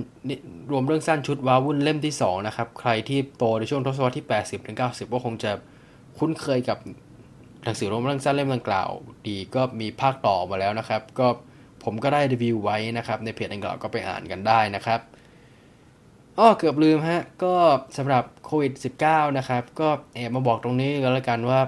[0.71, 4.27] รวมเรื่องสั้นชุดว้าวุ่นเล่มที่ 2 นะครับ ใครที่โตในช่วงทศวรรษที่
[4.73, 5.53] 80-90 ก็คงจะ
[6.19, 6.79] คุ้นเคยกับ
[7.65, 8.91] หนังสือรวมเรื่องสั้นเล่มดังกล่าว
[9.27, 11.27] ดีก็มีภาคต่อมาแล้วนะครับ ก็
[11.85, 15.01] ผมก็ได้รีวิวไว้นะครับ ในเพจดังกล่าวก็ไปอ่านกันได้นะครับ
[16.39, 17.55] อ้อเกือบลืมฮะ ก็
[17.97, 18.73] สำหรับโควิด
[19.05, 21.61] -19 นะครับ ก็แอบมาบอกตรงนี้ก็แล้วกันว่า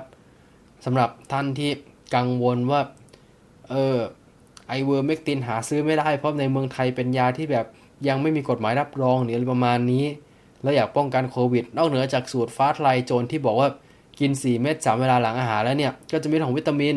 [0.85, 1.71] สำหรับท่านที่
[2.15, 2.81] กังวลว่า
[3.71, 3.99] เออ
[4.69, 7.67] ไอเวอร์เมกตินหาซื้อไม่ได้ เพราะในเมืองไทยเป็นยาที่แบบ
[8.09, 10.05] ยังไม่มีกฎหมายรับรองหรืออะไรประมาณนี้
[10.63, 13.69] แล้วอยากป้องกันโควิด นอกเหนือจากสูตรฟ้าทะลายโจรที่บอกว่า
[14.21, 16.97] กิน 4 เม็ด3เวลาหลังอาหารแล้วเนี่ย ก็จะมีของวิตามิน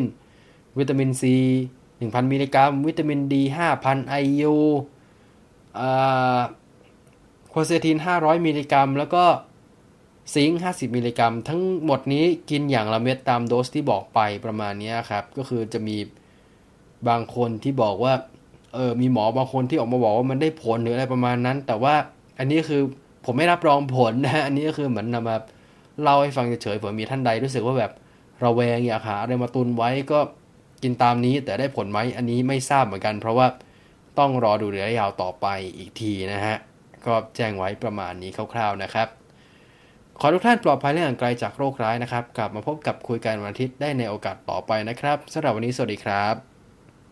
[0.78, 1.36] วิตามินซี
[1.84, 3.42] 1,000 มิลลิกรัม วิตามินดี
[3.80, 4.54] 5,000 IU
[5.78, 6.40] อ่า
[7.52, 9.24] Quercetin 500 มิลลิกรัม แล้วก็
[10.34, 15.96] zinc 50 มิลลิกรัม ทั้งหมดนี้กินอย่างละเม็ดตามโดสที่บอกไปประมาณนี้ครับ ก็คือจะมี
[17.08, 18.14] บางคนที่บอกว่า
[18.74, 21.94] เออ มีหมอบางคนที่ออกมาบอกว่ามันได้ผลหรืออะไรประมาณนั้น แต่ว่า
[22.38, 22.82] อันนี้คือ
[23.24, 25.36] ผมไม่รับรองผลนะ อันนี้ก็คือเหมือนนำมา
[26.02, 27.92] เล่าให้ฟังเฉยๆเผื่อมีท่านใดรู้สึกว่าแบบ
[28.44, 30.18] ระแวงอยากหาอะไรมาตุนไว้ก็
[30.82, 33.46] กินตามนี้แต่ได้ผลไหมอันนี้ไม่ทราบเหมือนกัน เพราะว่า
[34.18, 35.46] ต้องรอดูระยะยาวต่อไป
[35.76, 36.56] อีกทีนะฮะ
[37.06, 39.08] ก็แจ้งไว้ประมาณนี้คร่าวๆนะครับ
[40.20, 46.51] ขอทุกท่านปลอดภัยและห่างไกลจากโรคร้ายนะครับ กลับมาพบกับคุยกันวันอาทิตย์ได้ในโอกาสต่อไปนะครับสำหรับวันนี้สวัสดีครับ